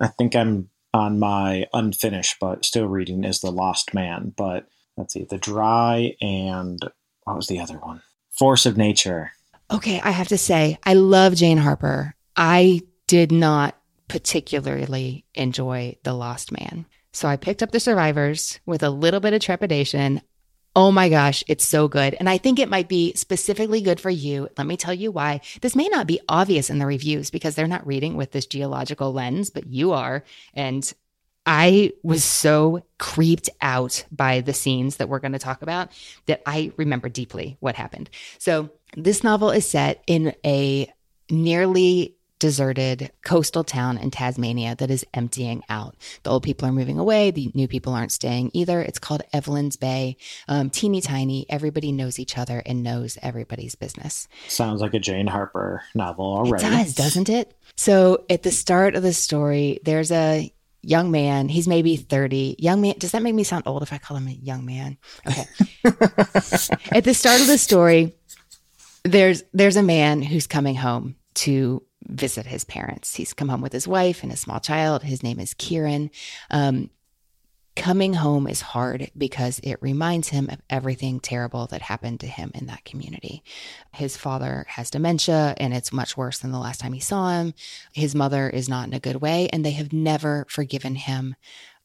I 0.00 0.08
think 0.08 0.34
I'm 0.34 0.68
on 0.92 1.18
my 1.18 1.66
unfinished, 1.72 2.36
but 2.40 2.64
still 2.64 2.86
reading 2.86 3.24
is 3.24 3.40
The 3.40 3.52
Lost 3.52 3.94
Man. 3.94 4.32
But 4.36 4.66
let's 4.96 5.14
see, 5.14 5.24
The 5.24 5.38
Dry 5.38 6.16
and 6.20 6.78
what 7.24 7.36
was 7.36 7.46
the 7.46 7.60
other 7.60 7.78
one? 7.78 8.02
Force 8.30 8.66
of 8.66 8.76
Nature. 8.76 9.32
Okay, 9.70 10.00
I 10.00 10.10
have 10.10 10.28
to 10.28 10.38
say, 10.38 10.78
I 10.84 10.94
love 10.94 11.34
Jane 11.36 11.58
Harper. 11.58 12.16
I 12.36 12.82
did 13.06 13.30
not 13.30 13.76
particularly 14.08 15.24
enjoy 15.34 15.96
The 16.02 16.12
Lost 16.12 16.50
Man. 16.50 16.86
So 17.12 17.28
I 17.28 17.36
picked 17.36 17.62
up 17.62 17.70
The 17.70 17.78
Survivors 17.78 18.58
with 18.66 18.82
a 18.82 18.90
little 18.90 19.20
bit 19.20 19.32
of 19.32 19.40
trepidation. 19.40 20.22
Oh 20.74 20.90
my 20.90 21.08
gosh, 21.08 21.44
it's 21.46 21.66
so 21.66 21.86
good. 21.86 22.14
And 22.14 22.28
I 22.28 22.38
think 22.38 22.58
it 22.58 22.68
might 22.68 22.88
be 22.88 23.12
specifically 23.14 23.80
good 23.80 24.00
for 24.00 24.10
you. 24.10 24.48
Let 24.58 24.66
me 24.66 24.76
tell 24.76 24.94
you 24.94 25.12
why. 25.12 25.40
This 25.60 25.76
may 25.76 25.88
not 25.88 26.08
be 26.08 26.20
obvious 26.28 26.68
in 26.68 26.78
the 26.78 26.86
reviews 26.86 27.30
because 27.30 27.54
they're 27.54 27.68
not 27.68 27.86
reading 27.86 28.16
with 28.16 28.32
this 28.32 28.46
geological 28.46 29.12
lens, 29.12 29.50
but 29.50 29.66
you 29.66 29.92
are. 29.92 30.24
And 30.52 30.92
I 31.46 31.92
was 32.02 32.22
so 32.22 32.82
creeped 32.98 33.50
out 33.62 34.04
by 34.12 34.40
the 34.40 34.52
scenes 34.52 34.96
that 34.96 35.08
we're 35.08 35.20
going 35.20 35.32
to 35.32 35.38
talk 35.38 35.62
about 35.62 35.90
that 36.26 36.42
I 36.46 36.72
remember 36.76 37.08
deeply 37.08 37.56
what 37.60 37.74
happened. 37.74 38.10
So, 38.38 38.70
this 38.96 39.22
novel 39.22 39.50
is 39.50 39.68
set 39.68 40.02
in 40.06 40.34
a 40.44 40.92
nearly 41.30 42.16
deserted 42.40 43.12
coastal 43.22 43.62
town 43.62 43.98
in 43.98 44.10
Tasmania 44.10 44.74
that 44.76 44.90
is 44.90 45.06
emptying 45.14 45.62
out. 45.68 45.94
The 46.24 46.30
old 46.30 46.42
people 46.42 46.66
are 46.66 46.72
moving 46.72 46.98
away. 46.98 47.30
The 47.30 47.52
new 47.54 47.68
people 47.68 47.92
aren't 47.92 48.10
staying 48.10 48.50
either. 48.54 48.80
It's 48.80 48.98
called 48.98 49.22
Evelyn's 49.32 49.76
Bay. 49.76 50.16
Um, 50.48 50.70
teeny 50.70 51.00
tiny. 51.00 51.46
Everybody 51.48 51.92
knows 51.92 52.18
each 52.18 52.36
other 52.36 52.62
and 52.66 52.82
knows 52.82 53.18
everybody's 53.22 53.76
business. 53.76 54.26
Sounds 54.48 54.80
like 54.80 54.94
a 54.94 54.98
Jane 54.98 55.28
Harper 55.28 55.82
novel 55.94 56.24
already. 56.24 56.64
It 56.64 56.70
does, 56.70 56.94
doesn't 56.94 57.28
it? 57.28 57.54
So 57.76 58.24
at 58.28 58.42
the 58.42 58.50
start 58.50 58.96
of 58.96 59.02
the 59.02 59.12
story, 59.12 59.78
there's 59.84 60.10
a 60.10 60.52
young 60.82 61.10
man. 61.10 61.48
He's 61.48 61.68
maybe 61.68 61.96
30. 61.96 62.56
Young 62.58 62.80
man. 62.80 62.94
Does 62.98 63.12
that 63.12 63.22
make 63.22 63.34
me 63.34 63.44
sound 63.44 63.64
old 63.66 63.82
if 63.82 63.92
I 63.92 63.98
call 63.98 64.16
him 64.16 64.28
a 64.28 64.32
young 64.32 64.64
man? 64.64 64.98
Okay. 65.26 65.46
at 66.92 67.04
the 67.04 67.14
start 67.14 67.40
of 67.40 67.46
the 67.46 67.58
story, 67.58 68.14
there's 69.04 69.42
there's 69.52 69.76
a 69.76 69.82
man 69.82 70.22
who's 70.22 70.46
coming 70.46 70.74
home 70.74 71.16
to 71.34 71.82
visit 72.06 72.46
his 72.46 72.64
parents. 72.64 73.14
He's 73.14 73.32
come 73.32 73.48
home 73.48 73.60
with 73.60 73.72
his 73.72 73.88
wife 73.88 74.22
and 74.22 74.32
a 74.32 74.36
small 74.36 74.60
child. 74.60 75.02
His 75.02 75.22
name 75.22 75.38
is 75.40 75.54
Kieran. 75.54 76.10
Um, 76.50 76.90
coming 77.76 78.14
home 78.14 78.46
is 78.46 78.60
hard 78.60 79.10
because 79.16 79.60
it 79.62 79.78
reminds 79.80 80.28
him 80.28 80.48
of 80.50 80.60
everything 80.68 81.20
terrible 81.20 81.66
that 81.68 81.82
happened 81.82 82.20
to 82.20 82.26
him 82.26 82.50
in 82.54 82.66
that 82.66 82.84
community. 82.84 83.42
His 83.92 84.16
father 84.16 84.66
has 84.68 84.90
dementia 84.90 85.54
and 85.56 85.72
it's 85.72 85.92
much 85.92 86.16
worse 86.16 86.38
than 86.38 86.52
the 86.52 86.58
last 86.58 86.80
time 86.80 86.92
he 86.92 87.00
saw 87.00 87.30
him. 87.30 87.54
His 87.92 88.14
mother 88.14 88.48
is 88.48 88.68
not 88.68 88.86
in 88.86 88.94
a 88.94 89.00
good 89.00 89.16
way 89.16 89.48
and 89.52 89.64
they 89.64 89.72
have 89.72 89.92
never 89.92 90.46
forgiven 90.48 90.96
him 90.96 91.36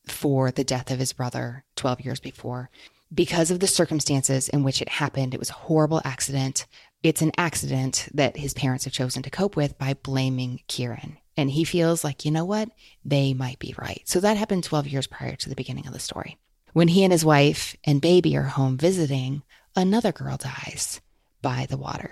for 0.07 0.51
the 0.51 0.63
death 0.63 0.91
of 0.91 0.99
his 0.99 1.13
brother 1.13 1.63
12 1.75 2.01
years 2.01 2.19
before. 2.19 2.69
Because 3.13 3.51
of 3.51 3.59
the 3.59 3.67
circumstances 3.67 4.49
in 4.49 4.63
which 4.63 4.81
it 4.81 4.89
happened, 4.89 5.33
it 5.33 5.39
was 5.39 5.49
a 5.49 5.53
horrible 5.53 6.01
accident 6.03 6.65
it's 7.05 7.21
an 7.21 7.33
accident 7.37 8.09
that 8.15 8.37
his 8.37 8.55
parents 8.55 8.85
have 8.85 8.93
chosen 8.93 9.21
to 9.21 9.29
cope 9.29 9.55
with 9.55 9.77
by 9.77 9.93
blaming 9.93 10.61
Kieran. 10.67 11.19
And 11.37 11.51
he 11.51 11.63
feels 11.63 12.03
like, 12.03 12.25
you 12.25 12.31
know 12.31 12.45
what? 12.45 12.69
They 13.03 13.33
might 13.33 13.59
be 13.59 13.75
right. 13.77 14.01
So 14.05 14.19
that 14.19 14.37
happened 14.37 14.63
12 14.63 14.87
years 14.87 15.07
prior 15.07 15.35
to 15.35 15.49
the 15.49 15.55
beginning 15.55 15.87
of 15.87 15.93
the 15.93 15.99
story. 15.99 16.37
When 16.73 16.87
he 16.89 17.03
and 17.03 17.11
his 17.11 17.25
wife 17.25 17.75
and 17.83 18.01
baby 18.01 18.35
are 18.35 18.43
home 18.43 18.77
visiting, 18.77 19.43
another 19.75 20.11
girl 20.11 20.37
dies 20.37 21.01
by 21.41 21.67
the 21.69 21.77
water. 21.77 22.11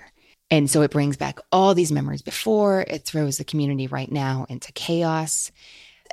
And 0.50 0.70
so 0.70 0.82
it 0.82 0.90
brings 0.90 1.16
back 1.16 1.38
all 1.50 1.74
these 1.74 1.92
memories 1.92 2.22
before, 2.22 2.82
it 2.82 3.04
throws 3.04 3.38
the 3.38 3.44
community 3.44 3.86
right 3.86 4.10
now 4.10 4.46
into 4.48 4.72
chaos. 4.72 5.50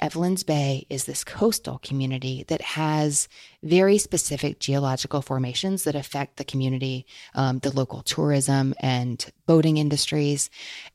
Evelyn's 0.01 0.43
Bay 0.43 0.87
is 0.89 1.03
this 1.03 1.23
coastal 1.23 1.77
community 1.79 2.43
that 2.47 2.61
has 2.61 3.27
very 3.61 3.97
specific 3.97 4.59
geological 4.59 5.21
formations 5.21 5.83
that 5.83 5.95
affect 5.95 6.37
the 6.37 6.43
community, 6.43 7.05
um, 7.35 7.59
the 7.59 7.75
local 7.75 8.01
tourism 8.01 8.73
and 8.79 9.31
boating 9.45 9.77
industries. 9.77 10.49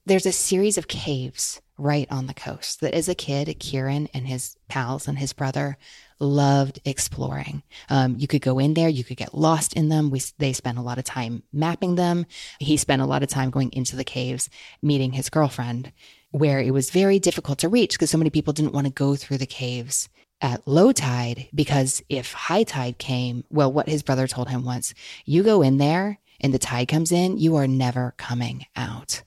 There's 0.07 0.27
a 0.27 0.33
series 0.33 0.77
of 0.77 0.89
caves 0.89 1.61
right 1.79 2.07
on 2.11 2.27
the 2.27 2.35
coast 2.35 2.81
that 2.81 2.95
as 2.95 3.09
a 3.09 3.15
kid, 3.15 3.55
Kieran 3.59 4.09
and 4.15 4.27
his 4.27 4.57
pals 4.69 5.09
and 5.09 5.19
his 5.19 5.33
brother 5.33 5.77
loved 6.19 6.81
exploring. 6.85 7.63
Um, 7.91 8.17
you 8.19 8.27
could 8.27 8.41
go 8.41 8.59
in 8.59 8.75
there, 8.75 8.89
you 8.89 9.05
could 9.05 9.19
get 9.19 9.35
lost 9.35 9.75
in 9.75 9.89
them. 9.89 10.11
We, 10.11 10.23
they 10.39 10.53
spent 10.53 10.79
a 10.79 10.83
lot 10.83 10.99
of 10.99 11.05
time 11.05 11.43
mapping 11.53 11.97
them. 11.97 12.27
He 12.59 12.77
spent 12.77 13.03
a 13.03 13.07
lot 13.07 13.23
of 13.23 13.29
time 13.29 13.51
going 13.51 13.73
into 13.73 13.97
the 13.97 14.05
caves, 14.05 14.49
meeting 14.81 15.13
his 15.13 15.29
girlfriend 15.29 15.93
where 16.31 16.61
it 16.61 16.73
was 16.73 16.91
very 16.91 17.19
difficult 17.19 17.59
to 17.61 17.69
reach 17.69 17.93
because 17.93 18.11
so 18.11 18.19
many 18.19 18.31
people 18.31 18.53
didn't 18.53 18.75
want 18.75 18.87
to 18.87 18.93
go 18.93 19.17
through 19.17 19.39
the 19.39 19.47
caves 19.47 20.09
at 20.41 20.67
low 20.69 20.93
tide 20.93 21.49
because 21.55 22.03
if 22.09 22.33
high 22.33 22.63
tide 22.63 22.99
came, 22.99 23.45
well, 23.51 23.73
what 23.73 23.89
his 23.89 24.03
brother 24.03 24.27
told 24.27 24.49
him 24.49 24.65
once, 24.65 24.93
you 25.25 25.43
go 25.43 25.63
in 25.63 25.79
there 25.79 26.19
and 26.41 26.53
the 26.53 26.59
tide 26.59 26.89
comes 26.89 27.11
in, 27.11 27.39
you 27.39 27.57
are 27.57 27.67
never 27.67 28.15
coming 28.19 28.67
out. 28.77 29.23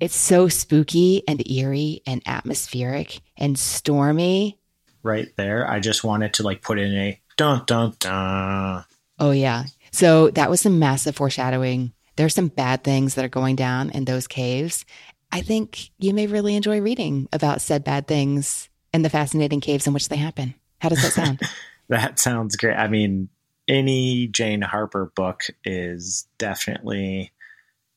It's 0.00 0.16
so 0.16 0.48
spooky 0.48 1.22
and 1.28 1.46
eerie 1.48 2.02
and 2.06 2.22
atmospheric 2.26 3.20
and 3.36 3.58
stormy. 3.58 4.58
Right 5.02 5.28
there. 5.36 5.68
I 5.68 5.80
just 5.80 6.02
wanted 6.04 6.34
to 6.34 6.42
like 6.42 6.62
put 6.62 6.78
in 6.78 6.92
a 6.94 7.20
dun 7.36 7.62
dun 7.66 7.94
dun. 7.98 8.84
Oh, 9.18 9.30
yeah. 9.30 9.64
So 9.92 10.30
that 10.30 10.50
was 10.50 10.60
some 10.60 10.78
massive 10.78 11.14
foreshadowing. 11.14 11.92
There's 12.16 12.34
some 12.34 12.48
bad 12.48 12.82
things 12.82 13.14
that 13.14 13.24
are 13.24 13.28
going 13.28 13.56
down 13.56 13.90
in 13.90 14.04
those 14.04 14.26
caves. 14.26 14.84
I 15.30 15.40
think 15.40 15.90
you 15.98 16.14
may 16.14 16.26
really 16.26 16.56
enjoy 16.56 16.80
reading 16.80 17.28
about 17.32 17.60
said 17.60 17.84
bad 17.84 18.06
things 18.06 18.68
and 18.92 19.04
the 19.04 19.10
fascinating 19.10 19.60
caves 19.60 19.86
in 19.86 19.92
which 19.92 20.08
they 20.08 20.16
happen. 20.16 20.54
How 20.80 20.88
does 20.88 21.02
that 21.02 21.12
sound? 21.12 21.40
that 21.88 22.18
sounds 22.18 22.56
great. 22.56 22.76
I 22.76 22.88
mean, 22.88 23.28
any 23.66 24.26
Jane 24.28 24.62
Harper 24.62 25.12
book 25.14 25.44
is 25.64 26.26
definitely 26.38 27.32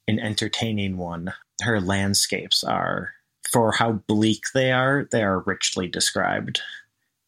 an 0.08 0.20
entertaining 0.20 0.98
one. 0.98 1.34
Her 1.62 1.80
landscapes 1.82 2.64
are, 2.64 3.14
for 3.52 3.72
how 3.72 3.94
bleak 4.08 4.46
they 4.54 4.72
are, 4.72 5.08
they 5.12 5.24
are 5.24 5.40
richly 5.42 5.88
described. 5.88 6.62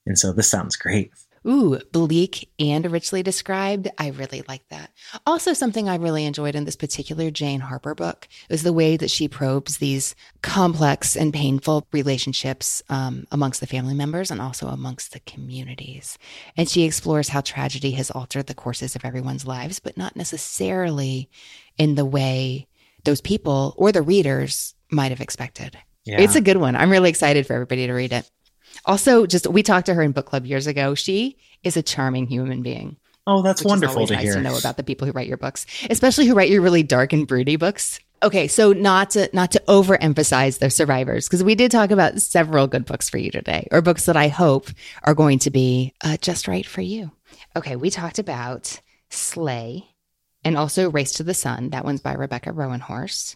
And 0.05 0.17
so 0.17 0.32
this 0.32 0.49
sounds 0.49 0.75
great. 0.75 1.11
Ooh, 1.47 1.80
bleak 1.91 2.49
and 2.59 2.91
richly 2.91 3.23
described. 3.23 3.88
I 3.97 4.09
really 4.09 4.43
like 4.47 4.67
that. 4.69 4.91
Also, 5.25 5.53
something 5.53 5.88
I 5.88 5.95
really 5.95 6.25
enjoyed 6.25 6.53
in 6.53 6.65
this 6.65 6.75
particular 6.75 7.32
Jane 7.32 7.61
Harper 7.61 7.95
book 7.95 8.27
is 8.49 8.63
the 8.63 8.73
way 8.73 8.97
that 8.97 9.09
she 9.09 9.27
probes 9.27 9.77
these 9.77 10.15
complex 10.41 11.15
and 11.15 11.34
painful 11.34 11.88
relationships 11.93 12.84
um, 12.89 13.25
amongst 13.32 13.61
the 13.61 13.67
family 13.67 13.93
members 13.93 14.32
and 14.32 14.41
also 14.41 14.67
amongst 14.67 15.13
the 15.13 15.21
communities. 15.21 16.17
And 16.57 16.67
she 16.67 16.84
explores 16.84 17.30
how 17.30 17.41
tragedy 17.41 17.91
has 17.91 18.11
altered 18.11 18.47
the 18.47 18.53
courses 18.53 18.95
of 18.95 19.05
everyone's 19.05 19.47
lives, 19.47 19.80
but 19.80 19.97
not 19.97 20.17
necessarily 20.17 21.30
in 21.77 21.95
the 21.95 22.05
way 22.05 22.67
those 23.03 23.21
people 23.21 23.73
or 23.77 23.91
the 23.91 24.01
readers 24.01 24.75
might 24.91 25.11
have 25.11 25.21
expected. 25.21 25.77
Yeah. 26.05 26.21
It's 26.21 26.35
a 26.35 26.41
good 26.41 26.57
one. 26.57 26.75
I'm 26.75 26.89
really 26.89 27.09
excited 27.09 27.45
for 27.45 27.53
everybody 27.53 27.87
to 27.87 27.93
read 27.93 28.13
it. 28.13 28.29
Also, 28.85 29.25
just 29.25 29.47
we 29.47 29.63
talked 29.63 29.87
to 29.87 29.93
her 29.93 30.01
in 30.01 30.11
book 30.11 30.25
club 30.25 30.45
years 30.45 30.67
ago. 30.67 30.95
She 30.95 31.37
is 31.63 31.77
a 31.77 31.83
charming 31.83 32.27
human 32.27 32.61
being. 32.61 32.97
Oh, 33.27 33.41
that's 33.41 33.63
wonderful 33.63 34.07
to 34.07 34.13
nice 34.13 34.23
hear. 34.23 34.33
To 34.35 34.41
know 34.41 34.57
about 34.57 34.77
the 34.77 34.83
people 34.83 35.05
who 35.05 35.11
write 35.11 35.27
your 35.27 35.37
books, 35.37 35.65
especially 35.89 36.25
who 36.25 36.33
write 36.33 36.49
your 36.49 36.61
really 36.61 36.83
dark 36.83 37.13
and 37.13 37.27
broody 37.27 37.57
books. 37.57 37.99
Okay, 38.23 38.47
so 38.47 38.73
not 38.73 39.11
to 39.11 39.29
not 39.33 39.51
to 39.51 39.63
overemphasize 39.67 40.59
the 40.59 40.69
survivors, 40.69 41.27
because 41.27 41.43
we 41.43 41.55
did 41.55 41.71
talk 41.71 41.91
about 41.91 42.19
several 42.21 42.67
good 42.67 42.85
books 42.85 43.09
for 43.09 43.17
you 43.17 43.29
today, 43.31 43.67
or 43.71 43.81
books 43.81 44.05
that 44.05 44.17
I 44.17 44.29
hope 44.29 44.69
are 45.03 45.13
going 45.13 45.39
to 45.39 45.51
be 45.51 45.93
uh, 46.03 46.17
just 46.17 46.47
right 46.47 46.65
for 46.65 46.81
you. 46.81 47.11
Okay, 47.55 47.75
we 47.75 47.89
talked 47.89 48.19
about 48.19 48.81
Slay, 49.09 49.85
and 50.43 50.57
also 50.57 50.89
Race 50.89 51.13
to 51.13 51.23
the 51.23 51.33
Sun. 51.33 51.69
That 51.71 51.85
one's 51.85 52.01
by 52.01 52.13
Rebecca 52.13 52.51
Roanhorse. 52.51 53.35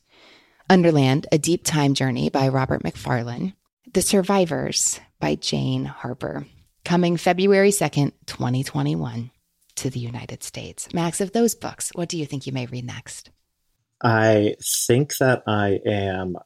Underland: 0.69 1.27
A 1.31 1.37
Deep 1.37 1.63
Time 1.63 1.93
Journey 1.93 2.29
by 2.29 2.47
Robert 2.47 2.83
Macfarlane. 2.83 3.53
The 3.93 4.01
Survivors 4.01 4.99
by 5.19 5.35
Jane 5.35 5.85
Harper, 5.85 6.47
coming 6.83 7.15
February 7.17 7.69
2nd, 7.69 8.13
2021 8.25 9.31
to 9.75 9.89
the 9.89 9.99
United 9.99 10.43
States. 10.43 10.91
Max, 10.93 11.21
of 11.21 11.31
those 11.31 11.55
books, 11.55 11.91
what 11.93 12.09
do 12.09 12.17
you 12.17 12.25
think 12.25 12.47
you 12.47 12.53
may 12.53 12.65
read 12.65 12.85
next? 12.85 13.29
I 14.01 14.55
think 14.61 15.17
that 15.17 15.43
I 15.47 15.79
am 15.85 16.37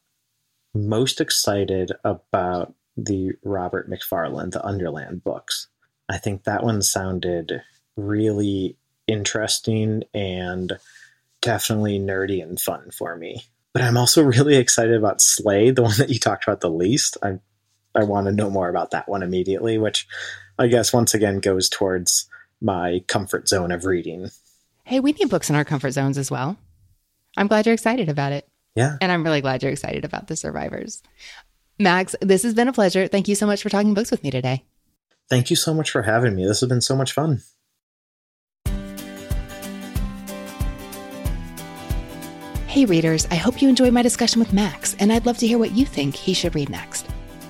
most 0.74 1.22
excited 1.22 1.92
about 2.04 2.74
the 2.96 3.32
Robert 3.44 3.90
Macfarlane, 3.90 4.52
the 4.52 4.64
Underland 4.66 5.24
books. 5.24 5.68
I 6.10 6.18
think 6.18 6.44
that 6.44 6.64
one 6.64 6.82
sounded 6.82 7.62
really 7.96 8.78
interesting 9.08 10.04
and 10.14 10.78
definitely 11.42 12.00
nerdy 12.00 12.44
and 12.44 12.60
fun 12.60 12.92
for 12.92 13.16
me. 13.16 13.44
But 13.74 13.82
I'm 13.82 13.98
also 13.98 14.24
really 14.24 14.58
excited 14.58 14.96
about 14.96 15.22
Slay, 15.22 15.72
the 15.72 15.84
one 15.84 15.98
that 15.98 16.10
you 16.10 16.20
talked 16.20 16.44
about 16.44 16.62
the 16.62 16.70
least. 16.70 17.18
I'm 17.22 17.42
I 17.98 18.04
want 18.04 18.28
to 18.28 18.32
know 18.32 18.50
more 18.50 18.70
about 18.70 18.92
that 18.92 19.10
one 19.10 19.24
immediately, 19.24 19.78
which 19.78 20.08
I 20.60 20.68
guess 20.68 20.94
once 20.94 21.14
again 21.16 21.40
goes 21.40 21.68
towards 21.68 22.30
my 22.62 23.04
comfort 23.08 23.48
zone 23.48 23.72
of 23.72 23.86
reading. 23.86 24.30
Hey, 24.84 25.00
we 25.00 25.14
need 25.14 25.30
books 25.30 25.50
in 25.50 25.56
our 25.56 25.66
comfort 25.66 25.92
zones 25.92 26.18
as 26.18 26.30
well. 26.30 26.58
I'm 27.36 27.48
glad 27.48 27.66
you're 27.66 27.74
excited 27.74 28.08
about 28.08 28.32
it. 28.32 28.48
Yeah. 28.76 28.98
And 29.02 29.12
I'm 29.12 29.24
really 29.24 29.42
glad 29.42 29.64
you're 29.64 29.72
excited 29.72 30.06
about 30.06 30.28
The 30.28 30.36
Survivors. 30.36 31.02
Max, 31.80 32.16
this 32.22 32.44
has 32.44 32.54
been 32.54 32.68
a 32.68 32.74
pleasure. 32.74 33.08
Thank 33.08 33.28
you 33.28 33.36
so 33.36 33.48
much 33.48 33.64
for 33.64 33.70
talking 33.70 33.94
books 33.94 34.12
with 34.12 34.24
me 34.24 34.32
today. 34.32 34.64
Thank 35.30 35.50
you 35.50 35.56
so 35.56 35.74
much 35.74 35.92
for 35.92 36.04
having 36.04 36.36
me. 36.36 36.46
This 36.46 36.62
has 36.62 36.70
been 36.70 36.82
so 36.82 36.96
much 36.96 37.12
fun. 37.12 37.42
Hey, 42.78 42.86
readers, 42.86 43.26
I 43.32 43.36
hope 43.38 43.60
you 43.60 43.70
enjoyed 43.70 43.92
my 43.92 44.04
discussion 44.04 44.40
with 44.40 44.54
Max, 44.54 44.96
and 45.00 45.12
I'd 45.12 45.26
love 45.26 45.40
to 45.40 45.48
hear 45.48 45.58
what 45.58 45.72
you 45.72 45.84
think 45.84 46.14
he 46.14 46.36
should 46.36 46.54
read 46.54 46.70
next. 46.70 47.08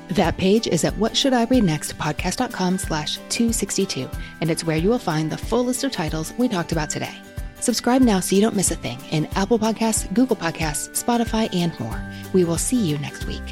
That 0.08 0.38
page 0.38 0.68
is 0.68 0.86
at 0.86 0.98
what 0.98 1.18
should 1.18 1.34
I 1.34 1.44
read 1.44 1.66
next 1.66 1.98
podcast.com 1.98 2.78
slash 2.78 3.18
262, 3.28 4.10
and 4.40 4.50
it's 4.50 4.64
where 4.64 4.78
you 4.78 4.88
will 4.88 4.98
find 4.98 5.30
the 5.30 5.38
full 5.38 5.66
list 5.66 5.84
of 5.84 5.92
titles 5.92 6.34
we 6.38 6.48
talked 6.48 6.72
about 6.72 6.90
today. 6.90 7.14
Subscribe 7.60 8.02
now 8.02 8.22
so 8.22 8.38
you 8.38 8.42
don't 8.42 8.56
miss 8.56 8.72
a 8.72 8.78
thing 8.78 9.00
in 9.12 9.26
Apple 9.36 9.60
Podcasts, 9.60 10.08
Google 10.14 10.38
Podcasts, 10.38 11.04
Spotify, 11.04 11.54
and 11.54 11.78
more. 11.78 12.02
We 12.32 12.46
will 12.46 12.58
see 12.58 12.82
you 12.82 12.98
next 13.00 13.26
week. 13.26 13.44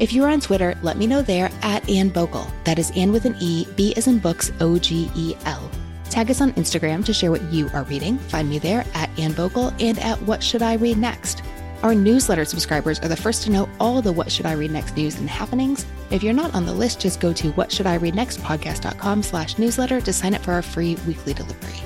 If 0.00 0.12
you're 0.12 0.28
on 0.28 0.40
Twitter, 0.40 0.76
let 0.82 0.96
me 0.96 1.06
know 1.06 1.22
there 1.22 1.48
at 1.62 1.88
Anne 1.88 2.10
Bogel. 2.10 2.50
That 2.64 2.80
is 2.80 2.90
Anne 2.96 3.12
with 3.12 3.24
an 3.24 3.36
E, 3.38 3.68
B 3.76 3.94
as 3.96 4.08
in 4.08 4.18
books, 4.18 4.50
O 4.58 4.80
G 4.80 5.08
E 5.14 5.36
L. 5.44 5.70
Tag 6.10 6.28
us 6.28 6.40
on 6.40 6.52
Instagram 6.54 7.04
to 7.04 7.14
share 7.14 7.30
what 7.30 7.42
you 7.52 7.70
are 7.72 7.84
reading. 7.84 8.18
Find 8.18 8.50
me 8.50 8.58
there 8.58 8.84
at 8.94 9.16
Anne 9.18 9.32
Bogel 9.32 9.72
and 9.80 9.98
at 10.00 10.20
What 10.22 10.42
Should 10.42 10.60
I 10.60 10.74
Read 10.74 10.98
Next. 10.98 11.42
Our 11.82 11.94
newsletter 11.94 12.44
subscribers 12.44 12.98
are 13.00 13.08
the 13.08 13.16
first 13.16 13.42
to 13.44 13.50
know 13.50 13.68
all 13.78 14.02
the 14.02 14.12
What 14.12 14.30
Should 14.30 14.44
I 14.44 14.52
Read 14.52 14.72
Next 14.72 14.96
news 14.96 15.18
and 15.18 15.30
happenings. 15.30 15.86
If 16.10 16.22
you're 16.22 16.34
not 16.34 16.52
on 16.52 16.66
the 16.66 16.74
list, 16.74 17.00
just 17.00 17.20
go 17.20 17.32
to 17.32 17.52
whatshouldireadnextpodcast.com 17.52 19.22
slash 19.22 19.56
newsletter 19.56 20.00
to 20.00 20.12
sign 20.12 20.34
up 20.34 20.42
for 20.42 20.52
our 20.52 20.62
free 20.62 20.96
weekly 21.06 21.32
delivery. 21.32 21.80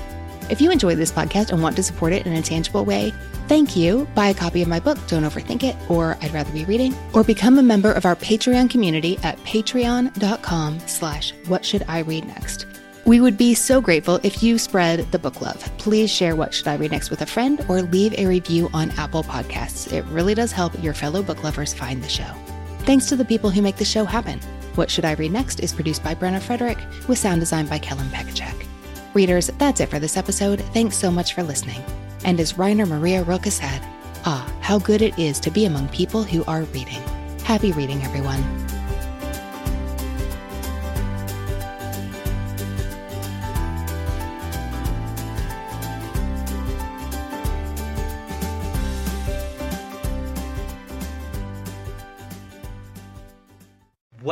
If 0.49 0.59
you 0.59 0.71
enjoy 0.71 0.95
this 0.95 1.11
podcast 1.11 1.51
and 1.51 1.61
want 1.61 1.75
to 1.75 1.83
support 1.83 2.11
it 2.11 2.25
in 2.25 2.33
a 2.33 2.41
tangible 2.41 2.83
way, 2.83 3.13
thank 3.47 3.75
you. 3.75 4.07
Buy 4.15 4.27
a 4.27 4.33
copy 4.33 4.61
of 4.61 4.67
my 4.67 4.79
book, 4.79 4.97
Don't 5.07 5.23
Overthink 5.23 5.63
It, 5.63 5.75
or 5.89 6.17
I'd 6.21 6.33
Rather 6.33 6.51
Be 6.51 6.65
Reading, 6.65 6.95
or 7.13 7.23
become 7.23 7.57
a 7.57 7.63
member 7.63 7.91
of 7.91 8.05
our 8.05 8.15
Patreon 8.15 8.69
community 8.69 9.17
at 9.23 9.37
patreon.com 9.39 10.79
slash 10.87 11.31
what 11.47 11.63
should 11.63 11.83
I 11.87 11.99
read 11.99 12.27
next. 12.27 12.65
We 13.05 13.21
would 13.21 13.37
be 13.37 13.53
so 13.53 13.81
grateful 13.81 14.19
if 14.23 14.41
you 14.41 14.57
spread 14.57 15.11
the 15.11 15.19
book 15.19 15.39
love. 15.39 15.61
Please 15.77 16.09
share 16.09 16.35
What 16.35 16.55
Should 16.55 16.67
I 16.67 16.75
Read 16.75 16.89
Next 16.89 17.11
with 17.11 17.21
a 17.21 17.25
friend 17.27 17.63
or 17.69 17.83
leave 17.83 18.13
a 18.17 18.25
review 18.25 18.67
on 18.73 18.89
Apple 18.97 19.21
Podcasts. 19.21 19.93
It 19.93 20.03
really 20.05 20.33
does 20.33 20.51
help 20.51 20.73
your 20.83 20.95
fellow 20.95 21.21
book 21.21 21.43
lovers 21.43 21.71
find 21.71 22.03
the 22.03 22.09
show. 22.09 22.33
Thanks 22.79 23.05
to 23.09 23.15
the 23.15 23.23
people 23.23 23.51
who 23.51 23.61
make 23.61 23.75
the 23.75 23.85
show 23.85 24.05
happen. 24.05 24.39
What 24.73 24.89
Should 24.89 25.05
I 25.05 25.13
Read 25.13 25.31
Next 25.31 25.59
is 25.59 25.71
produced 25.71 26.03
by 26.03 26.15
Brenna 26.15 26.41
Frederick 26.41 26.79
with 27.07 27.19
sound 27.19 27.41
design 27.41 27.67
by 27.67 27.77
Kellen 27.77 28.07
Pekacek. 28.07 28.65
Readers, 29.13 29.51
that's 29.59 29.81
it 29.81 29.89
for 29.89 29.99
this 29.99 30.17
episode. 30.17 30.61
Thanks 30.73 30.97
so 30.97 31.11
much 31.11 31.35
for 31.35 31.43
listening. 31.43 31.83
And 32.23 32.39
as 32.39 32.57
Rainer 32.57 32.87
Maria 32.87 33.21
Rilke 33.21 33.51
said, 33.51 33.81
ah, 34.25 34.51
how 34.61 34.79
good 34.79 35.03
it 35.03 35.19
is 35.19 35.39
to 35.41 35.51
be 35.51 35.65
among 35.65 35.89
people 35.89 36.23
who 36.23 36.43
are 36.45 36.63
reading. 36.63 37.03
Happy 37.43 37.71
reading, 37.71 38.01
everyone. 38.01 38.64